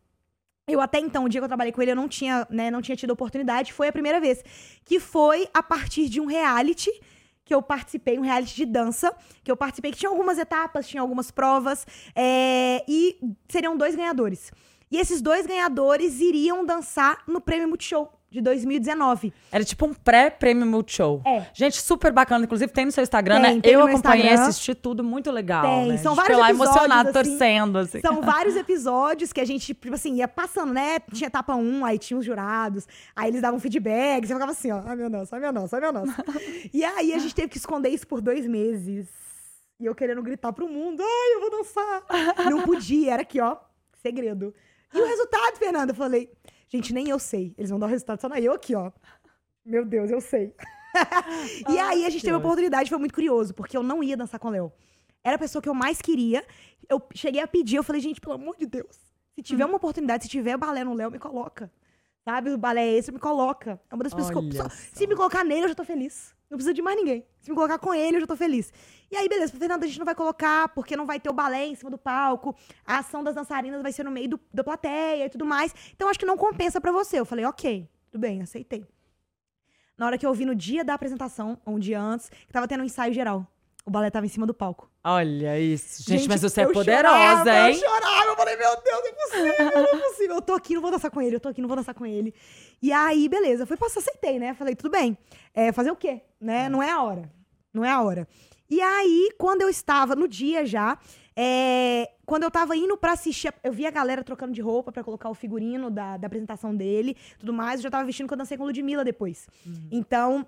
Eu 0.67 0.81
até 0.81 1.01
então, 1.01 1.25
o 1.25 1.29
dia 1.29 1.41
que 1.41 1.45
eu 1.45 1.49
trabalhei 1.49 1.73
com 1.73 1.83
ele, 1.83 1.91
eu 1.91 1.97
não 1.97 2.09
tinha, 2.09 2.47
né, 2.49 2.71
não 2.71 2.81
tinha 2.81 2.97
tido 2.97 3.11
oportunidade. 3.11 3.73
Foi 3.73 3.89
a 3.89 3.93
primeira 3.93 4.21
vez. 4.21 4.45
Que 4.85 5.01
foi 5.01 5.49
a 5.53 5.63
partir 5.63 6.09
de 6.09 6.21
um 6.21 6.27
reality 6.27 6.91
que 7.45 7.53
eu 7.53 7.61
participei, 7.61 8.19
um 8.19 8.23
reality 8.23 8.55
de 8.55 8.65
dança, 8.65 9.13
que 9.43 9.51
eu 9.51 9.57
participei, 9.57 9.91
que 9.91 9.99
tinha 9.99 10.09
algumas 10.09 10.39
etapas, 10.39 10.87
tinha 10.87 11.01
algumas 11.01 11.33
provas, 11.33 11.85
é, 12.15 12.85
e 12.87 13.19
seriam 13.49 13.77
dois 13.77 13.97
ganhadores. 13.97 14.53
E 14.93 14.99
esses 14.99 15.23
dois 15.23 15.47
ganhadores 15.47 16.21
iriam 16.21 16.67
dançar 16.67 17.23
no 17.27 17.41
Prêmio 17.41 17.67
Multishow 17.67 18.13
de 18.33 18.43
2019. 18.43 19.33
Era 19.51 19.65
tipo 19.65 19.87
um 19.87 19.95
pré-prêmio 19.95 20.67
Multishow. 20.67 21.23
É. 21.25 21.47
Gente, 21.55 21.81
super 21.81 22.13
bacana. 22.13 22.45
Inclusive, 22.45 22.71
tem 22.71 22.85
no 22.85 22.93
seu 22.93 23.03
Instagram, 23.03 23.41
Tem, 23.41 23.55
né? 23.57 23.61
tem 23.63 23.73
eu 23.73 23.83
acompanhei, 23.83 24.27
Instagram. 24.27 24.49
assisti 24.49 24.75
tudo, 24.75 25.03
muito 25.03 25.31
legal. 25.31 25.63
Tem, 25.63 25.89
né? 25.89 25.97
são 25.97 26.15
vários 26.15 26.39
lá 26.39 26.51
episódios, 26.51 26.77
emocionado, 26.77 27.09
assim. 27.09 27.31
torcendo, 27.31 27.79
assim. 27.79 28.01
São 28.01 28.21
vários 28.23 28.55
episódios 28.55 29.33
que 29.33 29.41
a 29.41 29.47
gente, 29.47 29.75
tipo 29.75 29.95
assim, 29.95 30.17
ia 30.17 30.29
passando, 30.29 30.75
né? 30.75 30.99
Tinha 31.13 31.29
etapa 31.29 31.55
1, 31.55 31.85
aí 31.87 31.99
tinha 31.99 32.19
os 32.19 32.25
jurados, 32.25 32.87
aí 33.17 33.31
eles 33.31 33.41
davam 33.41 33.59
feedback, 33.59 34.27
você 34.27 34.35
ficava 34.35 34.53
assim, 34.53 34.73
ó, 34.73 34.83
ai 34.85 34.97
meu 34.97 35.09
nossa, 35.09 35.37
ai 35.37 35.41
meu 35.41 35.53
nossa, 35.53 35.77
ai 35.77 35.81
meu 35.81 35.93
nossa. 35.93 36.25
e 36.73 36.85
aí 36.85 37.15
a 37.15 37.19
gente 37.19 37.35
teve 37.35 37.49
que 37.49 37.57
esconder 37.59 37.89
isso 37.89 38.07
por 38.07 38.21
dois 38.21 38.47
meses. 38.47 39.09
E 39.79 39.87
eu 39.87 39.95
querendo 39.95 40.23
gritar 40.23 40.53
pro 40.53 40.69
mundo, 40.69 41.03
ai, 41.03 41.35
eu 41.35 41.41
vou 41.41 41.51
dançar. 41.51 42.03
Não 42.51 42.63
podia, 42.63 43.13
era 43.13 43.23
aqui, 43.23 43.41
ó, 43.41 43.57
segredo. 44.03 44.55
E 44.93 45.01
o 45.01 45.07
resultado, 45.07 45.57
Fernanda, 45.59 45.93
eu 45.93 45.97
falei, 45.97 46.31
gente, 46.69 46.93
nem 46.93 47.09
eu 47.09 47.19
sei. 47.19 47.55
Eles 47.57 47.71
vão 47.71 47.79
dar 47.79 47.87
o 47.87 47.89
resultado 47.89 48.21
só 48.21 48.29
na 48.29 48.41
eu 48.41 48.53
aqui, 48.53 48.75
ó. 48.75 48.91
Meu 49.65 49.85
Deus, 49.85 50.11
eu 50.11 50.21
sei. 50.21 50.55
e 51.69 51.79
aí 51.79 52.05
a 52.05 52.11
gente 52.11 52.23
teve 52.23 52.35
a 52.35 52.39
oportunidade, 52.39 52.89
foi 52.91 52.99
muito 52.99 53.15
curioso, 53.15 53.55
porque 53.55 53.77
eu 53.77 53.83
não 53.83 54.03
ia 54.03 54.17
dançar 54.17 54.39
com 54.39 54.49
o 54.49 54.51
Léo. 54.51 54.73
Era 55.25 55.37
a 55.37 55.39
pessoa 55.39 55.63
que 55.63 55.69
eu 55.69 55.75
mais 55.75 56.03
queria. 56.03 56.45
Eu 56.89 57.01
cheguei 57.15 57.41
a 57.41 57.47
pedir, 57.47 57.77
eu 57.77 57.83
falei, 57.85 58.01
gente, 58.01 58.21
pelo 58.21 58.35
amor 58.35 58.57
de 58.57 58.67
Deus, 58.67 58.97
se 59.35 59.41
Hum. 59.41 59.43
tiver 59.43 59.65
uma 59.65 59.77
oportunidade, 59.77 60.25
se 60.25 60.29
tiver 60.29 60.57
balé 60.57 60.85
no 60.85 60.95
Léo, 60.95 61.11
me 61.11 61.19
coloca. 61.19 61.71
Sabe, 62.25 62.51
o 62.51 62.59
balé 62.59 62.87
é 62.87 62.99
esse, 62.99 63.11
me 63.11 63.19
coloca. 63.19 63.81
É 63.91 63.95
uma 63.95 64.05
das 64.05 64.15
pessoas 64.15 64.31
que 64.31 64.59
eu, 64.59 64.63
só. 64.63 64.69
Se 64.69 65.07
me 65.07 65.17
colocar 65.17 65.43
nele, 65.45 65.65
eu 65.65 65.69
já 65.69 65.75
tô 65.75 65.85
feliz. 65.85 66.35
Não 66.53 66.59
precisa 66.59 66.75
de 66.75 66.83
mais 66.83 66.99
ninguém. 66.99 67.25
Se 67.41 67.49
me 67.49 67.57
colocar 67.57 67.79
com 67.79 67.95
ele, 67.95 68.19
eu 68.19 68.21
já 68.21 68.27
tô 68.27 68.37
feliz. 68.37 68.71
E 69.11 69.17
aí, 69.17 69.27
beleza, 69.27 69.55
Fernanda, 69.57 69.87
a 69.87 69.89
gente 69.89 69.99
não 69.99 70.05
vai 70.05 70.15
colocar, 70.15 70.69
porque 70.75 70.95
não 70.95 71.07
vai 71.07 71.19
ter 71.19 71.31
o 71.31 71.33
balé 71.33 71.65
em 71.67 71.75
cima 71.75 71.91
do 71.91 71.97
palco. 71.97 72.55
A 72.85 72.99
ação 72.99 73.25
das 73.25 73.35
dançarinas 73.35 73.81
vai 73.81 73.91
ser 73.91 74.05
no 74.05 74.11
meio 74.11 74.29
do- 74.29 74.41
da 74.53 74.63
plateia 74.63 75.25
e 75.25 75.31
tudo 75.31 75.47
mais. 75.47 75.75
Então, 75.95 76.11
acho 76.11 76.19
que 76.19 76.27
não 76.27 76.37
compensa 76.37 76.79
pra 76.79 76.93
você. 76.93 77.19
Eu 77.19 77.25
falei, 77.25 77.47
ok, 77.47 77.89
tudo 78.11 78.21
bem, 78.21 78.43
aceitei. 78.43 78.87
Na 79.97 80.05
hora 80.05 80.19
que 80.19 80.27
eu 80.27 80.35
vi 80.35 80.45
no 80.45 80.55
dia 80.55 80.85
da 80.85 80.93
apresentação, 80.93 81.59
um 81.67 81.79
dia 81.79 81.99
antes, 81.99 82.29
que 82.29 82.53
tava 82.53 82.69
tendo 82.69 82.83
um 82.83 82.85
ensaio 82.85 83.15
geral. 83.15 83.47
O 83.85 83.91
balé 83.91 84.11
tava 84.11 84.25
em 84.27 84.29
cima 84.29 84.47
do 84.47 84.55
palco. 84.55 84.89
Olha 85.03 85.59
isso. 85.59 86.03
Gente, 86.05 86.21
Gente, 86.21 86.29
mas 86.29 86.41
você 86.43 86.61
é 86.61 86.67
poderosa, 86.67 87.17
chorava, 87.17 87.69
hein? 87.71 87.75
Eu 87.75 87.81
chorava, 87.81 88.27
eu 88.29 88.37
falei, 88.37 88.57
meu 88.57 88.71
Deus, 88.81 89.01
não 89.03 89.09
é 89.09 89.13
possível, 89.13 89.73
não 89.75 89.99
é 89.99 90.03
possível. 90.09 90.35
Eu 90.37 90.43
tô 90.43 90.55
aqui, 90.55 90.75
não 90.75 90.83
vou 90.83 90.91
dançar 90.93 91.11
com 91.11 91.21
ele, 91.21 91.37
eu 91.37 91.41
tô 91.41 91.49
aqui, 91.49 91.61
não 91.61 91.69
vou 91.69 91.77
dançar 91.77 91.95
com 91.95 92.07
ele. 92.07 92.33
E 92.81 92.93
aí, 92.93 93.29
beleza, 93.29 93.67
foi 93.67 93.77
passar, 93.77 93.99
aceitei, 93.99 94.39
né? 94.39 94.55
Falei, 94.55 94.77
tudo 94.77 94.91
bem. 94.91 95.19
É, 95.53 95.73
fazer 95.73 95.91
o 95.91 95.97
quê? 95.97 96.21
Né? 96.41 96.69
Não 96.69 96.81
é 96.81 96.91
a 96.91 97.03
hora. 97.03 97.29
Não 97.75 97.85
é 97.85 97.91
a 97.91 98.01
hora. 98.01 98.29
E 98.71 98.81
aí, 98.81 99.31
quando 99.37 99.63
eu 99.63 99.69
estava 99.69 100.15
no 100.15 100.29
dia 100.29 100.65
já, 100.65 100.97
é, 101.37 102.09
quando 102.25 102.45
eu 102.45 102.51
tava 102.51 102.77
indo 102.77 102.97
pra 102.97 103.13
assistir, 103.13 103.53
eu 103.65 103.73
vi 103.73 103.85
a 103.85 103.91
galera 103.91 104.23
trocando 104.23 104.53
de 104.53 104.61
roupa 104.61 104.93
pra 104.93 105.03
colocar 105.03 105.29
o 105.29 105.35
figurino 105.35 105.91
da, 105.91 106.17
da 106.17 106.27
apresentação 106.27 106.75
dele, 106.75 107.17
tudo 107.39 107.53
mais. 107.53 107.81
Eu 107.81 107.85
já 107.85 107.91
tava 107.91 108.05
vestindo 108.05 108.29
que 108.29 108.35
eu 108.35 108.39
dancei 108.39 108.57
com 108.57 108.65
Ludmilla 108.65 109.05
depois. 109.05 109.49
Então, 109.91 110.47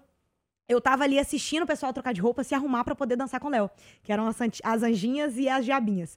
eu 0.69 0.81
tava 0.81 1.05
ali 1.05 1.19
assistindo 1.19 1.65
o 1.65 1.67
pessoal 1.67 1.93
trocar 1.93 2.13
de 2.13 2.21
roupa, 2.21 2.43
se 2.43 2.55
arrumar 2.55 2.85
pra 2.85 2.95
poder 2.95 3.17
dançar 3.17 3.41
com 3.41 3.49
o 3.49 3.51
Léo. 3.51 3.71
Que 4.03 4.13
eram 4.13 4.27
as, 4.27 4.37
as 4.63 4.83
anjinhas 4.83 5.37
e 5.37 5.49
as 5.49 5.65
diabinhas. 5.65 6.17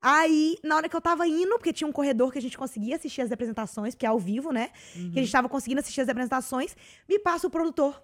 Aí, 0.00 0.56
na 0.62 0.76
hora 0.76 0.88
que 0.88 0.94
eu 0.94 1.00
tava 1.00 1.26
indo, 1.26 1.56
porque 1.56 1.72
tinha 1.72 1.88
um 1.88 1.92
corredor 1.92 2.30
que 2.30 2.38
a 2.38 2.42
gente 2.42 2.56
conseguia 2.56 2.94
assistir 2.94 3.20
as 3.20 3.32
apresentações, 3.32 3.94
porque 3.94 4.06
é 4.06 4.08
ao 4.08 4.18
vivo, 4.18 4.52
né? 4.52 4.70
Que 4.92 5.18
a 5.18 5.22
gente 5.22 5.32
tava 5.32 5.48
conseguindo 5.48 5.80
assistir 5.80 6.00
as 6.00 6.08
apresentações, 6.08 6.76
me 7.08 7.18
passa 7.18 7.48
o 7.48 7.50
produtor. 7.50 8.00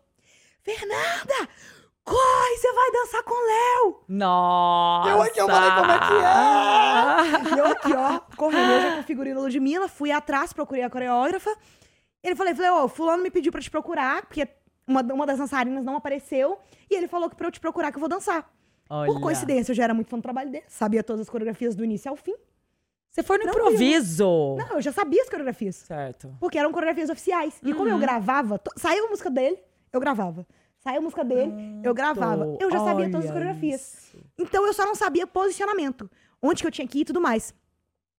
Fernanda! 0.63 1.49
Corre, 2.03 2.57
você 2.59 2.73
vai 2.73 2.91
dançar 2.91 3.23
com 3.23 3.33
o 3.33 3.47
Léo! 3.47 4.01
Nossa! 4.09 5.11
Eu 5.11 5.23
aqui, 5.23 5.41
eu 5.41 5.47
falei, 5.47 5.71
como 5.71 5.93
é 5.93 5.99
que 5.99 7.51
é? 7.51 7.55
E 7.55 7.59
eu 7.59 7.67
aqui, 7.67 7.93
ó, 7.95 8.21
correndo, 8.37 8.83
já 8.83 8.95
com 8.95 9.01
o 9.01 9.05
figurino 9.05 9.41
Ludmilla, 9.41 9.89
fui 9.89 10.11
atrás, 10.11 10.53
procurei 10.53 10.83
a 10.83 10.91
coreógrafa. 10.91 11.55
Ele 12.23 12.35
falei, 12.35 12.55
falei, 12.55 12.71
ó, 12.71 12.89
fulano 12.89 13.23
me 13.23 13.31
pediu 13.31 13.53
pra 13.53 13.61
te 13.61 13.71
procurar, 13.71 14.27
porque 14.27 14.47
uma, 14.87 15.03
uma 15.03 15.26
das 15.26 15.38
dançarinas 15.38 15.85
não 15.85 15.97
apareceu, 15.97 16.59
e 16.91 16.95
ele 16.95 17.07
falou 17.09 17.29
que 17.31 17.37
pra 17.37 17.47
eu 17.47 17.50
te 17.53 17.61
procurar 17.61 17.91
que 17.91 17.97
eu 17.97 18.00
vou 18.00 18.09
dançar. 18.09 18.50
Olha. 18.88 19.11
Por 19.12 19.21
coincidência, 19.21 19.73
eu 19.73 19.76
já 19.76 19.85
era 19.85 19.95
muito 19.95 20.09
fã 20.11 20.19
do 20.19 20.23
trabalho 20.23 20.50
dele, 20.50 20.64
sabia 20.69 21.03
todas 21.03 21.23
as 21.23 21.29
coreografias 21.31 21.75
do 21.75 21.85
início 21.85 22.11
ao 22.11 22.17
fim. 22.17 22.35
Você 23.11 23.23
foi 23.23 23.38
no 23.38 23.45
Tranquilo. 23.45 23.69
improviso. 23.69 24.57
Não, 24.59 24.75
eu 24.76 24.83
já 24.83 24.91
sabia 24.93 25.23
as 25.23 25.29
coreografias, 25.29 25.76
Certo. 25.76 26.37
porque 26.41 26.59
eram 26.59 26.73
coreografias 26.73 27.09
oficiais. 27.11 27.59
E 27.62 27.73
como 27.73 27.88
eu 27.88 27.99
gravava, 27.99 28.59
to- 28.59 28.73
saiu 28.77 29.07
a 29.07 29.09
música 29.09 29.31
dele, 29.31 29.57
eu 29.92 30.01
gravava. 30.01 30.47
Saiu 30.81 30.99
a 30.99 31.01
música 31.01 31.25
dele, 31.25 31.53
eu 31.83 31.94
gravava. 31.94 32.57
Eu 32.61 32.70
já 32.70 32.79
sabia 32.81 33.11
todas 33.11 33.27
as 33.27 33.33
coreografias. 33.33 33.81
isso. 33.81 34.18
Então 34.37 34.66
eu 34.66 34.73
só 34.75 34.85
não 34.85 34.94
sabia 34.94 35.27
posicionamento. 35.27 36.11
Onde 36.42 36.61
que 36.62 36.66
eu 36.66 36.70
tinha 36.73 36.87
que 36.87 36.99
ir 36.99 37.03
e 37.03 37.05
tudo 37.07 37.20
mais. 37.20 37.55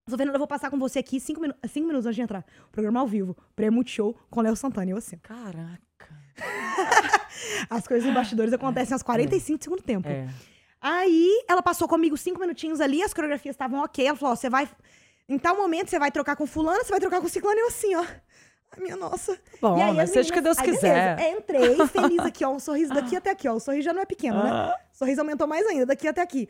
Sou 0.10 0.17
Fernanda, 0.17 0.36
eu 0.38 0.39
vou 0.39 0.47
passar 0.47 0.69
com 0.71 0.80
você 0.80 0.99
aqui 0.99 1.19
cinco, 1.19 1.41
minu 1.41 1.54
cinco 1.67 1.88
minutos 1.88 2.06
antes 2.08 2.15
de 2.15 2.21
entrar. 2.21 2.45
Programa 2.71 2.99
ao 3.01 3.08
vivo, 3.08 3.36
prêmio 3.56 3.73
Multishow 3.75 4.15
com 4.32 4.39
Léo 4.41 4.56
Santana. 4.56 4.91
E 4.91 4.93
assim. 4.93 5.17
Caraca. 5.17 6.15
As 7.69 7.88
coisas 7.88 8.06
nos 8.06 8.13
bastidores 8.15 8.54
acontecem 8.54 8.93
aos 8.93 9.04
45 9.04 9.58
do 9.58 9.63
segundo 9.63 9.82
tempo. 9.82 10.08
É. 10.08 10.28
Aí 10.82 11.43
ela 11.48 11.63
passou 11.63 11.88
comigo 11.88 12.15
cinco 12.17 12.39
minutinhos 12.39 12.80
ali, 12.80 13.02
as 13.02 13.13
coreografias 13.13 13.54
estavam 13.54 13.82
ok. 13.84 14.06
Ela 14.06 14.17
falou: 14.17 14.34
ó, 14.34 14.36
você 14.36 14.50
vai. 14.50 14.69
Em 15.28 15.39
tal 15.39 15.56
momento 15.58 15.89
você 15.89 15.98
vai 15.98 16.12
trocar 16.12 16.36
com 16.36 16.45
fulano, 16.45 16.84
você 16.84 16.91
vai 16.91 17.00
trocar 17.00 17.19
com 17.19 17.28
ciclano 17.28 17.58
e 17.58 17.62
eu 17.62 17.67
assim, 17.67 17.95
ó. 17.95 18.02
Ai, 18.02 18.80
minha 18.84 18.95
nossa. 18.95 19.39
Bom, 19.60 19.78
e 19.78 19.82
aí, 19.82 19.93
né? 19.93 20.04
as 20.04 20.12
Seja 20.12 20.30
o 20.30 20.34
que 20.34 20.41
Deus 20.41 20.58
aí, 20.60 20.65
quiser. 20.65 21.15
beleza. 21.15 21.21
É, 21.21 21.39
entrei, 21.39 21.76
feliz 21.88 22.19
aqui, 22.19 22.45
ó. 22.45 22.50
Um 22.52 22.60
sorriso 22.60 22.93
daqui 22.93 23.15
até 23.15 23.32
aqui, 23.32 23.48
ó. 23.48 23.54
O 23.54 23.60
sorriso 23.60 23.86
já 23.86 23.93
não 23.93 24.02
é 24.02 24.06
pequeno, 24.06 24.43
né? 24.43 24.52
Ah. 24.52 24.76
O 24.93 24.98
sorriso 24.98 25.21
aumentou 25.21 25.48
mais 25.48 25.65
ainda, 25.65 25.88
daqui 25.88 26.08
até 26.08 26.21
aqui. 26.21 26.48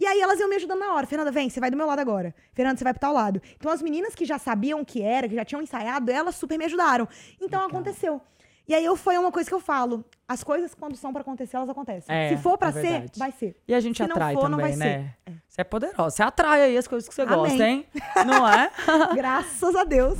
E 0.00 0.06
aí 0.06 0.20
elas 0.20 0.40
iam 0.40 0.48
me 0.48 0.56
ajudando 0.56 0.80
na 0.80 0.94
hora. 0.94 1.06
Fernanda, 1.06 1.30
vem, 1.30 1.48
você 1.48 1.60
vai 1.60 1.70
do 1.70 1.76
meu 1.76 1.86
lado 1.86 1.98
agora. 1.98 2.34
Fernanda, 2.52 2.78
você 2.78 2.84
vai 2.84 2.92
pro 2.92 3.00
tal 3.00 3.12
lado. 3.12 3.40
Então 3.56 3.70
as 3.70 3.82
meninas 3.82 4.14
que 4.14 4.24
já 4.24 4.38
sabiam 4.38 4.80
o 4.80 4.84
que 4.84 5.02
era, 5.02 5.28
que 5.28 5.34
já 5.34 5.44
tinham 5.44 5.62
ensaiado, 5.62 6.10
elas 6.10 6.34
super 6.34 6.58
me 6.58 6.64
ajudaram. 6.64 7.06
Então 7.40 7.62
aconteceu. 7.64 8.20
E 8.66 8.74
aí 8.74 8.84
eu 8.84 8.96
foi 8.96 9.18
uma 9.18 9.30
coisa 9.30 9.48
que 9.48 9.54
eu 9.54 9.60
falo. 9.60 10.04
As 10.26 10.42
coisas, 10.42 10.74
quando 10.74 10.96
são 10.96 11.12
pra 11.12 11.20
acontecer, 11.20 11.56
elas 11.56 11.68
acontecem. 11.68 12.14
É, 12.14 12.30
Se 12.30 12.42
for 12.42 12.56
pra 12.56 12.70
é 12.70 12.72
ser, 12.72 13.10
vai 13.16 13.30
ser. 13.30 13.56
E 13.68 13.74
a 13.74 13.80
gente 13.80 13.98
Se 13.98 14.02
não 14.04 14.10
atrai 14.10 14.34
for, 14.34 14.48
não 14.48 14.58
também, 14.58 14.76
vai 14.76 14.88
né? 14.88 15.14
Você 15.46 15.60
é 15.60 15.64
poderosa. 15.64 16.10
Você 16.16 16.22
atrai 16.22 16.62
aí 16.62 16.78
as 16.78 16.88
coisas 16.88 17.06
que 17.08 17.14
você 17.14 17.22
Amém. 17.22 17.36
gosta, 17.36 17.68
hein? 17.68 17.86
Não 18.26 18.48
é? 18.48 18.70
Graças 19.14 19.76
a 19.76 19.84
Deus. 19.84 20.18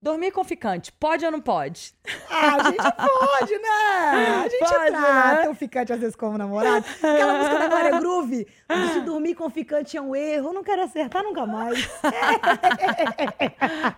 Dormir 0.00 0.30
com 0.30 0.44
ficante, 0.44 0.92
pode 0.92 1.24
ou 1.24 1.32
não 1.32 1.40
pode? 1.40 1.92
Ah, 2.30 2.56
a 2.56 2.62
gente 2.70 2.76
pode, 2.96 3.58
né? 3.58 3.68
A 4.44 4.48
gente 4.48 4.58
Pode, 4.58 4.90
trata 4.90 5.42
né? 5.42 5.48
o 5.48 5.54
ficante 5.54 5.92
às 5.92 5.98
vezes 5.98 6.14
como 6.14 6.36
namorado. 6.38 6.84
Aquela 7.02 7.38
música 7.38 7.58
da 7.58 7.68
Glória 7.68 7.98
Groove, 7.98 8.46
se 8.92 9.00
dormir 9.00 9.34
com 9.34 9.48
ficante 9.50 9.96
é 9.96 10.00
um 10.00 10.14
erro, 10.14 10.48
eu 10.50 10.52
não 10.52 10.62
quero 10.62 10.82
acertar 10.82 11.22
nunca 11.24 11.46
mais. 11.46 11.88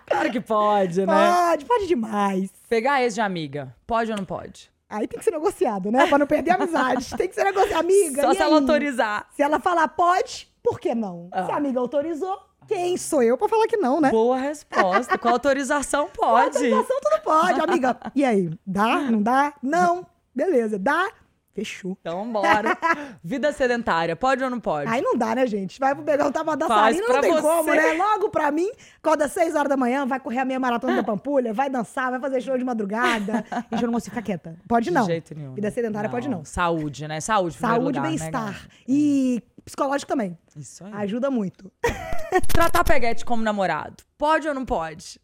Claro 0.07 0.31
que 0.31 0.41
pode, 0.41 1.05
né? 1.05 1.13
Pode, 1.13 1.65
pode 1.65 1.87
demais. 1.87 2.49
Pegar 2.67 3.01
ex 3.03 3.13
de 3.15 3.21
amiga, 3.21 3.75
pode 3.85 4.11
ou 4.11 4.17
não 4.17 4.25
pode? 4.25 4.71
Aí 4.89 5.07
tem 5.07 5.19
que 5.19 5.25
ser 5.25 5.31
negociado, 5.31 5.91
né? 5.91 6.07
Pra 6.07 6.17
não 6.17 6.25
perder 6.25 6.51
a 6.51 6.55
amizade. 6.55 7.15
Tem 7.15 7.27
que 7.27 7.35
ser 7.35 7.43
negociado. 7.43 7.79
Amiga, 7.79 8.23
Só 8.23 8.33
se 8.33 8.41
ela 8.41 8.55
aí? 8.55 8.61
autorizar. 8.61 9.27
Se 9.35 9.43
ela 9.43 9.59
falar 9.59 9.87
pode, 9.89 10.51
por 10.63 10.79
que 10.79 10.95
não? 10.95 11.29
Ah. 11.31 11.45
Se 11.45 11.51
a 11.51 11.55
amiga 11.57 11.79
autorizou, 11.79 12.39
quem 12.69 12.97
sou 12.97 13.23
eu 13.23 13.35
pra 13.35 13.49
falar 13.49 13.65
que 13.65 13.77
não, 13.77 13.99
né? 13.99 14.11
Boa 14.11 14.37
resposta. 14.37 15.17
Com 15.17 15.29
autorização, 15.29 16.07
pode. 16.13 16.57
Autorização 16.57 16.99
tudo 17.01 17.21
pode, 17.23 17.59
amiga. 17.59 17.97
E 18.15 18.23
aí, 18.23 18.49
dá? 18.65 18.99
Não 19.09 19.23
dá? 19.23 19.53
Não. 19.61 20.05
Beleza, 20.35 20.77
dá? 20.77 21.09
Fechou. 21.51 21.97
Então, 21.99 22.31
bora. 22.31 22.77
Vida 23.23 23.51
sedentária, 23.51 24.15
pode 24.15 24.41
ou 24.43 24.49
não 24.49 24.59
pode? 24.59 24.89
Aí 24.89 25.01
não 25.01 25.17
dá, 25.17 25.35
né, 25.35 25.45
gente? 25.47 25.79
Vai 25.79 25.93
pegar 25.95 26.27
um 26.27 26.31
tava 26.31 26.55
Faz 26.55 26.95
dançarina, 26.95 27.05
pra 27.05 27.15
não 27.15 27.21
tem 27.21 27.31
você. 27.33 27.41
como, 27.41 27.73
né? 27.73 27.93
Logo 27.93 28.29
pra 28.29 28.51
mim, 28.51 28.71
acorda 29.03 29.25
às 29.25 29.31
6 29.33 29.55
horas 29.55 29.67
da 29.67 29.75
manhã, 29.75 30.05
vai 30.05 30.19
correr 30.19 30.39
a 30.39 30.45
meia 30.45 30.59
maratona 30.59 30.95
da 30.97 31.03
Pampulha, 31.03 31.51
vai 31.51 31.69
dançar, 31.69 32.11
vai 32.11 32.19
fazer 32.19 32.39
show 32.41 32.57
de 32.57 32.63
madrugada. 32.63 33.43
Gente, 33.71 33.81
eu 33.81 33.87
não 33.87 33.93
consigo 33.93 34.15
ficar 34.15 34.21
quieta. 34.21 34.55
Pode 34.69 34.89
não. 34.91 35.01
De 35.01 35.07
jeito 35.07 35.35
nenhum. 35.35 35.53
Vida 35.53 35.69
sedentária 35.71 36.09
pode 36.09 36.29
não. 36.29 36.45
Saúde, 36.45 37.07
né? 37.07 37.19
Saúde, 37.19 37.57
Saúde 37.57 37.97
e 37.97 38.01
né, 38.01 38.07
bem-estar. 38.07 38.31
galera? 38.31 38.59
e 38.87 39.43
psicológico 39.69 40.09
também. 40.09 40.37
Isso 40.55 40.83
aí. 40.83 40.91
Ajuda 40.93 41.29
muito. 41.31 41.71
Tratar 42.47 42.83
peguete 42.83 43.23
como 43.25 43.43
namorado, 43.43 44.03
pode 44.17 44.47
ou 44.47 44.53
não 44.53 44.65
pode? 44.65 45.19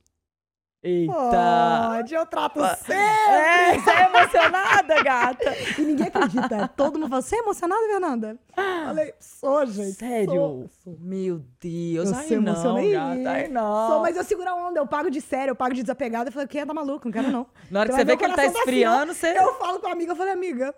Eita. 0.86 1.14
Pode, 1.14 2.14
eu 2.14 2.26
trato 2.28 2.60
sempre. 2.78 2.94
É, 2.94 3.80
você 3.80 3.90
é 3.90 4.06
emocionada, 4.06 5.04
gata? 5.04 5.56
E 5.80 5.82
ninguém 5.82 6.06
acredita. 6.06 6.68
Todo 6.78 7.00
mundo 7.00 7.10
fala, 7.10 7.24
você 7.24 7.38
é 7.38 7.40
emocionada, 7.40 7.82
Fernanda? 7.88 8.40
Falei, 8.54 9.14
sou, 9.20 9.66
gente. 9.66 9.94
Sério? 9.94 10.36
Sou, 10.36 10.70
sou. 10.84 10.98
Meu 11.00 11.44
Deus, 11.60 12.12
Eu 12.12 12.16
ai 12.16 12.24
se 12.26 12.36
não, 12.36 12.54
emocionei. 12.54 12.92
gata, 12.92 13.32
ai 13.32 13.48
não. 13.48 13.88
Sou, 13.88 14.02
mas 14.02 14.16
eu 14.16 14.24
seguro 14.24 14.48
a 14.48 14.54
onda, 14.54 14.80
eu 14.80 14.86
pago 14.86 15.10
de 15.10 15.22
sério, 15.22 15.54
eu 15.54 15.56
pago 15.56 15.74
de 15.74 15.82
desapegado. 15.82 16.28
Eu 16.30 16.32
falei, 16.32 16.48
quem 16.48 16.64
tá 16.64 16.72
maluco? 16.72 17.06
Não 17.06 17.12
quero, 17.12 17.32
não. 17.32 17.48
Na 17.72 17.80
hora 17.80 17.90
que 17.90 17.96
vai 17.96 18.02
você 18.02 18.06
vê 18.06 18.12
ver 18.12 18.14
o 18.14 18.18
que 18.20 18.26
ele 18.26 18.34
tá 18.34 18.42
coração 18.44 18.62
assim, 18.62 18.70
esfriando, 18.70 19.14
você... 19.16 19.40
Eu 19.40 19.56
falo 19.56 19.80
com 19.80 19.88
a 19.88 19.92
amiga, 19.92 20.12
eu 20.12 20.16
falei, 20.16 20.34
amiga, 20.34 20.76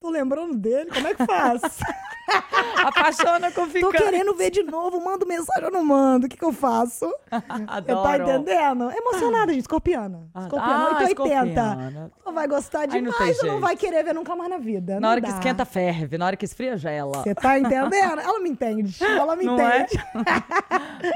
tô 0.00 0.10
lembrando 0.10 0.56
dele, 0.56 0.90
como 0.90 1.06
é 1.06 1.14
que 1.14 1.24
faz? 1.24 1.62
Apaixona 2.86 3.50
com 3.50 3.62
Tô 3.62 3.70
ficante. 3.70 3.96
querendo 4.02 4.34
ver 4.34 4.50
de 4.50 4.62
novo, 4.62 5.02
mando 5.02 5.26
mensagem 5.26 5.64
ou 5.64 5.70
não 5.70 5.84
mando? 5.84 6.26
O 6.26 6.28
que, 6.28 6.36
que 6.36 6.44
eu 6.44 6.52
faço? 6.52 7.06
Você 7.06 7.14
Adoro. 7.66 8.02
tá 8.02 8.18
entendendo? 8.18 8.90
Emocionada, 8.90 9.52
gente, 9.52 9.62
escorpiana. 9.62 10.28
Ah, 10.34 10.42
Escorpiana, 10.42 10.74
ah, 10.84 10.98
880. 10.98 11.48
escorpiana. 11.48 12.10
Ou 12.24 12.32
vai 12.32 12.46
gostar 12.48 12.86
demais 12.86 13.38
ou 13.40 13.46
não 13.46 13.60
vai 13.60 13.76
querer 13.76 14.04
ver 14.04 14.14
nunca 14.14 14.34
mais 14.36 14.50
na 14.50 14.58
vida. 14.58 14.94
Na 14.94 15.00
Não 15.00 15.08
hora 15.10 15.20
que 15.20 15.28
dá. 15.28 15.34
esquenta, 15.34 15.64
ferve. 15.64 16.18
Na 16.18 16.26
hora 16.26 16.36
que 16.36 16.44
esfria, 16.44 16.76
gela. 16.76 17.22
Você 17.22 17.34
tá 17.34 17.58
entendendo? 17.58 17.94
Ela 17.94 18.40
me 18.40 18.50
entende. 18.50 19.02
Ela 19.02 19.36
me 19.36 19.44
Não 19.44 19.58
é? 19.60 19.82
entende. 19.82 20.04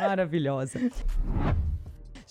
Maravilhosa. 0.01 0.81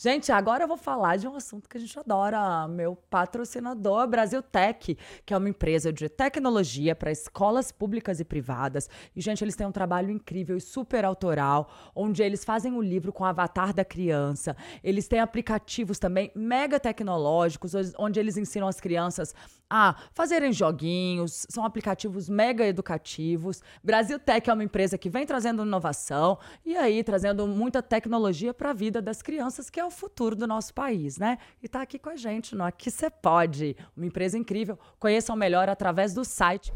Gente, 0.02 0.32
agora 0.32 0.64
eu 0.64 0.68
vou 0.70 0.78
falar 0.78 1.18
de 1.18 1.28
um 1.28 1.36
assunto 1.36 1.68
que 1.68 1.76
a 1.76 1.80
gente 1.80 2.00
adora. 2.00 2.66
Meu 2.70 2.96
patrocinador, 2.96 4.08
Brasil 4.08 4.42
Tech, 4.42 4.98
que 5.26 5.34
é 5.34 5.38
uma 5.38 5.50
empresa 5.50 5.92
de 5.92 6.08
tecnologia 6.08 6.96
para 6.96 7.12
escolas 7.12 7.70
públicas 7.70 8.22
e 8.22 8.24
privadas. 8.24 8.90
E, 9.14 9.20
gente, 9.20 9.44
eles 9.44 9.58
têm 9.58 9.68
um 9.68 9.74
trabalho 9.74 10.10
incrível 10.10 10.56
e 10.56 10.62
super 10.62 11.04
autoral, 11.04 11.70
onde 11.94 12.24
eles 12.24 12.46
fazem 12.46 12.72
o 12.72 12.82
livro 12.82 13.12
com 13.12 13.26
o 13.26 13.28
avatar 13.28 13.74
da 13.74 13.84
criança. 13.84 14.56
Eles 14.82 15.06
têm 15.06 15.20
aplicativos 15.20 16.00
também 16.00 16.32
mega 16.34 16.80
tecnológicos, 16.80 17.74
onde 17.98 18.22
eles 18.22 18.38
ensinam 18.38 18.70
as 18.70 18.80
crianças 18.80 19.36
a 19.70 19.98
fazerem 20.14 20.54
joguinhos. 20.54 21.46
São 21.50 21.66
aplicativos 21.66 22.30
mega 22.30 22.66
educativos. 22.66 23.62
Brasil 23.84 24.18
Tech 24.18 24.50
é 24.50 24.54
uma 24.54 24.64
empresa 24.64 24.98
que 24.98 25.10
vem 25.10 25.26
trazendo 25.26 25.66
inovação 25.66 26.40
e 26.66 26.78
aí 26.78 27.04
trazendo 27.04 27.46
muita 27.46 27.84
tecnologia 27.84 28.54
para 28.54 28.70
a 28.70 28.74
vida 28.74 29.02
das 29.02 29.22
crianças, 29.22 29.70
que 29.70 29.78
é 29.78 29.89
o 29.90 29.92
futuro 29.92 30.36
do 30.36 30.48
nosso 30.48 30.74
país, 30.74 31.18
né? 31.18 31.38
E 31.62 31.68
tá 31.68 31.82
aqui 31.82 32.00
com 32.00 32.10
a 32.10 32.16
gente 32.16 32.56
no 32.56 32.64
Aqui 32.64 32.90
Você 32.90 33.10
Pode, 33.10 33.76
uma 33.98 34.06
empresa 34.06 34.38
incrível. 34.38 34.78
Conheçam 35.00 35.36
melhor 35.36 35.68
através 35.70 36.14
do 36.14 36.24
site. 36.24 36.72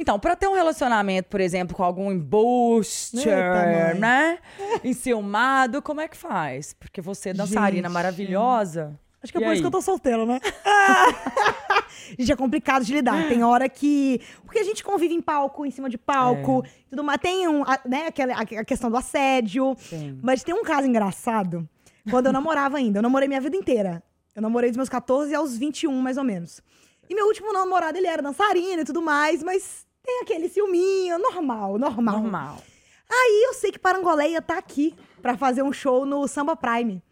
Então, 0.00 0.18
para 0.18 0.36
ter 0.36 0.46
um 0.46 0.54
relacionamento, 0.54 1.28
por 1.28 1.40
exemplo, 1.40 1.76
com 1.76 1.82
algum 1.82 2.10
embuster, 2.12 3.96
né? 3.98 4.38
Enciumado, 4.84 5.82
como 5.82 6.00
é 6.00 6.06
que 6.08 6.16
faz? 6.16 6.72
Porque 6.72 7.00
você 7.00 7.30
é 7.30 7.34
dançarina 7.34 7.88
Gente. 7.88 7.94
maravilhosa. 7.94 8.98
Acho 9.20 9.32
que 9.32 9.38
é 9.38 9.40
E 9.40 9.44
por 9.44 9.50
isso 9.52 9.54
aí? 9.54 9.60
que 9.62 9.66
eu 9.66 9.70
tô 9.72 9.82
solteira, 9.82 10.24
né? 10.24 10.38
gente, 12.16 12.30
é 12.32 12.36
complicado 12.36 12.84
de 12.84 12.92
lidar. 12.94 13.28
Tem 13.28 13.42
hora 13.42 13.68
que. 13.68 14.20
Porque 14.44 14.60
a 14.60 14.62
gente 14.62 14.84
convive 14.84 15.12
em 15.14 15.20
palco, 15.20 15.66
em 15.66 15.70
cima 15.72 15.88
de 15.90 15.98
palco, 15.98 16.62
É. 16.64 16.70
tudo 16.90 17.02
mais. 17.02 17.18
Tem 17.20 17.48
um, 17.48 17.62
a- 17.64 17.80
né, 17.84 18.06
aquela, 18.06 18.34
a, 18.34 18.40
a 18.42 18.64
questão 18.64 18.88
do 18.88 18.96
assédio. 18.96 19.74
Sim. 19.78 20.18
Mas 20.22 20.44
tem 20.44 20.54
um 20.54 20.62
caso 20.62 20.86
engraçado. 20.86 21.68
Quando 22.10 22.26
eu 22.26 22.32
namorava 22.32 22.76
ainda. 22.76 22.98
Eu 22.98 23.02
namorei 23.02 23.28
minha 23.28 23.40
vida 23.40 23.56
inteira. 23.56 24.02
Eu 24.34 24.42
namorei 24.42 24.70
dos 24.70 24.76
meus 24.76 24.88
14 24.88 25.34
aos 25.34 25.56
21, 25.56 25.92
mais 26.00 26.16
ou 26.16 26.24
menos. 26.24 26.62
E 27.08 27.14
meu 27.14 27.26
último 27.26 27.52
namorado, 27.52 27.96
ele 27.96 28.06
era 28.06 28.22
dançarino 28.22 28.82
e 28.82 28.84
tudo 28.84 29.00
mais, 29.00 29.42
mas 29.42 29.86
tem 30.04 30.20
aquele 30.22 30.48
ciúminho, 30.48 31.18
normal, 31.18 31.78
normal. 31.78 32.20
Normal. 32.20 32.62
Aí 33.10 33.44
eu 33.46 33.54
sei 33.54 33.72
que 33.72 33.78
Parangolé 33.78 34.30
ia 34.30 34.38
estar 34.38 34.58
aqui 34.58 34.94
pra 35.22 35.36
fazer 35.36 35.62
um 35.62 35.72
show 35.72 36.04
no 36.04 36.26
Samba 36.28 36.54
Prime. 36.54 37.02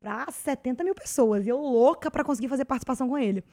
Pra 0.00 0.26
70 0.30 0.82
mil 0.82 0.94
pessoas. 0.94 1.46
E 1.46 1.50
eu 1.50 1.58
louca 1.58 2.10
pra 2.10 2.24
conseguir 2.24 2.48
fazer 2.48 2.64
participação 2.64 3.08
com 3.08 3.18
ele. 3.18 3.44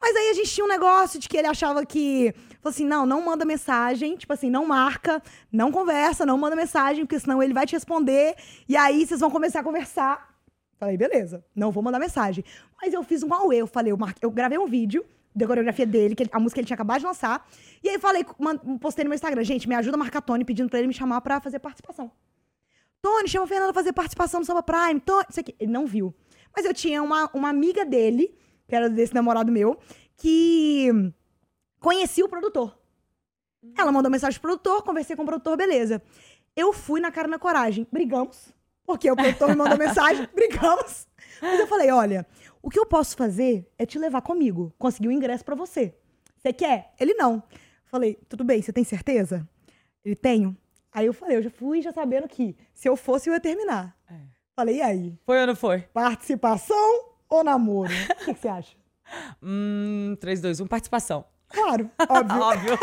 Mas 0.00 0.14
aí 0.14 0.30
a 0.30 0.34
gente 0.34 0.50
tinha 0.50 0.64
um 0.64 0.68
negócio 0.68 1.18
de 1.18 1.28
que 1.28 1.36
ele 1.36 1.46
achava 1.48 1.84
que. 1.84 2.32
Falou 2.60 2.70
assim: 2.70 2.84
não, 2.84 3.06
não 3.06 3.22
manda 3.22 3.44
mensagem. 3.44 4.16
Tipo 4.16 4.32
assim, 4.32 4.50
não 4.50 4.66
marca, 4.66 5.22
não 5.50 5.72
conversa, 5.72 6.24
não 6.26 6.36
manda 6.38 6.54
mensagem, 6.54 7.04
porque 7.04 7.18
senão 7.18 7.42
ele 7.42 7.54
vai 7.54 7.66
te 7.66 7.72
responder. 7.72 8.34
E 8.68 8.76
aí 8.76 9.06
vocês 9.06 9.20
vão 9.20 9.30
começar 9.30 9.60
a 9.60 9.64
conversar. 9.64 10.36
Falei, 10.78 10.96
beleza, 10.96 11.42
não 11.54 11.70
vou 11.72 11.82
mandar 11.82 11.98
mensagem. 11.98 12.44
Mas 12.80 12.92
eu 12.92 13.02
fiz 13.02 13.22
um 13.22 13.32
auê. 13.32 13.56
Eu 13.56 13.66
falei, 13.66 13.90
eu, 13.92 13.96
marquei, 13.96 14.20
eu 14.22 14.30
gravei 14.30 14.58
um 14.58 14.66
vídeo 14.66 15.04
da 15.34 15.46
coreografia 15.46 15.86
dele, 15.86 16.14
que 16.14 16.22
ele- 16.22 16.30
a 16.32 16.38
música 16.38 16.60
ele 16.60 16.66
tinha 16.66 16.74
acabado 16.74 17.00
de 17.00 17.06
lançar. 17.06 17.46
E 17.82 17.88
aí 17.88 17.98
falei, 17.98 18.24
postei 18.80 19.02
no 19.04 19.08
meu 19.10 19.14
Instagram, 19.14 19.42
gente, 19.44 19.66
me 19.68 19.74
ajuda 19.74 19.96
a 19.96 19.98
marcar 19.98 20.20
Tony, 20.20 20.44
pedindo 20.44 20.68
pra 20.68 20.78
ele 20.78 20.88
me 20.88 20.94
chamar 20.94 21.20
pra 21.22 21.40
fazer 21.40 21.58
participação. 21.58 22.10
Tony, 23.00 23.28
chama 23.28 23.44
a 23.44 23.48
Fernanda 23.48 23.72
pra 23.72 23.80
fazer 23.82 23.92
participação 23.92 24.40
no 24.40 24.46
Samba 24.46 24.62
Prime. 24.62 25.00
Tony, 25.00 25.24
isso 25.30 25.40
aqui. 25.40 25.54
Ele 25.58 25.70
não 25.72 25.86
viu. 25.86 26.14
Mas 26.54 26.64
eu 26.66 26.74
tinha 26.74 27.02
uma, 27.02 27.30
uma 27.32 27.48
amiga 27.48 27.84
dele, 27.84 28.34
que 28.66 28.74
era 28.74 28.88
desse 28.88 29.14
namorado 29.14 29.50
meu, 29.52 29.78
que 30.16 30.90
conhecia 31.80 32.24
o 32.24 32.28
produtor. 32.28 32.76
Ela 33.76 33.92
mandou 33.92 34.10
mensagem 34.10 34.40
pro 34.40 34.50
produtor, 34.50 34.82
conversei 34.82 35.16
com 35.16 35.22
o 35.22 35.26
produtor, 35.26 35.56
beleza. 35.56 36.02
Eu 36.54 36.72
fui 36.72 37.00
na 37.00 37.10
cara 37.10 37.28
na 37.28 37.38
coragem. 37.38 37.86
Brigamos. 37.92 38.54
Porque 38.84 39.10
o 39.10 39.16
produtor 39.16 39.48
me 39.48 39.56
mandou 39.56 39.76
mensagem, 39.76 40.28
brigamos. 40.32 41.08
Mas 41.42 41.60
eu 41.60 41.66
falei, 41.66 41.90
olha, 41.90 42.26
o 42.62 42.70
que 42.70 42.78
eu 42.78 42.86
posso 42.86 43.16
fazer 43.16 43.68
é 43.76 43.84
te 43.84 43.98
levar 43.98 44.22
comigo, 44.22 44.72
conseguir 44.78 45.08
o 45.08 45.12
ingresso 45.12 45.44
pra 45.44 45.54
você. 45.54 45.94
Você 46.36 46.52
quer? 46.52 46.94
Ele 46.98 47.14
não. 47.14 47.42
Falei, 47.86 48.18
tudo 48.28 48.44
bem, 48.44 48.62
você 48.62 48.72
tem 48.72 48.84
certeza? 48.84 49.46
Ele 50.04 50.14
tenho. 50.14 50.56
Aí 50.92 51.06
eu 51.06 51.12
falei, 51.12 51.36
eu 51.36 51.42
já 51.42 51.50
fui 51.50 51.82
já 51.82 51.92
sabendo 51.92 52.28
que 52.28 52.56
se 52.72 52.88
eu 52.88 52.96
fosse, 52.96 53.28
eu 53.28 53.34
ia 53.34 53.40
terminar. 53.40 53.96
É. 54.08 54.14
Falei, 54.54 54.76
e 54.76 54.82
aí? 54.82 55.18
Foi 55.26 55.40
ou 55.40 55.46
não 55.46 55.56
foi? 55.56 55.80
Participação 55.92 57.15
ou 57.28 57.42
namoro? 57.44 57.92
O 57.92 58.24
que 58.24 58.34
que 58.34 58.40
você 58.40 58.48
acha? 58.48 58.76
Hum, 59.40 60.16
3, 60.18 60.40
2, 60.40 60.60
1, 60.60 60.66
participação. 60.66 61.24
Claro, 61.48 61.88
óbvio, 62.10 62.42
Óbvio. 62.42 62.78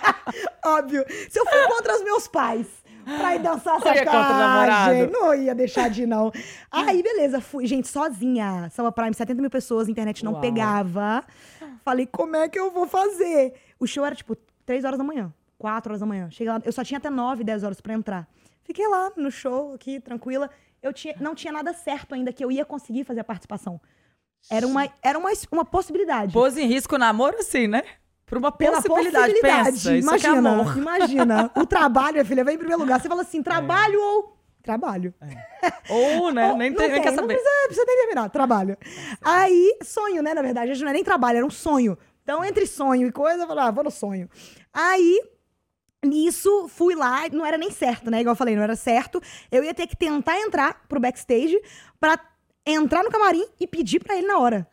óbvio. 0.64 1.04
Se 1.28 1.38
eu 1.38 1.44
for 1.44 1.76
contra 1.76 1.94
os 1.94 2.02
meus 2.04 2.26
pais 2.26 2.66
pra 3.04 3.36
ir 3.36 3.40
dançar 3.40 3.78
namorado. 3.78 5.10
não 5.12 5.34
ia 5.34 5.54
deixar 5.54 5.90
de 5.90 6.04
ir, 6.04 6.06
não. 6.06 6.32
Aí, 6.70 7.02
beleza, 7.02 7.38
fui. 7.40 7.66
Gente, 7.66 7.86
sozinha. 7.86 8.70
Samba 8.70 8.90
Prime, 8.92 9.12
70 9.14 9.40
mil 9.42 9.50
pessoas, 9.50 9.88
a 9.88 9.90
internet 9.90 10.24
não 10.24 10.32
Uau. 10.32 10.40
pegava. 10.40 11.22
Falei, 11.84 12.06
como 12.06 12.36
é 12.36 12.48
que 12.48 12.58
eu 12.58 12.70
vou 12.70 12.86
fazer? 12.86 13.54
O 13.78 13.86
show 13.86 14.04
era, 14.04 14.14
tipo, 14.14 14.36
3 14.64 14.84
horas 14.84 14.98
da 14.98 15.04
manhã, 15.04 15.32
4 15.58 15.90
horas 15.90 16.00
da 16.00 16.06
manhã. 16.06 16.30
Cheguei 16.30 16.52
lá, 16.52 16.60
eu 16.64 16.72
só 16.72 16.82
tinha 16.84 16.98
até 16.98 17.10
9, 17.10 17.44
10 17.44 17.62
horas 17.62 17.80
pra 17.80 17.92
entrar. 17.94 18.26
Fiquei 18.62 18.86
lá 18.86 19.10
no 19.16 19.30
show, 19.30 19.74
aqui, 19.74 19.98
tranquila. 20.00 20.50
Eu 20.82 20.92
tinha, 20.92 21.14
não 21.20 21.34
tinha 21.34 21.52
nada 21.52 21.72
certo 21.72 22.14
ainda 22.14 22.32
que 22.32 22.44
eu 22.44 22.50
ia 22.52 22.64
conseguir 22.64 23.04
fazer 23.04 23.20
a 23.20 23.24
participação. 23.24 23.80
Era 24.50 24.66
uma, 24.66 24.88
era 25.02 25.18
uma, 25.18 25.30
uma 25.50 25.64
possibilidade. 25.64 26.32
Pôs 26.32 26.56
em 26.56 26.66
risco 26.66 26.94
o 26.94 26.98
namoro, 26.98 27.36
assim, 27.38 27.66
né? 27.66 27.82
Por 28.24 28.38
uma 28.38 28.52
Pela 28.52 28.76
possibilidade. 28.82 29.32
possibilidade. 29.32 29.70
Pensa, 29.72 29.88
aqui 29.88 29.96
é 29.96 30.00
imagina, 30.00 30.50
amor. 30.52 30.76
imagina. 30.78 31.50
O 31.56 31.66
trabalho, 31.66 32.12
minha 32.14 32.24
filha, 32.24 32.44
vem 32.44 32.54
em 32.54 32.58
primeiro 32.58 32.80
lugar. 32.82 33.00
Você 33.00 33.08
fala 33.08 33.22
assim, 33.22 33.42
trabalho 33.42 34.00
ou... 34.00 34.38
Trabalho. 34.62 35.14
Ou, 35.88 36.30
né? 36.30 36.50
Ou- 36.50 36.58
nem, 36.58 36.70
não 36.70 36.76
tem, 36.76 36.90
quer 37.00 37.06
Não 37.10 37.14
saber. 37.14 37.34
precisa, 37.34 37.50
precisa 37.66 37.86
nem 37.86 37.96
terminar. 37.96 38.28
Trabalho. 38.28 38.76
Aí, 39.22 39.78
sonho, 39.82 40.22
né? 40.22 40.34
Na 40.34 40.42
verdade, 40.42 40.78
não 40.82 40.90
é 40.90 40.92
nem 40.92 41.02
trabalho, 41.04 41.38
era 41.38 41.46
um 41.46 41.50
sonho. 41.50 41.96
Então, 42.22 42.44
entre 42.44 42.66
sonho 42.66 43.06
e 43.08 43.12
coisa, 43.12 43.44
eu 43.44 43.46
falei, 43.46 43.64
ah, 43.64 43.70
vou 43.70 43.84
no 43.84 43.90
sonho. 43.90 44.28
Aí, 44.74 45.22
nisso, 46.04 46.68
fui 46.68 46.94
lá, 46.94 47.28
não 47.32 47.44
era 47.44 47.58
nem 47.58 47.70
certo, 47.70 48.10
né? 48.10 48.20
Igual 48.20 48.32
eu 48.32 48.36
falei, 48.36 48.54
não 48.54 48.62
era 48.62 48.76
certo. 48.76 49.20
Eu 49.50 49.64
ia 49.64 49.74
ter 49.74 49.86
que 49.86 49.96
tentar 49.96 50.38
entrar 50.38 50.86
pro 50.88 51.00
backstage 51.00 51.60
pra 51.98 52.18
entrar 52.64 53.02
no 53.02 53.10
camarim 53.10 53.46
e 53.58 53.66
pedir 53.66 54.00
pra 54.00 54.16
ele 54.16 54.26
na 54.26 54.38
hora. 54.38 54.68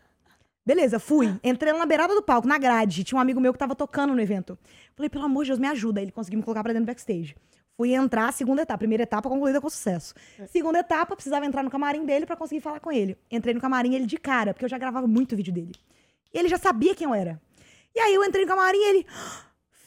Beleza, 0.65 0.97
fui. 0.99 1.39
Entrei 1.43 1.71
na 1.73 1.85
beirada 1.85 2.15
do 2.15 2.23
palco, 2.23 2.47
na 2.47 2.57
grade. 2.57 3.03
Tinha 3.03 3.17
um 3.17 3.21
amigo 3.21 3.39
meu 3.39 3.53
que 3.53 3.59
tava 3.59 3.75
tocando 3.75 4.15
no 4.15 4.21
evento. 4.21 4.57
Falei, 4.95 5.09
pelo 5.09 5.25
amor 5.25 5.43
de 5.43 5.51
Deus, 5.51 5.59
me 5.59 5.67
ajuda. 5.67 6.01
Ele 6.01 6.11
conseguiu 6.11 6.39
me 6.39 6.43
colocar 6.43 6.63
pra 6.63 6.73
dentro 6.73 6.85
do 6.85 6.89
backstage. 6.89 7.35
Fui 7.77 7.93
entrar, 7.93 8.33
segunda 8.33 8.63
etapa. 8.63 8.79
Primeira 8.79 9.03
etapa 9.03 9.29
concluída 9.29 9.61
com 9.61 9.69
sucesso. 9.69 10.15
Segunda 10.47 10.79
etapa, 10.79 11.15
precisava 11.15 11.45
entrar 11.45 11.61
no 11.61 11.69
camarim 11.69 12.03
dele 12.03 12.25
pra 12.25 12.35
conseguir 12.35 12.61
falar 12.61 12.79
com 12.79 12.91
ele. 12.91 13.15
Entrei 13.29 13.53
no 13.53 13.61
camarim, 13.61 13.93
ele 13.93 14.07
de 14.07 14.17
cara, 14.17 14.53
porque 14.53 14.65
eu 14.65 14.69
já 14.69 14.77
gravava 14.77 15.05
muito 15.05 15.35
vídeo 15.35 15.53
dele. 15.53 15.73
E 16.33 16.39
ele 16.39 16.47
já 16.47 16.57
sabia 16.57 16.95
quem 16.95 17.05
eu 17.05 17.13
era. 17.13 17.39
E 17.93 17.99
aí 17.99 18.15
eu 18.15 18.23
entrei 18.23 18.43
no 18.43 18.49
camarim 18.49 18.77
e 18.77 18.89
ele. 18.89 19.07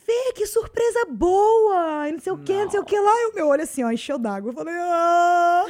Fê, 0.09 0.33
que 0.33 0.47
surpresa 0.47 1.05
boa! 1.05 2.09
E 2.09 2.13
não 2.13 2.19
sei 2.19 2.33
o 2.33 2.39
que, 2.39 2.65
não. 2.65 2.71
sei 2.71 2.81
o 2.81 2.85
que 2.85 2.99
lá. 2.99 3.13
E 3.13 3.31
o 3.31 3.35
meu 3.35 3.47
olho 3.49 3.63
assim, 3.63 3.85
ó, 3.85 3.91
encheu 3.91 4.19
d'água. 4.19 4.49
Eu 4.49 4.55
falei, 4.55 4.73
ah! 4.75 5.67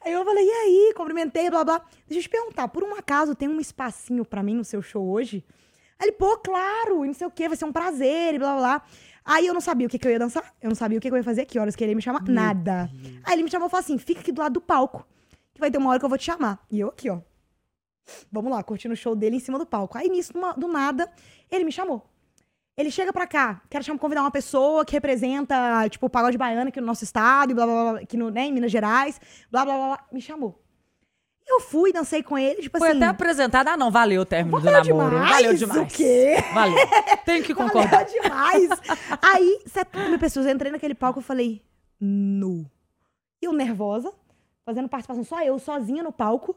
Aí 0.00 0.10
eu 0.10 0.24
falei, 0.24 0.42
e 0.42 0.50
aí? 0.50 0.94
Cumprimentei, 0.96 1.50
blá 1.50 1.62
blá. 1.62 1.84
Deixa 2.08 2.20
eu 2.20 2.22
te 2.22 2.28
perguntar, 2.30 2.68
por 2.68 2.82
um 2.82 2.94
acaso 2.94 3.34
tem 3.34 3.46
um 3.46 3.60
espacinho 3.60 4.24
pra 4.24 4.42
mim 4.42 4.54
no 4.54 4.64
seu 4.64 4.80
show 4.80 5.06
hoje? 5.06 5.44
Aí 5.98 6.08
ele, 6.08 6.12
pô, 6.12 6.34
claro, 6.38 7.04
e 7.04 7.08
não 7.08 7.12
sei 7.12 7.26
o 7.26 7.30
que, 7.30 7.46
vai 7.46 7.58
ser 7.58 7.66
um 7.66 7.72
prazer, 7.72 8.32
e 8.32 8.38
blá 8.38 8.52
blá 8.52 8.60
blá. 8.60 8.82
Aí 9.22 9.46
eu 9.46 9.52
não 9.52 9.60
sabia 9.60 9.86
o 9.86 9.90
que, 9.90 9.98
que 9.98 10.08
eu 10.08 10.12
ia 10.12 10.18
dançar, 10.18 10.54
eu 10.62 10.70
não 10.70 10.74
sabia 10.74 10.96
o 10.96 11.00
que, 11.02 11.08
que 11.08 11.12
eu 11.12 11.18
ia 11.18 11.22
fazer, 11.22 11.44
que 11.44 11.58
horas 11.58 11.76
que 11.76 11.84
ele 11.84 11.92
ia 11.92 11.96
me 11.96 12.00
chamar, 12.02 12.22
nada. 12.32 12.90
Aí 13.22 13.34
ele 13.34 13.42
me 13.42 13.50
chamou 13.50 13.68
e 13.68 13.70
falou 13.70 13.82
assim: 13.84 13.98
fica 13.98 14.20
aqui 14.20 14.32
do 14.32 14.40
lado 14.40 14.54
do 14.54 14.60
palco, 14.62 15.06
que 15.52 15.60
vai 15.60 15.70
ter 15.70 15.76
uma 15.76 15.90
hora 15.90 15.98
que 15.98 16.04
eu 16.06 16.08
vou 16.08 16.16
te 16.16 16.24
chamar. 16.24 16.64
E 16.70 16.80
eu 16.80 16.88
aqui, 16.88 17.10
ó. 17.10 17.20
Vamos 18.32 18.50
lá, 18.50 18.62
curtindo 18.62 18.94
o 18.94 18.96
show 18.96 19.14
dele 19.14 19.36
em 19.36 19.40
cima 19.40 19.58
do 19.58 19.66
palco. 19.66 19.98
Aí 19.98 20.08
nisso, 20.08 20.32
do 20.56 20.68
nada, 20.68 21.10
ele 21.50 21.64
me 21.64 21.72
chamou. 21.72 22.13
Ele 22.76 22.90
chega 22.90 23.12
pra 23.12 23.26
cá, 23.26 23.62
quero 23.70 23.84
chamar, 23.84 23.98
convidar 24.00 24.22
uma 24.22 24.30
pessoa 24.32 24.84
que 24.84 24.92
representa, 24.92 25.88
tipo, 25.88 26.06
o 26.06 26.10
pagode 26.10 26.36
baiano 26.36 26.68
aqui 26.68 26.80
no 26.80 26.86
nosso 26.86 27.04
estado, 27.04 27.52
e 27.52 27.54
blá 27.54 27.64
blá 27.66 27.92
blá, 27.92 28.00
aqui 28.00 28.16
no, 28.16 28.30
né, 28.30 28.46
em 28.46 28.52
Minas 28.52 28.72
Gerais, 28.72 29.20
blá 29.50 29.64
blá 29.64 29.76
blá, 29.76 29.86
blá. 29.86 30.04
me 30.12 30.20
chamou. 30.20 30.60
Eu 31.46 31.60
fui, 31.60 31.92
dancei 31.92 32.22
com 32.22 32.36
ele, 32.38 32.62
tipo 32.62 32.78
Foi 32.78 32.88
assim. 32.88 32.96
até 32.96 33.06
apresentado. 33.06 33.68
Ah, 33.68 33.76
não, 33.76 33.90
valeu 33.90 34.22
o 34.22 34.24
término 34.24 34.58
do 34.58 34.64
Valeu 34.64 34.96
namoro. 34.96 35.10
demais, 35.16 35.30
valeu 35.30 35.54
demais. 35.54 35.92
o 35.92 35.96
quê? 35.96 36.36
Valeu. 36.54 36.88
Tenho 37.26 37.44
que 37.44 37.52
concordar. 37.54 38.06
Valeu 38.06 38.22
demais. 38.22 38.68
Aí, 39.22 39.60
70 39.66 40.08
mil 40.08 40.18
pessoas, 40.18 40.46
eu 40.46 40.52
entrei 40.52 40.72
naquele 40.72 40.94
palco 40.94 41.20
e 41.20 41.22
falei, 41.22 41.62
nu. 42.00 42.64
E 43.42 43.46
eu 43.46 43.52
nervosa, 43.52 44.10
fazendo 44.64 44.88
participação, 44.88 45.22
só 45.22 45.42
eu, 45.42 45.58
sozinha 45.58 46.02
no 46.02 46.10
palco, 46.10 46.56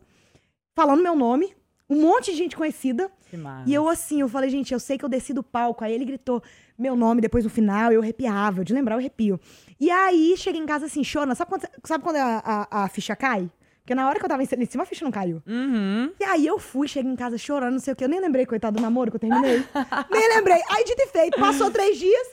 falando 0.74 1.04
meu 1.04 1.16
nome, 1.18 1.54
Um 1.90 2.02
monte 2.02 2.32
de 2.32 2.38
gente 2.38 2.56
conhecida. 2.56 3.10
Que 3.30 3.38
massa. 3.38 3.70
E 3.70 3.74
eu 3.74 3.88
assim, 3.88 4.22
eu 4.22 4.28
falei, 4.28 4.50
gente, 4.50 4.74
eu 4.74 4.80
sei 4.80 4.98
que 4.98 5.06
eu 5.06 5.10
desci 5.10 5.34
do 5.34 5.42
palco. 5.44 5.84
Aí 5.84 5.94
ele 5.94 6.06
gritou 6.06 6.44
meu 6.78 6.96
nome 6.96 7.22
depois 7.22 7.44
no 7.44 7.50
final, 7.50 7.92
eu 7.92 8.02
arrepiava, 8.02 8.60
eu 8.60 8.64
de 8.64 8.74
lembrar 8.74 8.96
eu 8.96 9.00
arrepio. 9.00 9.40
E 9.80 9.90
aí 9.90 10.36
cheguei 10.38 10.62
em 10.62 10.66
casa 10.66 10.86
assim, 10.86 11.04
chorando. 11.04 11.36
Sabe 11.36 11.50
quando, 11.50 11.68
sabe 11.84 12.04
quando 12.04 12.18
a, 12.18 12.68
a, 12.70 12.84
a 12.84 12.88
ficha 12.90 13.16
cai? 13.16 13.50
Porque 13.88 13.96
na 13.96 14.06
hora 14.06 14.20
que 14.20 14.26
eu 14.26 14.30
tava 14.30 14.44
em 14.44 14.66
cima, 14.66 14.84
a 14.84 14.86
ficha 14.86 15.06
não 15.06 15.12
caiu. 15.14 15.42
Uhum. 15.48 16.12
E 16.20 16.24
aí 16.26 16.46
eu 16.46 16.60
fui, 16.60 16.90
cheguei 16.90 17.10
em 17.10 17.16
casa 17.16 17.38
chorando, 17.38 17.72
não 17.72 17.80
sei 17.80 17.94
o 17.94 17.96
que. 17.96 18.04
Eu 18.04 18.10
nem 18.10 18.20
lembrei, 18.20 18.46
coitado 18.46 18.76
do 18.76 18.82
namoro 18.82 19.10
que 19.10 19.16
eu 19.16 19.20
terminei. 19.22 19.64
nem 20.12 20.36
lembrei. 20.36 20.62
Aí, 20.70 20.84
dito 20.84 21.02
e 21.04 21.08
feito, 21.08 21.40
passou 21.40 21.72
três 21.72 21.98
dias. 21.98 22.28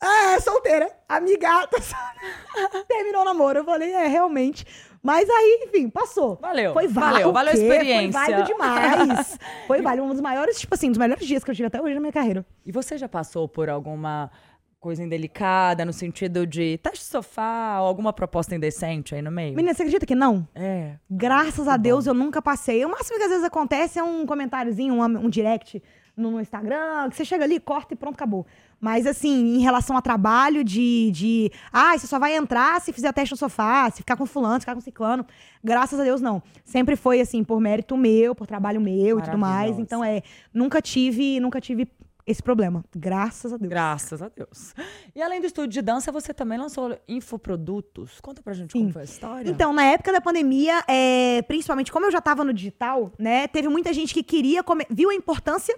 É, 0.00 0.38
solteira. 0.38 0.90
Amigata. 1.08 1.78
Terminou 2.86 3.22
o 3.22 3.24
namoro. 3.24 3.60
Eu 3.60 3.64
falei, 3.64 3.90
é, 3.90 4.06
realmente. 4.06 4.66
Mas 5.08 5.26
aí, 5.30 5.64
enfim, 5.66 5.88
passou. 5.88 6.36
Valeu. 6.36 6.74
Foi 6.74 6.86
válido. 6.86 7.32
Valeu, 7.32 7.32
valeu 7.32 7.52
a 7.52 7.54
experiência. 7.54 8.20
Foi 8.20 8.30
válido 8.30 8.44
demais. 8.44 9.38
Foi 9.66 9.80
válido. 9.80 10.06
Um 10.06 10.10
dos 10.10 10.20
maiores, 10.20 10.60
tipo 10.60 10.74
assim, 10.74 10.90
dos 10.90 10.98
melhores 10.98 11.26
dias 11.26 11.42
que 11.42 11.50
eu 11.50 11.54
tive 11.54 11.66
até 11.66 11.80
hoje 11.80 11.94
na 11.94 12.00
minha 12.00 12.12
carreira. 12.12 12.44
E 12.66 12.70
você 12.70 12.98
já 12.98 13.08
passou 13.08 13.48
por 13.48 13.70
alguma 13.70 14.30
coisa 14.78 15.02
indelicada, 15.02 15.82
no 15.86 15.94
sentido 15.94 16.46
de 16.46 16.76
teste 16.82 16.98
de 16.98 17.04
sofá 17.06 17.78
ou 17.80 17.86
alguma 17.86 18.12
proposta 18.12 18.54
indecente 18.54 19.14
aí 19.14 19.22
no 19.22 19.30
meio? 19.30 19.56
Menina, 19.56 19.72
você 19.72 19.82
acredita 19.82 20.04
que 20.04 20.14
não? 20.14 20.46
É. 20.54 20.96
Graças 21.10 21.66
a 21.66 21.78
Deus 21.78 22.06
eu 22.06 22.12
nunca 22.12 22.42
passei. 22.42 22.84
O 22.84 22.90
máximo 22.90 23.16
que 23.16 23.24
às 23.24 23.30
vezes 23.30 23.44
acontece 23.44 23.98
é 23.98 24.02
um 24.02 24.26
comentáriozinho, 24.26 24.92
um, 24.92 25.04
um 25.04 25.30
direct 25.30 25.82
no, 26.14 26.32
no 26.32 26.40
Instagram, 26.40 27.08
que 27.08 27.16
você 27.16 27.24
chega 27.24 27.44
ali, 27.44 27.58
corta 27.58 27.94
e 27.94 27.96
pronto, 27.96 28.14
acabou. 28.14 28.46
Mas, 28.80 29.06
assim, 29.06 29.56
em 29.56 29.60
relação 29.60 29.96
a 29.96 30.00
trabalho 30.02 30.62
de, 30.62 31.10
de. 31.12 31.50
Ah, 31.72 31.98
você 31.98 32.06
só 32.06 32.18
vai 32.18 32.36
entrar 32.36 32.80
se 32.80 32.92
fizer 32.92 33.12
teste 33.12 33.32
no 33.32 33.36
sofá, 33.36 33.90
se 33.90 33.98
ficar 33.98 34.16
com 34.16 34.24
fulano, 34.24 34.54
se 34.54 34.60
ficar 34.60 34.74
com 34.74 34.80
ciclano. 34.80 35.26
Graças 35.64 35.98
a 35.98 36.04
Deus, 36.04 36.20
não. 36.20 36.40
Sempre 36.64 36.94
foi, 36.94 37.20
assim, 37.20 37.42
por 37.42 37.60
mérito 37.60 37.96
meu, 37.96 38.34
por 38.34 38.46
trabalho 38.46 38.80
meu 38.80 39.18
e 39.18 39.22
tudo 39.22 39.36
mais. 39.38 39.78
Então, 39.78 40.04
é. 40.04 40.22
Nunca 40.54 40.80
tive, 40.80 41.40
nunca 41.40 41.60
tive 41.60 41.88
esse 42.24 42.42
problema. 42.42 42.84
Graças 42.94 43.52
a 43.52 43.56
Deus. 43.56 43.70
Graças 43.70 44.22
a 44.22 44.28
Deus. 44.28 44.74
E 45.16 45.20
além 45.22 45.40
do 45.40 45.46
estúdio 45.46 45.70
de 45.70 45.82
dança, 45.82 46.12
você 46.12 46.32
também 46.34 46.58
lançou 46.58 46.96
infoprodutos. 47.08 48.20
Conta 48.20 48.42
pra 48.42 48.52
gente 48.52 48.72
como 48.72 48.84
Sim. 48.86 48.92
foi 48.92 49.02
a 49.02 49.04
história. 49.04 49.50
Então, 49.50 49.72
na 49.72 49.84
época 49.84 50.12
da 50.12 50.20
pandemia, 50.20 50.84
é, 50.86 51.42
principalmente 51.48 51.90
como 51.90 52.06
eu 52.06 52.10
já 52.12 52.20
tava 52.20 52.44
no 52.44 52.52
digital, 52.52 53.12
né? 53.18 53.48
Teve 53.48 53.68
muita 53.68 53.92
gente 53.92 54.12
que 54.12 54.22
queria, 54.22 54.62
come- 54.62 54.86
viu 54.90 55.10
a 55.10 55.14
importância 55.14 55.76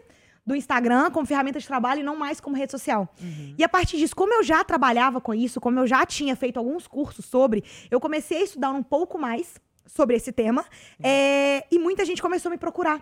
do 0.51 0.57
Instagram 0.57 1.13
como 1.13 1.25
ferramenta 1.25 1.61
de 1.61 1.67
trabalho 1.67 2.01
e 2.01 2.03
não 2.03 2.17
mais 2.17 2.41
como 2.41 2.57
rede 2.57 2.73
social. 2.73 3.09
E 3.57 3.63
a 3.63 3.69
partir 3.69 3.97
disso, 3.99 4.17
como 4.17 4.35
eu 4.35 4.43
já 4.43 4.65
trabalhava 4.65 5.21
com 5.21 5.33
isso, 5.33 5.61
como 5.61 5.79
eu 5.79 5.87
já 5.87 6.05
tinha 6.05 6.35
feito 6.35 6.59
alguns 6.59 6.89
cursos 6.89 7.25
sobre, 7.25 7.63
eu 7.89 8.01
comecei 8.01 8.39
a 8.39 8.43
estudar 8.43 8.71
um 8.73 8.83
pouco 8.83 9.17
mais 9.17 9.55
sobre 9.87 10.17
esse 10.17 10.33
tema 10.33 10.65
é, 11.03 11.65
e 11.71 11.79
muita 11.79 12.05
gente 12.05 12.21
começou 12.21 12.49
a 12.49 12.53
me 12.53 12.59
procurar. 12.59 13.01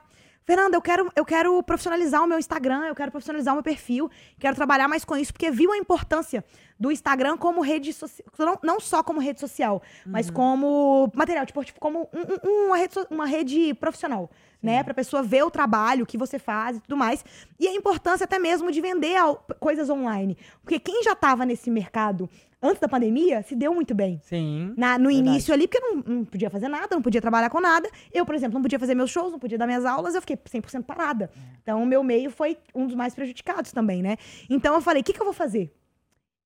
Fernanda, 0.49 0.75
eu 0.75 0.81
quero, 0.81 1.13
eu 1.15 1.27
quero 1.27 1.63
profissionalizar 1.63 2.25
o 2.25 2.27
meu 2.27 2.39
Instagram, 2.39 2.87
eu 2.87 2.95
quero 2.95 3.11
profissionalizar 3.11 3.53
o 3.53 3.57
meu 3.57 3.63
perfil, 3.63 4.11
quero 4.39 4.57
trabalhar 4.57 4.89
mais 4.89 5.05
com 5.05 5.15
isso, 5.15 5.31
porque 5.31 5.51
viu 5.51 5.71
a 5.73 5.77
importância 5.77 6.43
do 6.81 6.91
Instagram 6.91 7.37
como 7.37 7.61
rede 7.61 7.93
social, 7.93 8.25
não, 8.39 8.59
não 8.63 8.81
só 8.81 9.03
como 9.03 9.21
rede 9.21 9.41
social, 9.41 9.83
mas 10.07 10.31
como 10.31 11.13
material, 11.15 11.45
tipo, 11.45 11.63
tipo, 11.63 11.79
como 11.79 12.09
um- 12.15 12.49
um- 12.51 12.67
uma, 12.69 12.77
rede, 12.79 12.95
uma 13.11 13.27
rede 13.27 13.75
profissional, 13.75 14.31
né? 14.63 14.83
Pra 14.83 14.95
pessoa 14.95 15.23
ver 15.23 15.43
o 15.43 15.51
trabalho, 15.51 16.07
que 16.07 16.17
você 16.17 16.39
faz 16.39 16.79
e 16.79 16.81
tudo 16.81 16.97
mais. 16.97 17.23
E 17.61 17.69
a 17.69 17.75
importância 17.75 18.25
até 18.25 18.39
mesmo 18.39 18.73
de 18.73 18.81
vender 18.81 19.17
al- 19.17 19.45
coisas 19.61 19.91
online. 19.91 20.35
Porque 20.63 20.79
quem 20.79 21.03
já 21.03 21.15
tava 21.15 21.45
nesse 21.45 21.71
mercado 21.71 22.27
antes 22.63 22.81
da 22.81 22.89
pandemia 22.89 23.43
se 23.43 23.55
deu 23.55 23.73
muito 23.75 23.95
bem. 23.95 24.21
Sim. 24.25 24.75
Na- 24.77 24.99
no 24.99 25.09
Verdade. 25.09 25.29
início 25.29 25.55
ali, 25.55 25.69
porque 25.69 25.81
não, 25.81 26.03
não 26.07 26.25
podia 26.25 26.51
fazer 26.51 26.69
nada, 26.69 26.89
não 26.95 27.03
podia 27.03 27.21
trabalhar 27.21 27.51
com 27.51 27.61
nada. 27.61 27.89
Eu, 28.13 28.25
por 28.27 28.35
exemplo, 28.35 28.55
não 28.55 28.63
podia 28.63 28.79
fazer 28.79 28.95
meus 28.95 29.11
shows, 29.11 29.33
não 29.33 29.39
podia 29.39 29.57
dar 29.59 29.67
minhas 29.67 29.85
aulas, 29.85 30.15
eu 30.15 30.21
fiquei 30.21 30.37
100% 30.37 30.83
parada. 30.85 31.31
Então, 31.63 31.83
o 31.83 31.87
meu 31.87 32.03
meio 32.03 32.31
foi 32.31 32.57
um 32.75 32.87
dos 32.87 32.95
mais 32.97 33.15
prejudicados 33.15 33.73
também, 33.73 34.03
né? 34.03 34.17
Então, 34.51 34.75
eu 34.75 34.81
falei, 34.81 35.03
o 35.03 35.05
que, 35.05 35.13
que 35.13 35.21
eu 35.21 35.25
vou 35.25 35.35
fazer? 35.35 35.73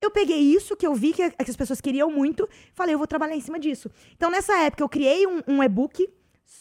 Eu 0.01 0.11
peguei 0.11 0.39
isso 0.41 0.75
que 0.77 0.87
eu 0.87 0.95
vi 0.95 1.13
que, 1.13 1.31
que 1.31 1.51
as 1.51 1.57
pessoas 1.57 1.81
queriam 1.81 2.11
muito, 2.11 2.49
falei, 2.75 2.95
eu 2.95 2.99
vou 2.99 3.07
trabalhar 3.07 3.37
em 3.37 3.41
cima 3.41 3.59
disso. 3.59 3.89
Então, 4.17 4.31
nessa 4.31 4.53
época, 4.63 4.83
eu 4.83 4.89
criei 4.89 5.27
um, 5.27 5.41
um 5.47 5.63
e-book 5.63 6.09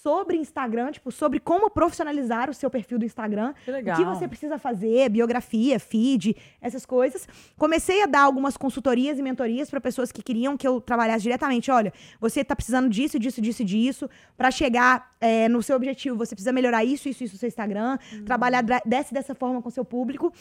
sobre 0.01 0.37
Instagram, 0.37 0.91
tipo, 0.91 1.11
sobre 1.11 1.39
como 1.39 1.69
profissionalizar 1.69 2.49
o 2.49 2.53
seu 2.53 2.69
perfil 2.69 2.97
do 2.97 3.05
Instagram. 3.05 3.53
Que 3.65 3.71
legal. 3.71 3.95
O 3.95 3.99
que 3.99 4.05
você 4.05 4.27
precisa 4.27 4.57
fazer, 4.57 5.09
biografia, 5.09 5.79
feed, 5.79 6.35
essas 6.61 6.85
coisas. 6.85 7.27
Comecei 7.57 8.01
a 8.01 8.05
dar 8.05 8.21
algumas 8.21 8.55
consultorias 8.55 9.19
e 9.19 9.21
mentorias 9.21 9.69
para 9.69 9.81
pessoas 9.81 10.11
que 10.11 10.23
queriam 10.23 10.55
que 10.55 10.67
eu 10.67 10.79
trabalhasse 10.79 11.23
diretamente. 11.23 11.69
Olha, 11.69 11.91
você 12.19 12.43
tá 12.43 12.55
precisando 12.55 12.89
disso, 12.89 13.19
disso, 13.19 13.41
disso, 13.41 13.63
disso. 13.65 14.09
Para 14.37 14.49
chegar 14.49 15.15
é, 15.19 15.49
no 15.49 15.61
seu 15.61 15.75
objetivo, 15.75 16.15
você 16.17 16.33
precisa 16.35 16.53
melhorar 16.53 16.83
isso, 16.85 17.09
isso, 17.09 17.23
isso 17.23 17.33
no 17.35 17.39
seu 17.39 17.47
Instagram. 17.47 17.97
Trabalhar 18.25 18.61
dra- 18.63 18.81
dessa 18.85 19.13
dessa 19.13 19.35
forma 19.35 19.61
com 19.61 19.69
o 19.69 19.71
seu 19.71 19.83
público. 19.83 20.33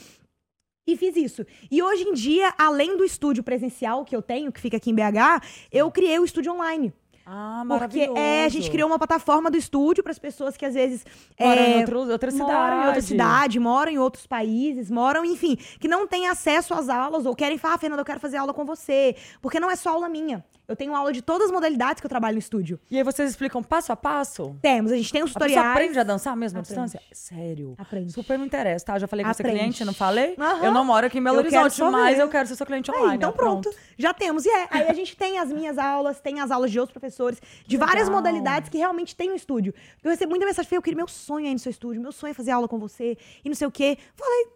E 0.86 0.96
fiz 0.96 1.14
isso. 1.16 1.44
E 1.70 1.82
hoje 1.82 2.04
em 2.04 2.14
dia, 2.14 2.52
além 2.56 2.96
do 2.96 3.04
estúdio 3.04 3.42
presencial 3.44 4.04
que 4.04 4.14
eu 4.16 4.22
tenho, 4.22 4.50
que 4.50 4.60
fica 4.60 4.76
aqui 4.76 4.90
em 4.90 4.94
BH, 4.94 5.42
eu 5.70 5.90
criei 5.90 6.18
o 6.18 6.24
estúdio 6.24 6.52
online. 6.52 6.92
Ah, 7.32 7.62
Porque 7.78 8.00
é, 8.16 8.44
a 8.44 8.48
gente 8.48 8.68
criou 8.68 8.88
uma 8.88 8.98
plataforma 8.98 9.48
do 9.52 9.56
estúdio 9.56 10.02
para 10.02 10.10
as 10.10 10.18
pessoas 10.18 10.56
que 10.56 10.66
às 10.66 10.74
vezes 10.74 11.06
Moram 11.38 11.62
é, 11.62 11.70
em 11.76 11.80
outro, 11.80 12.10
outra 12.10 12.30
cidade. 12.32 12.50
moram 12.52 12.82
em 12.82 12.86
outra 12.86 13.02
cidade, 13.02 13.60
moram 13.60 13.92
em 13.92 13.98
outros 13.98 14.26
países, 14.26 14.90
moram, 14.90 15.24
enfim, 15.24 15.54
que 15.78 15.86
não 15.86 16.08
têm 16.08 16.26
acesso 16.26 16.74
às 16.74 16.88
aulas 16.88 17.26
ou 17.26 17.36
querem 17.36 17.56
falar, 17.56 17.74
ah, 17.74 17.78
Fernanda, 17.78 18.00
eu 18.00 18.04
quero 18.06 18.18
fazer 18.18 18.36
aula 18.36 18.52
com 18.52 18.64
você. 18.64 19.14
Porque 19.40 19.60
não 19.60 19.70
é 19.70 19.76
só 19.76 19.90
aula 19.90 20.08
minha. 20.08 20.44
Eu 20.70 20.76
tenho 20.76 20.94
aula 20.94 21.12
de 21.12 21.20
todas 21.20 21.46
as 21.46 21.52
modalidades 21.52 22.00
que 22.00 22.06
eu 22.06 22.08
trabalho 22.08 22.34
no 22.34 22.38
estúdio. 22.38 22.78
E 22.88 22.96
aí 22.96 23.02
vocês 23.02 23.28
explicam 23.28 23.60
passo 23.60 23.90
a 23.90 23.96
passo? 23.96 24.56
Temos, 24.62 24.92
a 24.92 24.96
gente 24.96 25.10
tem 25.10 25.20
os 25.20 25.32
tutoriais. 25.32 25.66
aprende 25.66 25.98
a 25.98 26.04
dançar 26.04 26.36
mesmo 26.36 26.60
à 26.60 26.62
distância? 26.62 27.02
Sério? 27.10 27.74
Aprende. 27.76 28.12
Super 28.12 28.38
me 28.38 28.46
interessa, 28.46 28.86
tá? 28.86 28.96
Já 28.96 29.08
falei 29.08 29.24
com 29.24 29.34
você 29.34 29.42
Aprende. 29.42 29.58
cliente, 29.58 29.84
não 29.84 29.92
falei? 29.92 30.36
Aham. 30.38 30.64
Eu 30.66 30.70
não 30.70 30.84
moro 30.84 31.04
aqui 31.04 31.18
em 31.18 31.22
Belo 31.24 31.38
Eu 31.38 31.40
Horizonte, 31.40 31.82
mas 31.90 32.20
eu 32.20 32.28
quero 32.28 32.46
ser 32.46 32.54
seu 32.54 32.64
cliente 32.64 32.88
Aí, 32.88 32.96
online. 32.96 33.16
então 33.16 33.30
ó, 33.30 33.32
pronto. 33.32 33.68
Já 33.98 34.14
temos. 34.14 34.46
E 34.46 34.48
é, 34.48 34.68
aí 34.70 34.88
a 34.88 34.92
gente 34.92 35.16
tem 35.16 35.40
as 35.40 35.50
minhas 35.52 35.76
aulas, 35.76 36.20
tem 36.20 36.38
as 36.40 36.52
aulas 36.52 36.70
de 36.70 36.78
outros 36.78 36.92
professores, 36.92 37.42
de 37.66 37.76
várias 37.76 38.06
legal. 38.06 38.22
modalidades 38.22 38.68
que 38.68 38.78
realmente 38.78 39.16
tem 39.16 39.28
no 39.28 39.34
estúdio. 39.34 39.74
Eu 40.04 40.10
recebo 40.12 40.30
muita 40.30 40.46
mensagem, 40.46 40.68
eu 40.72 40.80
queria, 40.82 40.96
meu 40.98 41.08
sonho 41.08 41.46
é 41.46 41.50
ir 41.50 41.54
no 41.54 41.58
seu 41.58 41.70
estúdio, 41.70 42.00
meu 42.00 42.12
sonho 42.12 42.30
é 42.30 42.34
fazer 42.34 42.52
aula 42.52 42.68
com 42.68 42.78
você, 42.78 43.18
e 43.44 43.48
não 43.48 43.56
sei 43.56 43.66
o 43.66 43.72
quê. 43.72 43.98
Falei, 44.14 44.46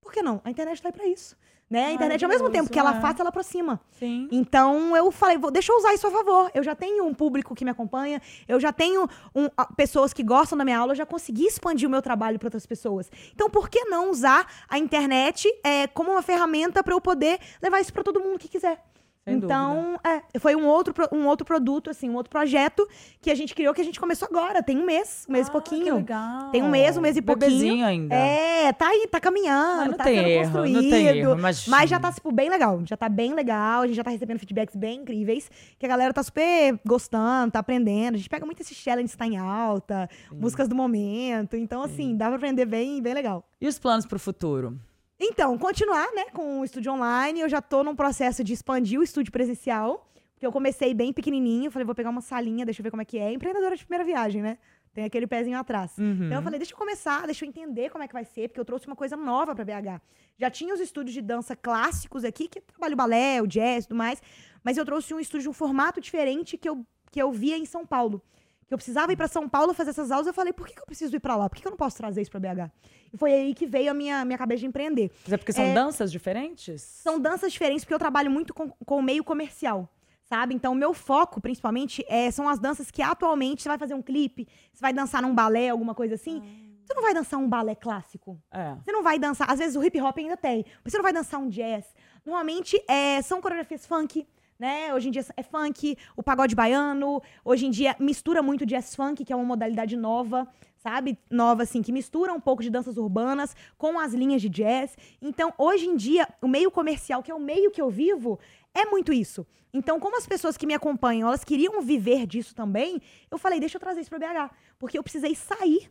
por 0.00 0.12
que 0.12 0.22
não? 0.22 0.40
A 0.44 0.50
internet 0.50 0.80
tá 0.80 0.90
aí 0.90 0.92
pra 0.92 1.08
isso. 1.08 1.36
Né? 1.70 1.86
A 1.86 1.92
internet, 1.92 2.24
ao 2.24 2.28
mesmo 2.28 2.50
tempo 2.50 2.68
que 2.68 2.78
ela 2.80 2.92
é. 2.94 2.96
afasta, 2.98 3.22
ela 3.22 3.28
aproxima. 3.28 3.80
Sim. 3.92 4.26
Então 4.32 4.96
eu 4.96 5.08
falei, 5.12 5.38
vou, 5.38 5.52
deixa 5.52 5.70
eu 5.72 5.76
usar 5.76 5.94
isso 5.94 6.04
a 6.04 6.10
favor. 6.10 6.50
Eu 6.52 6.64
já 6.64 6.74
tenho 6.74 7.04
um 7.04 7.14
público 7.14 7.54
que 7.54 7.64
me 7.64 7.70
acompanha, 7.70 8.20
eu 8.48 8.58
já 8.58 8.72
tenho 8.72 9.08
um, 9.32 9.48
a- 9.56 9.72
pessoas 9.74 10.12
que 10.12 10.24
gostam 10.24 10.58
da 10.58 10.64
minha 10.64 10.76
aula, 10.78 10.90
eu 10.92 10.96
já 10.96 11.06
consegui 11.06 11.46
expandir 11.46 11.86
o 11.86 11.90
meu 11.90 12.02
trabalho 12.02 12.40
para 12.40 12.46
outras 12.48 12.66
pessoas. 12.66 13.08
Então 13.32 13.48
por 13.48 13.68
que 13.70 13.84
não 13.84 14.10
usar 14.10 14.46
a 14.68 14.78
internet 14.78 15.46
é, 15.62 15.86
como 15.86 16.10
uma 16.10 16.22
ferramenta 16.22 16.82
para 16.82 16.92
eu 16.92 17.00
poder 17.00 17.38
levar 17.62 17.80
isso 17.80 17.92
para 17.92 18.02
todo 18.02 18.18
mundo 18.18 18.36
que 18.36 18.48
quiser? 18.48 18.84
Sem 19.22 19.36
então, 19.36 20.00
é, 20.02 20.38
foi 20.38 20.56
um 20.56 20.66
outro, 20.66 20.94
um 21.12 21.26
outro 21.26 21.44
produto, 21.44 21.90
assim, 21.90 22.08
um 22.08 22.14
outro 22.14 22.30
projeto 22.30 22.88
que 23.20 23.30
a 23.30 23.34
gente 23.34 23.54
criou, 23.54 23.74
que 23.74 23.80
a 23.80 23.84
gente 23.84 24.00
começou 24.00 24.26
agora. 24.30 24.62
Tem 24.62 24.78
um 24.78 24.84
mês, 24.84 25.26
um 25.28 25.32
mês 25.32 25.46
e 25.46 25.50
Ah, 25.50 25.52
pouquinho. 25.52 25.84
que 25.96 26.00
legal. 26.00 26.50
Tem 26.50 26.62
um 26.62 26.70
mês, 26.70 26.96
um 26.96 27.02
mês 27.02 27.16
e 27.18 27.22
pouquinho. 27.22 27.50
Bebezinho 27.50 27.86
ainda. 27.86 28.14
É, 28.14 28.72
tá 28.72 28.88
aí, 28.88 29.06
tá 29.10 29.20
caminhando, 29.20 29.76
Mas 29.80 29.90
não 29.90 29.96
tá 29.98 30.04
sendo 30.04 30.16
erro, 30.28 30.42
construído. 30.44 30.82
não 30.82 30.90
tem 30.90 31.06
erro, 31.06 31.38
imagina. 31.38 31.76
Mas 31.76 31.90
já 31.90 32.00
tá, 32.00 32.10
tipo, 32.12 32.32
bem 32.32 32.48
legal. 32.48 32.80
Já 32.86 32.96
tá 32.96 33.08
bem 33.10 33.34
legal. 33.34 33.82
A 33.82 33.86
gente 33.86 33.96
já 33.96 34.04
tá 34.04 34.10
recebendo 34.10 34.38
feedbacks 34.38 34.74
bem 34.74 35.00
incríveis. 35.00 35.50
Que 35.78 35.84
a 35.84 35.88
galera 35.88 36.14
tá 36.14 36.22
super 36.22 36.80
gostando, 36.86 37.52
tá 37.52 37.58
aprendendo. 37.58 38.14
A 38.14 38.18
gente 38.18 38.28
pega 38.28 38.46
muito 38.46 38.60
esses 38.62 38.76
challenges 38.76 39.14
tá 39.14 39.26
em 39.26 39.36
alta, 39.36 40.08
músicas 40.32 40.66
do 40.66 40.74
momento. 40.74 41.56
Então, 41.56 41.82
assim, 41.82 42.16
dá 42.16 42.26
pra 42.28 42.36
aprender 42.36 42.64
bem, 42.64 43.02
bem 43.02 43.12
legal. 43.12 43.44
E 43.60 43.68
os 43.68 43.78
planos 43.78 44.06
pro 44.06 44.18
futuro? 44.18 44.78
Então, 45.20 45.58
continuar, 45.58 46.10
né, 46.14 46.24
com 46.32 46.60
o 46.60 46.64
estúdio 46.64 46.92
online. 46.92 47.40
Eu 47.40 47.48
já 47.48 47.60
tô 47.60 47.84
num 47.84 47.94
processo 47.94 48.42
de 48.42 48.54
expandir 48.54 48.98
o 48.98 49.02
estúdio 49.02 49.30
presencial. 49.30 50.06
Porque 50.32 50.46
eu 50.46 50.52
comecei 50.52 50.94
bem 50.94 51.12
pequenininho. 51.12 51.70
Falei, 51.70 51.84
vou 51.84 51.94
pegar 51.94 52.08
uma 52.08 52.22
salinha, 52.22 52.64
deixa 52.64 52.80
eu 52.80 52.82
ver 52.84 52.90
como 52.90 53.02
é 53.02 53.04
que 53.04 53.18
é. 53.18 53.30
Empreendedora 53.30 53.76
de 53.76 53.84
primeira 53.84 54.02
viagem, 54.02 54.40
né? 54.40 54.56
Tem 54.94 55.04
aquele 55.04 55.26
pezinho 55.26 55.58
atrás. 55.58 55.98
Uhum. 55.98 56.24
Então 56.24 56.38
eu 56.38 56.42
falei, 56.42 56.58
deixa 56.58 56.72
eu 56.72 56.78
começar, 56.78 57.26
deixa 57.26 57.44
eu 57.44 57.48
entender 57.48 57.90
como 57.90 58.02
é 58.02 58.08
que 58.08 58.14
vai 58.14 58.24
ser, 58.24 58.48
porque 58.48 58.58
eu 58.58 58.64
trouxe 58.64 58.86
uma 58.86 58.96
coisa 58.96 59.16
nova 59.16 59.54
pra 59.54 59.64
BH. 59.64 60.00
Já 60.38 60.50
tinha 60.50 60.72
os 60.72 60.80
estúdios 60.80 61.12
de 61.12 61.20
dança 61.20 61.54
clássicos 61.54 62.24
aqui, 62.24 62.48
que 62.48 62.60
trabalho 62.60 62.94
o 62.94 62.96
balé, 62.96 63.42
o 63.42 63.46
jazz 63.46 63.84
e 63.84 63.88
tudo 63.88 63.98
mais, 63.98 64.20
mas 64.64 64.78
eu 64.78 64.84
trouxe 64.84 65.12
um 65.12 65.20
estúdio, 65.20 65.50
um 65.50 65.52
formato 65.52 66.00
diferente 66.00 66.56
que 66.56 66.68
eu, 66.68 66.84
que 67.12 67.20
eu 67.22 67.30
via 67.30 67.58
em 67.58 67.66
São 67.66 67.86
Paulo. 67.86 68.22
Que 68.70 68.74
eu 68.74 68.78
precisava 68.78 69.12
ir 69.12 69.16
pra 69.16 69.26
São 69.26 69.48
Paulo 69.48 69.74
fazer 69.74 69.90
essas 69.90 70.12
aulas, 70.12 70.28
eu 70.28 70.32
falei, 70.32 70.52
por 70.52 70.64
que, 70.64 70.74
que 70.74 70.80
eu 70.80 70.86
preciso 70.86 71.16
ir 71.16 71.18
pra 71.18 71.34
lá? 71.34 71.48
Por 71.48 71.56
que, 71.56 71.62
que 71.62 71.66
eu 71.66 71.72
não 71.72 71.76
posso 71.76 71.96
trazer 71.96 72.22
isso 72.22 72.30
pra 72.30 72.38
BH? 72.38 72.70
E 73.12 73.16
foi 73.18 73.32
aí 73.32 73.52
que 73.52 73.66
veio 73.66 73.90
a 73.90 73.94
minha, 73.94 74.24
minha 74.24 74.38
cabeça 74.38 74.60
de 74.60 74.66
empreender. 74.66 75.10
Mas 75.24 75.32
é 75.32 75.36
porque 75.36 75.52
são 75.52 75.64
É, 75.64 75.74
danças 75.74 76.12
diferentes? 76.12 76.80
São 76.80 77.18
danças 77.18 77.50
diferentes, 77.50 77.82
porque 77.84 77.92
eu 77.94 77.98
trabalho 77.98 78.30
muito 78.30 78.54
com, 78.54 78.70
com 78.70 78.96
o 78.98 79.02
meio 79.02 79.24
comercial. 79.24 79.88
Sabe? 80.22 80.54
Então, 80.54 80.70
o 80.70 80.76
meu 80.76 80.94
foco, 80.94 81.40
principalmente, 81.40 82.04
é, 82.08 82.30
são 82.30 82.48
as 82.48 82.60
danças 82.60 82.92
que 82.92 83.02
atualmente 83.02 83.60
você 83.60 83.68
vai 83.68 83.76
fazer 83.76 83.94
um 83.94 84.02
clipe, 84.02 84.46
você 84.72 84.80
vai 84.80 84.92
dançar 84.92 85.20
num 85.20 85.34
balé, 85.34 85.70
alguma 85.70 85.92
coisa 85.92 86.14
assim. 86.14 86.40
Você 86.84 86.94
não 86.94 87.02
vai 87.02 87.12
dançar 87.12 87.40
um 87.40 87.48
balé 87.48 87.74
clássico. 87.74 88.40
É. 88.52 88.76
Você 88.84 88.92
não 88.92 89.02
vai 89.02 89.18
dançar. 89.18 89.50
Às 89.50 89.58
vezes 89.58 89.74
o 89.74 89.82
hip 89.82 90.00
hop 90.00 90.16
ainda 90.16 90.36
tem, 90.36 90.64
mas 90.84 90.92
você 90.92 90.96
não 90.96 91.02
vai 91.02 91.12
dançar 91.12 91.40
um 91.40 91.48
jazz. 91.48 91.84
Normalmente 92.24 92.80
é, 92.86 93.20
são 93.22 93.40
coreografias 93.40 93.84
funk, 93.84 94.24
né? 94.60 94.94
Hoje 94.94 95.08
em 95.08 95.10
dia 95.10 95.24
é 95.38 95.42
funk, 95.42 95.96
o 96.14 96.22
pagode 96.22 96.54
baiano, 96.54 97.22
hoje 97.42 97.64
em 97.64 97.70
dia 97.70 97.96
mistura 97.98 98.42
muito 98.42 98.66
jazz 98.66 98.94
funk, 98.94 99.24
que 99.24 99.32
é 99.32 99.36
uma 99.36 99.44
modalidade 99.44 99.96
nova, 99.96 100.46
sabe? 100.76 101.18
Nova, 101.30 101.62
assim, 101.62 101.80
que 101.80 101.90
mistura 101.90 102.30
um 102.34 102.38
pouco 102.38 102.62
de 102.62 102.68
danças 102.68 102.98
urbanas 102.98 103.56
com 103.78 103.98
as 103.98 104.12
linhas 104.12 104.42
de 104.42 104.50
jazz. 104.50 104.94
Então, 105.20 105.54
hoje 105.56 105.86
em 105.86 105.96
dia, 105.96 106.28
o 106.42 106.46
meio 106.46 106.70
comercial, 106.70 107.22
que 107.22 107.30
é 107.30 107.34
o 107.34 107.40
meio 107.40 107.70
que 107.70 107.80
eu 107.80 107.88
vivo, 107.88 108.38
é 108.74 108.84
muito 108.84 109.14
isso. 109.14 109.46
Então, 109.72 109.98
como 109.98 110.18
as 110.18 110.26
pessoas 110.26 110.58
que 110.58 110.66
me 110.66 110.74
acompanham, 110.74 111.26
elas 111.26 111.42
queriam 111.42 111.80
viver 111.80 112.26
disso 112.26 112.54
também, 112.54 113.00
eu 113.30 113.38
falei, 113.38 113.60
deixa 113.60 113.78
eu 113.78 113.80
trazer 113.80 114.02
isso 114.02 114.10
para 114.10 114.18
BH, 114.18 114.54
porque 114.78 114.98
eu 114.98 115.02
precisei 115.02 115.34
sair 115.34 115.90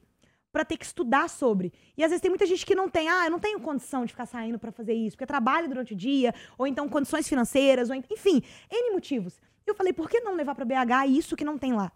para 0.52 0.66
ter 0.66 0.78
que 0.78 0.86
estudar 0.86 1.30
sobre. 1.30 1.72
E 1.98 2.04
às 2.04 2.10
vezes 2.10 2.22
tem 2.22 2.30
muita 2.30 2.46
gente 2.46 2.66
que 2.66 2.76
não 2.76 2.90
tem, 2.90 3.10
ah, 3.10 3.26
eu 3.26 3.32
não 3.32 3.40
tenho 3.40 3.60
condição 3.60 4.06
de 4.06 4.12
ficar 4.12 4.26
saindo 4.26 4.58
para 4.58 4.72
fazer 4.72 4.94
isso, 4.94 5.16
porque 5.16 5.26
trabalha 5.26 5.68
durante 5.68 5.94
o 5.94 5.96
dia, 5.96 6.34
ou 6.58 6.66
então 6.66 6.88
condições 6.90 7.28
financeiras, 7.28 7.90
ou 7.90 7.96
enfim, 7.96 8.42
N 8.72 8.92
motivos. 8.92 9.40
Eu 9.66 9.76
falei, 9.76 9.94
por 9.94 10.10
que 10.10 10.20
não 10.22 10.36
levar 10.36 10.56
para 10.56 10.66
BH 10.66 11.08
isso 11.10 11.36
que 11.36 11.46
não 11.46 11.58
tem 11.58 11.74
lá? 11.74 11.92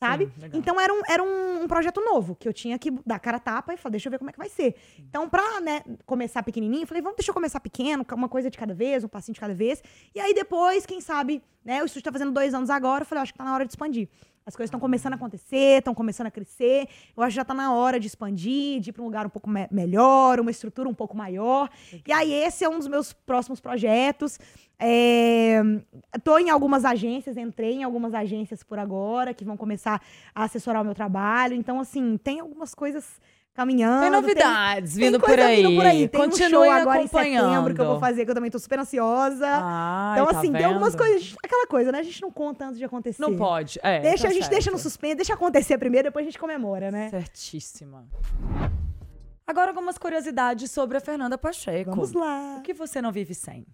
Sabe? 0.00 0.26
Sim, 0.26 0.50
então 0.52 0.78
era, 0.78 0.92
um, 0.92 1.00
era 1.08 1.22
um, 1.22 1.62
um, 1.62 1.68
projeto 1.68 2.00
novo, 2.00 2.34
que 2.34 2.48
eu 2.48 2.52
tinha 2.52 2.78
que 2.78 2.90
dar 3.06 3.18
cara 3.18 3.36
a 3.36 3.40
tapa 3.40 3.72
e 3.72 3.76
falar, 3.76 3.92
deixa 3.92 4.08
eu 4.08 4.10
ver 4.10 4.18
como 4.18 4.28
é 4.28 4.32
que 4.32 4.38
vai 4.38 4.48
ser. 4.48 4.74
Então, 4.98 5.28
pra 5.28 5.60
né, 5.60 5.82
começar 6.04 6.42
pequenininho, 6.42 6.82
eu 6.82 6.86
falei, 6.86 7.00
vamos, 7.00 7.16
deixa 7.16 7.30
eu 7.30 7.34
começar 7.34 7.60
pequeno, 7.60 8.04
uma 8.12 8.28
coisa 8.28 8.50
de 8.50 8.58
cada 8.58 8.74
vez, 8.74 9.04
um 9.04 9.08
passinho 9.08 9.34
de 9.34 9.40
cada 9.40 9.54
vez. 9.54 9.82
E 10.14 10.20
aí 10.20 10.34
depois, 10.34 10.84
quem 10.84 11.00
sabe, 11.00 11.42
né, 11.64 11.82
o 11.82 11.86
estúdio 11.86 12.04
tá 12.04 12.12
fazendo 12.12 12.32
dois 12.32 12.52
anos 12.52 12.68
agora, 12.70 13.02
eu 13.02 13.06
falei, 13.06 13.22
acho 13.22 13.32
que 13.32 13.38
tá 13.38 13.44
na 13.44 13.54
hora 13.54 13.64
de 13.64 13.70
expandir. 13.70 14.08
As 14.46 14.54
coisas 14.54 14.68
estão 14.68 14.78
começando 14.78 15.14
a 15.14 15.16
acontecer, 15.16 15.78
estão 15.78 15.94
começando 15.94 16.26
a 16.26 16.30
crescer. 16.30 16.86
Eu 17.16 17.22
acho 17.22 17.30
que 17.30 17.36
já 17.36 17.42
está 17.42 17.54
na 17.54 17.72
hora 17.72 17.98
de 17.98 18.06
expandir, 18.06 18.78
de 18.78 18.90
ir 18.90 18.92
para 18.92 19.00
um 19.00 19.06
lugar 19.06 19.24
um 19.24 19.30
pouco 19.30 19.48
me 19.48 19.66
melhor, 19.70 20.38
uma 20.38 20.50
estrutura 20.50 20.86
um 20.86 20.92
pouco 20.92 21.16
maior. 21.16 21.70
E 22.06 22.12
aí, 22.12 22.30
esse 22.30 22.62
é 22.62 22.68
um 22.68 22.78
dos 22.78 22.86
meus 22.86 23.14
próximos 23.14 23.58
projetos. 23.58 24.38
Estou 26.14 26.38
é, 26.38 26.42
em 26.42 26.50
algumas 26.50 26.84
agências, 26.84 27.38
entrei 27.38 27.76
em 27.76 27.84
algumas 27.84 28.12
agências 28.12 28.62
por 28.62 28.78
agora, 28.78 29.32
que 29.32 29.46
vão 29.46 29.56
começar 29.56 30.02
a 30.34 30.44
assessorar 30.44 30.82
o 30.82 30.84
meu 30.84 30.94
trabalho. 30.94 31.54
Então, 31.54 31.80
assim, 31.80 32.18
tem 32.18 32.40
algumas 32.40 32.74
coisas 32.74 33.18
caminhando. 33.54 34.02
Tem 34.02 34.10
novidades 34.10 34.94
tem, 34.94 35.04
vindo, 35.04 35.18
tem 35.18 35.28
por 35.28 35.38
aí. 35.38 35.62
vindo 35.62 35.76
por 35.76 35.86
aí. 35.86 36.08
Tem 36.08 36.20
Continue 36.20 36.46
um 36.46 36.50
show 36.50 36.70
agora 36.70 37.02
em 37.02 37.06
setembro 37.06 37.74
que 37.74 37.80
eu 37.80 37.86
vou 37.86 38.00
fazer, 38.00 38.24
que 38.24 38.30
eu 38.30 38.34
também 38.34 38.50
tô 38.50 38.58
super 38.58 38.80
ansiosa. 38.80 39.46
Ai, 39.48 40.20
então, 40.20 40.32
tá 40.32 40.38
assim, 40.38 40.48
vendo? 40.48 40.58
tem 40.58 40.66
algumas 40.66 40.94
coisas. 40.94 41.34
Aquela 41.42 41.66
coisa, 41.66 41.92
né? 41.92 42.00
A 42.00 42.02
gente 42.02 42.20
não 42.20 42.30
conta 42.30 42.66
antes 42.66 42.78
de 42.78 42.84
acontecer. 42.84 43.22
Não 43.22 43.36
pode. 43.36 43.78
É, 43.82 44.00
deixa, 44.00 44.24
tá 44.24 44.28
a 44.28 44.32
gente 44.32 44.42
certo. 44.42 44.52
deixa 44.52 44.70
no 44.70 44.78
suspense, 44.78 45.14
deixa 45.14 45.34
acontecer 45.34 45.78
primeiro, 45.78 46.08
depois 46.08 46.24
a 46.24 46.28
gente 46.28 46.38
comemora, 46.38 46.90
né? 46.90 47.08
Certíssima. 47.10 48.06
Agora, 49.46 49.70
algumas 49.70 49.98
curiosidades 49.98 50.70
sobre 50.70 50.96
a 50.96 51.00
Fernanda 51.00 51.38
Pacheco. 51.38 51.90
Vamos 51.90 52.12
lá. 52.12 52.56
O 52.58 52.62
que 52.62 52.72
você 52.72 53.00
não 53.00 53.12
vive 53.12 53.34
sem? 53.34 53.66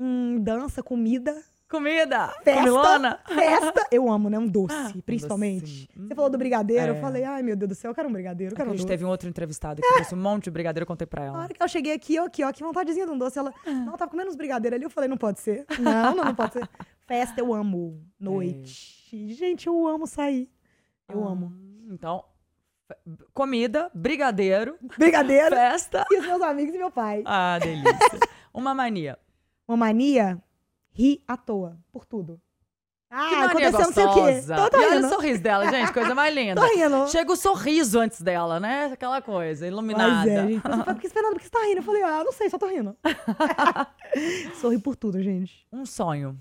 Hum, 0.00 0.38
dança, 0.40 0.82
comida. 0.82 1.34
Comida! 1.72 2.28
Festa! 2.44 2.60
Comilona. 2.60 3.18
Festa! 3.26 3.86
Eu 3.90 4.10
amo, 4.10 4.28
né? 4.28 4.38
Um 4.38 4.46
doce, 4.46 4.74
ah, 4.74 4.92
principalmente. 5.06 5.88
Um 5.96 6.06
Você 6.06 6.14
falou 6.14 6.28
do 6.28 6.36
brigadeiro, 6.36 6.92
é. 6.92 6.96
eu 6.98 7.00
falei, 7.00 7.24
ai 7.24 7.42
meu 7.42 7.56
Deus 7.56 7.70
do 7.70 7.74
céu, 7.74 7.92
eu 7.92 7.94
quero 7.94 8.10
um 8.10 8.12
brigadeiro. 8.12 8.52
Eu 8.52 8.56
quero 8.56 8.68
a 8.68 8.72
um 8.72 8.76
gente 8.76 8.82
doce. 8.82 8.92
teve 8.92 9.06
um 9.06 9.08
outro 9.08 9.26
entrevistado 9.26 9.80
que 9.80 9.94
trouxe 9.94 10.14
um 10.14 10.18
monte 10.18 10.44
de 10.44 10.50
brigadeiro, 10.50 10.82
eu 10.82 10.86
contei 10.86 11.06
pra 11.06 11.24
ela. 11.24 11.32
Na 11.38 11.44
hora 11.44 11.54
que 11.54 11.62
eu 11.62 11.68
cheguei 11.68 11.94
aqui, 11.94 12.20
ó, 12.20 12.26
aqui, 12.26 12.44
ó, 12.44 12.52
que 12.52 12.62
vontadezinha 12.62 13.06
de 13.06 13.12
um 13.12 13.16
doce. 13.16 13.38
Ela, 13.38 13.54
ah. 13.66 13.70
não, 13.70 13.96
tava 13.96 14.10
comendo 14.10 14.28
uns 14.28 14.36
brigadeiros 14.36 14.76
ali. 14.76 14.84
Eu 14.84 14.90
falei, 14.90 15.08
não 15.08 15.16
pode 15.16 15.40
ser. 15.40 15.64
Não, 15.78 16.14
não, 16.14 16.24
não 16.26 16.34
pode 16.34 16.52
ser. 16.52 16.68
Festa, 17.08 17.40
eu 17.40 17.54
amo. 17.54 18.04
Noite. 18.20 19.08
É. 19.10 19.32
Gente, 19.32 19.66
eu 19.66 19.88
amo 19.88 20.06
sair. 20.06 20.50
Eu 21.08 21.24
ah, 21.24 21.30
amo. 21.30 21.54
Então, 21.90 22.22
comida, 23.32 23.90
brigadeiro. 23.94 24.76
Brigadeiro. 24.98 25.56
Festa. 25.56 26.04
E 26.10 26.18
os 26.18 26.26
meus 26.26 26.42
amigos 26.42 26.74
e 26.74 26.78
meu 26.78 26.90
pai. 26.90 27.22
Ah, 27.24 27.58
delícia. 27.58 28.20
Uma 28.52 28.74
mania. 28.74 29.18
Uma 29.66 29.78
mania? 29.78 30.38
Ri 30.92 31.22
à 31.26 31.36
toa, 31.36 31.78
por 31.92 32.04
tudo. 32.04 32.40
Ah, 33.14 33.28
que 33.28 33.34
aconteceu 33.34 33.80
não 33.80 33.92
sei 33.92 34.04
o 34.06 34.14
quê. 34.14 34.42
Tô, 34.56 34.70
tô 34.70 34.80
e 34.80 34.86
olha 34.86 35.06
o 35.06 35.08
sorriso 35.10 35.42
dela, 35.42 35.70
gente, 35.70 35.92
coisa 35.92 36.14
mais 36.14 36.34
linda. 36.34 36.60
tô 36.60 36.66
rindo. 36.66 37.08
Chega 37.08 37.30
o 37.30 37.36
sorriso 37.36 38.00
antes 38.00 38.22
dela, 38.22 38.58
né? 38.58 38.86
Aquela 38.86 39.20
coisa, 39.20 39.66
iluminada. 39.66 40.14
Mas 40.14 40.28
é, 40.28 40.46
gente. 40.46 40.62
Você 40.62 40.68
fala, 40.68 40.84
por 40.84 41.00
que, 41.00 41.08
Fernando, 41.10 41.32
por 41.34 41.38
que 41.40 41.44
você 41.44 41.50
tá 41.50 41.62
rindo? 41.62 41.78
Eu 41.78 41.82
falei, 41.82 42.02
ah, 42.02 42.24
não 42.24 42.32
sei, 42.32 42.48
só 42.48 42.58
tô 42.58 42.66
rindo. 42.68 42.96
Sorri 44.58 44.78
por 44.78 44.96
tudo, 44.96 45.22
gente. 45.22 45.66
Um 45.70 45.84
sonho. 45.84 46.40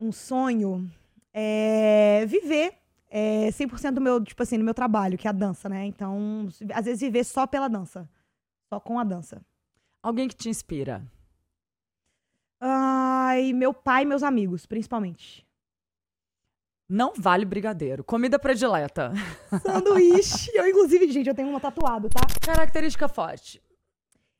Um 0.00 0.10
sonho 0.10 0.90
é 1.34 2.24
viver 2.26 2.80
é 3.10 3.48
100% 3.48 3.90
do 3.92 4.00
meu, 4.00 4.22
tipo 4.22 4.40
assim, 4.42 4.56
do 4.56 4.64
meu 4.64 4.72
trabalho, 4.72 5.18
que 5.18 5.26
é 5.26 5.30
a 5.30 5.32
dança, 5.32 5.68
né? 5.68 5.84
Então, 5.84 6.48
às 6.72 6.84
vezes 6.84 7.00
viver 7.00 7.24
só 7.24 7.46
pela 7.46 7.68
dança. 7.68 8.08
Só 8.72 8.78
com 8.78 8.98
a 9.00 9.04
dança. 9.04 9.44
Alguém 10.00 10.28
que 10.28 10.36
te 10.36 10.48
inspira. 10.48 11.04
Meu 13.54 13.72
pai 13.72 14.02
e 14.02 14.06
meus 14.06 14.22
amigos, 14.22 14.66
principalmente. 14.66 15.46
Não 16.88 17.12
vale 17.16 17.44
brigadeiro. 17.44 18.02
Comida 18.02 18.36
predileta. 18.38 19.12
Sanduíche. 19.62 20.50
eu, 20.52 20.68
inclusive, 20.68 21.10
gente, 21.12 21.28
eu 21.28 21.34
tenho 21.34 21.48
uma 21.48 21.60
tatuado, 21.60 22.08
tá? 22.08 22.20
Característica 22.44 23.08
forte. 23.08 23.62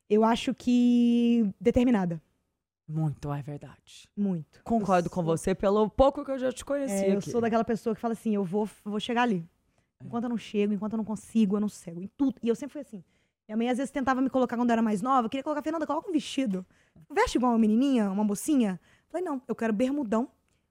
Eu 0.09 0.25
acho 0.25 0.53
que 0.53 1.49
determinada. 1.59 2.21
Muito, 2.85 3.31
é 3.31 3.41
verdade. 3.41 4.09
Muito. 4.17 4.61
Concordo 4.65 5.07
sou... 5.07 5.15
com 5.15 5.23
você 5.23 5.55
pelo 5.55 5.89
pouco 5.89 6.25
que 6.25 6.31
eu 6.31 6.37
já 6.37 6.51
te 6.51 6.65
conheci. 6.65 7.05
É, 7.05 7.13
eu 7.13 7.19
aqui. 7.19 7.31
sou 7.31 7.39
daquela 7.39 7.63
pessoa 7.63 7.95
que 7.95 8.01
fala 8.01 8.11
assim: 8.11 8.35
eu 8.35 8.43
vou, 8.43 8.69
vou 8.83 8.99
chegar 8.99 9.21
ali. 9.21 9.47
É. 10.01 10.05
Enquanto 10.05 10.25
eu 10.25 10.29
não 10.29 10.37
chego, 10.37 10.73
enquanto 10.73 10.93
eu 10.93 10.97
não 10.97 11.05
consigo, 11.05 11.55
eu 11.55 11.61
não 11.61 11.69
cego. 11.69 12.01
Em 12.01 12.07
tudo. 12.17 12.35
E 12.43 12.49
eu 12.49 12.55
sempre 12.55 12.73
fui 12.73 12.81
assim. 12.81 13.01
Minha 13.51 13.57
mãe 13.57 13.69
às 13.69 13.77
vezes 13.77 13.91
tentava 13.91 14.21
me 14.21 14.29
colocar 14.29 14.55
quando 14.55 14.69
eu 14.69 14.73
era 14.73 14.81
mais 14.81 15.01
nova. 15.01 15.25
Eu 15.25 15.29
queria 15.29 15.43
colocar, 15.43 15.61
Fernanda, 15.61 15.85
coloca 15.85 16.09
um 16.09 16.13
vestido. 16.13 16.65
Veste 17.09 17.37
igual 17.37 17.51
uma 17.51 17.59
menininha, 17.59 18.09
uma 18.09 18.23
mocinha. 18.23 18.79
Falei, 19.09 19.25
não, 19.25 19.41
eu 19.45 19.53
quero 19.53 19.73
bermudão 19.73 20.29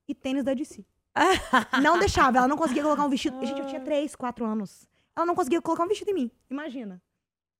e 0.08 0.14
tênis 0.14 0.42
da 0.42 0.54
DC. 0.54 0.82
não 1.82 1.98
deixava, 1.98 2.38
ela 2.38 2.48
não 2.48 2.56
conseguia 2.56 2.82
colocar 2.82 3.04
um 3.04 3.10
vestido. 3.10 3.36
Gente, 3.44 3.60
eu 3.60 3.66
tinha 3.66 3.80
3, 3.82 4.16
4 4.16 4.46
anos. 4.46 4.88
Ela 5.14 5.26
não 5.26 5.34
conseguia 5.34 5.60
colocar 5.60 5.84
um 5.84 5.88
vestido 5.88 6.10
em 6.10 6.14
mim. 6.14 6.30
Imagina. 6.48 7.02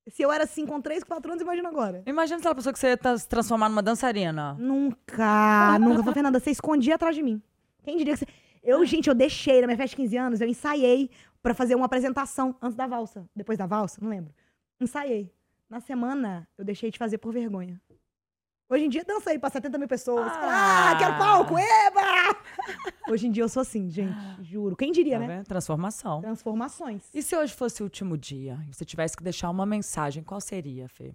Se 0.09 0.23
eu 0.23 0.33
era 0.33 0.45
assim 0.45 0.65
com 0.65 0.81
3, 0.81 1.05
4 1.05 1.33
anos, 1.33 1.43
imagina 1.43 1.69
agora. 1.69 2.03
Imagina 2.07 2.41
se 2.41 2.47
ela 2.47 2.55
pessoa 2.55 2.73
que 2.73 2.79
você 2.79 2.97
tá 2.97 3.17
se 3.19 3.29
transformar 3.29 3.69
numa 3.69 3.83
dançarina. 3.83 4.55
Nunca, 4.55 5.77
nunca. 5.79 5.99
Falei, 5.99 6.15
Fernanda, 6.15 6.41
você 6.41 6.51
escondia 6.51 6.95
atrás 6.95 7.15
de 7.15 7.23
mim. 7.23 7.43
Quem 7.85 7.99
diria 7.99 8.15
que 8.15 8.21
você. 8.21 8.27
Eu, 8.63 8.83
gente, 8.87 9.09
eu 9.09 9.15
deixei 9.15 9.61
na 9.61 9.67
minha 9.67 9.77
festa 9.77 9.91
de 9.91 9.97
15 9.97 10.17
anos, 10.17 10.41
eu 10.41 10.49
ensaiei 10.49 11.11
para 11.43 11.53
fazer 11.53 11.75
uma 11.75 11.85
apresentação 11.85 12.57
antes 12.61 12.75
da 12.75 12.87
valsa. 12.87 13.29
Depois 13.37 13.59
da 13.59 13.67
valsa, 13.67 13.99
não 14.01 14.09
lembro. 14.09 14.33
Ensaiei. 14.81 15.31
Na 15.69 15.79
semana, 15.79 16.49
eu 16.57 16.65
deixei 16.65 16.91
de 16.91 16.99
fazer 16.99 17.19
por 17.19 17.33
vergonha. 17.33 17.81
Hoje 18.69 18.85
em 18.85 18.89
dia, 18.89 19.05
dança 19.05 19.31
aí 19.31 19.39
pra 19.39 19.51
70 19.51 19.77
mil 19.79 19.89
pessoas. 19.89 20.27
Ah, 20.33 20.93
ah 20.93 20.97
quero 20.97 21.19
palco, 21.19 21.59
eba! 21.59 22.41
Hoje 23.11 23.27
em 23.27 23.31
dia 23.31 23.43
eu 23.43 23.49
sou 23.49 23.63
assim, 23.63 23.91
gente, 23.91 24.17
juro. 24.43 24.77
Quem 24.77 24.93
diria, 24.93 25.19
tá 25.19 25.27
né? 25.27 25.43
Transformação. 25.43 26.21
Transformações. 26.21 27.03
E 27.13 27.21
se 27.21 27.37
hoje 27.37 27.53
fosse 27.53 27.83
o 27.83 27.85
último 27.85 28.17
dia 28.17 28.59
e 28.69 28.73
você 28.73 28.85
tivesse 28.85 29.17
que 29.17 29.25
deixar 29.25 29.51
uma 29.51 29.67
mensagem, 29.67 30.23
qual 30.23 30.41
seria, 30.41 30.89
Fê? 30.89 31.13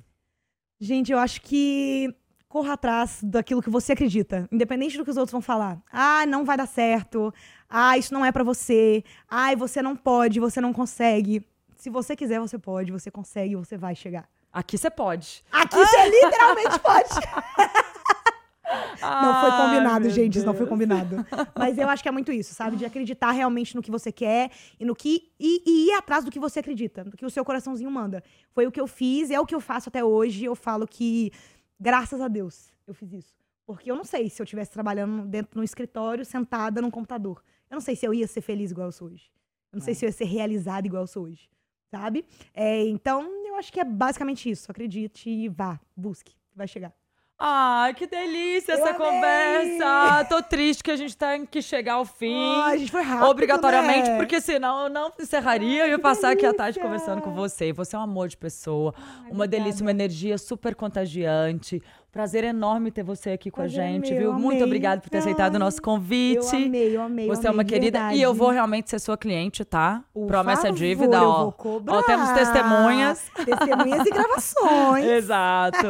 Gente, 0.80 1.14
eu 1.14 1.18
acho 1.18 1.42
que 1.42 2.14
corra 2.50 2.74
atrás 2.74 3.22
daquilo 3.24 3.62
que 3.62 3.70
você 3.70 3.94
acredita, 3.94 4.48
independente 4.52 4.98
do 4.98 5.06
que 5.06 5.12
os 5.12 5.18
outros 5.18 5.32
vão 5.32 5.42
falar. 5.42 5.82
Ah, 5.90 6.26
não 6.26 6.44
vai 6.44 6.58
dar 6.58 6.68
certo. 6.68 7.34
Ah, 7.70 7.98
isso 7.98 8.14
não 8.14 8.26
é 8.26 8.34
para 8.34 8.44
você. 8.44 9.02
Ai, 9.30 9.56
você 9.56 9.82
não 9.82 9.96
pode, 9.96 10.42
você 10.42 10.60
não 10.60 10.74
consegue. 10.74 11.42
Se 11.86 11.90
você 11.92 12.16
quiser, 12.16 12.40
você 12.40 12.58
pode, 12.58 12.92
você 12.92 13.12
consegue, 13.12 13.56
você 13.56 13.78
vai 13.78 13.94
chegar. 13.94 14.28
Aqui 14.52 14.76
você 14.76 14.90
pode. 14.90 15.46
Aqui 15.52 15.76
você 15.76 16.10
literalmente 16.10 16.80
pode. 16.80 17.10
não 19.00 19.40
foi 19.40 19.52
combinado, 19.52 20.10
gente, 20.10 20.32
Deus. 20.32 20.36
isso 20.38 20.46
não 20.48 20.56
foi 20.56 20.66
combinado. 20.66 21.24
Mas 21.56 21.78
eu 21.78 21.88
acho 21.88 22.02
que 22.02 22.10
é 22.10 22.12
muito 22.12 22.32
isso, 22.32 22.56
sabe? 22.56 22.76
De 22.76 22.86
acreditar 22.86 23.30
realmente 23.30 23.76
no 23.76 23.84
que 23.84 23.92
você 23.92 24.12
quer 24.12 24.50
e 24.80 24.84
no 24.84 24.96
que. 24.96 25.32
E, 25.40 25.62
e, 25.64 25.90
ir 25.90 25.92
atrás 25.92 26.26
do 26.26 26.32
que 26.32 26.40
você 26.40 26.60
acredita, 26.60 27.04
do 27.04 27.16
que 27.16 27.24
o 27.24 27.30
seu 27.30 27.46
coraçãozinho 27.46 27.92
manda. 27.92 28.24
Foi 28.50 28.66
o 28.66 28.72
que 28.72 28.82
eu 28.82 28.88
fiz, 28.88 29.30
é 29.30 29.40
o 29.40 29.46
que 29.46 29.54
eu 29.54 29.62
faço 29.62 29.90
até 29.90 30.04
hoje. 30.04 30.44
Eu 30.44 30.56
falo 30.56 30.88
que, 30.88 31.32
graças 31.80 32.20
a 32.20 32.28
Deus, 32.28 32.74
eu 32.88 32.96
fiz 32.96 33.14
isso. 33.14 33.36
Porque 33.64 33.92
eu 33.92 33.96
não 33.96 34.04
sei 34.04 34.28
se 34.28 34.42
eu 34.42 34.44
estivesse 34.44 34.72
trabalhando 34.72 35.28
dentro 35.28 35.54
de 35.54 35.60
um 35.60 35.64
escritório, 35.64 36.26
sentada 36.26 36.82
num 36.82 36.90
computador. 36.90 37.44
Eu 37.70 37.76
não 37.76 37.82
sei 37.82 37.96
se 37.96 38.08
eu 38.08 38.12
ia 38.12 38.26
ser 38.26 38.42
feliz 38.42 38.72
igual 38.72 38.88
eu 38.88 38.92
sou 38.92 39.10
hoje. 39.10 39.30
Eu 39.72 39.78
não 39.78 39.84
é. 39.84 39.86
sei 39.86 39.94
se 39.94 40.04
eu 40.04 40.08
ia 40.08 40.14
ser 40.14 40.26
realizada 40.26 40.88
igual 40.88 41.04
eu 41.04 41.08
sou 41.08 41.26
hoje 41.26 41.48
sabe? 41.90 42.26
É, 42.54 42.84
então, 42.88 43.26
eu 43.48 43.56
acho 43.56 43.72
que 43.72 43.80
é 43.80 43.84
basicamente 43.84 44.50
isso. 44.50 44.70
Acredite 44.72 45.30
e 45.30 45.48
vá, 45.50 45.80
busque, 45.96 46.34
vai 46.56 46.68
chegar. 46.68 46.94
Ai, 47.38 47.94
que 47.94 48.08
delícia 48.08 48.72
eu 48.72 48.78
essa 48.78 48.96
amei. 48.96 49.08
conversa. 49.12 50.26
Tô 50.30 50.42
triste 50.42 50.82
que 50.82 50.90
a 50.90 50.96
gente 50.96 51.18
tem 51.18 51.46
que 51.46 51.62
chegar 51.62 51.96
ao 51.96 52.06
fim. 52.06 52.62
A 52.62 52.78
gente 52.78 52.90
foi 52.90 53.02
rápido, 53.02 53.30
Obrigatoriamente, 53.30 54.10
né? 54.10 54.18
porque 54.18 54.40
senão 54.40 54.84
eu 54.84 54.90
não 54.90 55.12
encerraria. 55.20 55.84
Ai, 55.84 55.90
eu 55.90 55.92
ia 55.92 56.00
passar 56.00 56.30
delícia. 56.30 56.48
aqui 56.50 56.56
a 56.56 56.58
tarde 56.58 56.80
conversando 56.80 57.22
com 57.22 57.34
você. 57.34 57.74
Você 57.74 57.94
é 57.94 58.00
um 58.00 58.04
amor 58.04 58.30
de 58.30 58.38
pessoa. 58.38 58.94
Ai, 58.98 59.32
uma 59.32 59.46
delícia, 59.48 59.82
uma 59.84 59.92
energia 59.92 60.38
super 60.38 60.76
contagiante. 60.76 61.84
Prazer 62.16 62.46
enorme 62.46 62.92
ter 62.92 63.04
você 63.04 63.32
aqui 63.32 63.52
com 63.52 63.60
Prazer 63.60 63.84
a 63.84 63.88
gente, 63.88 64.10
meu, 64.12 64.20
viu? 64.22 64.32
Amei. 64.32 64.42
Muito 64.42 64.64
obrigada 64.64 65.02
por 65.02 65.10
ter 65.10 65.18
aceitado 65.18 65.56
o 65.56 65.60
nosso 65.60 65.82
convite. 65.82 66.56
Eu 66.56 66.66
amei, 66.66 66.96
eu 66.96 67.02
amei. 67.02 67.28
Você 67.28 67.46
eu 67.46 67.50
é 67.50 67.54
uma 67.54 67.66
querida. 67.66 68.00
Verdade. 68.00 68.18
E 68.18 68.22
eu 68.22 68.34
vou 68.34 68.52
realmente 68.52 68.90
ser 68.90 69.00
sua 69.00 69.18
cliente, 69.18 69.66
tá? 69.66 70.02
Por 70.14 70.26
Promessa 70.26 70.62
favor, 70.62 70.78
dívida, 70.78 71.22
ó. 71.22 71.44
Vou 71.44 71.52
cobrar. 71.52 71.98
Ó, 71.98 72.04
temos 72.04 72.32
testemunhas. 72.32 73.22
Testemunhas 73.44 74.08
e 74.08 74.10
gravações. 74.16 75.06
Exato. 75.06 75.88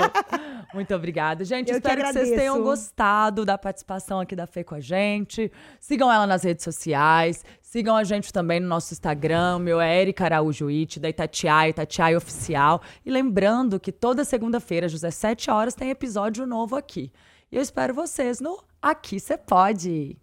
Muito 0.73 0.95
obrigada. 0.95 1.45
Gente, 1.45 1.71
Eu 1.71 1.80
que 1.80 1.88
espero 1.88 2.01
que, 2.01 2.07
vocês 2.07 2.15
agradeço. 2.15 2.39
tenham 2.41 2.63
gostado 2.63 3.45
da 3.45 3.55
participação 3.55 4.19
aqui 4.19 4.36
da 4.36 4.47
Fê 4.47 4.63
com 4.63 4.73
a 4.73 4.80
gente. 4.80 5.51
Sigam 5.80 6.11
ela 6.11 6.26
nas 6.26 6.43
redes 6.43 6.63
sociais. 6.63 7.45
Sigam 7.76 7.97
a 7.97 8.05
gente 8.05 8.32
também 8.32 8.61
no 8.61 8.69
nosso 8.69 8.93
Instagram. 8.93 9.59
Meu 9.59 9.82
é 9.82 10.01
Erika 10.01 10.23
Araújo 10.23 10.69
It, 10.69 10.97
da 10.97 11.09
Itatiaia, 11.09 11.71
Itatiaia 11.71 12.17
Oficial. 12.17 12.82
E 13.05 13.11
lembrando 13.11 13.82
que 13.82 13.91
toda 13.91 14.23
segunda-feira, 14.23 14.86
às 14.86 14.93
17 14.93 15.51
horas, 15.51 15.76
tem 15.76 15.89
episódio 15.89 16.47
novo 16.47 16.78
aqui. 16.78 17.11
E 17.51 17.57
eu 17.57 17.61
espero 17.61 17.93
vocês 17.93 18.39
no 18.39 18.63
Aqui 18.82 19.19
Você 19.19 19.38
Pode. 19.38 20.17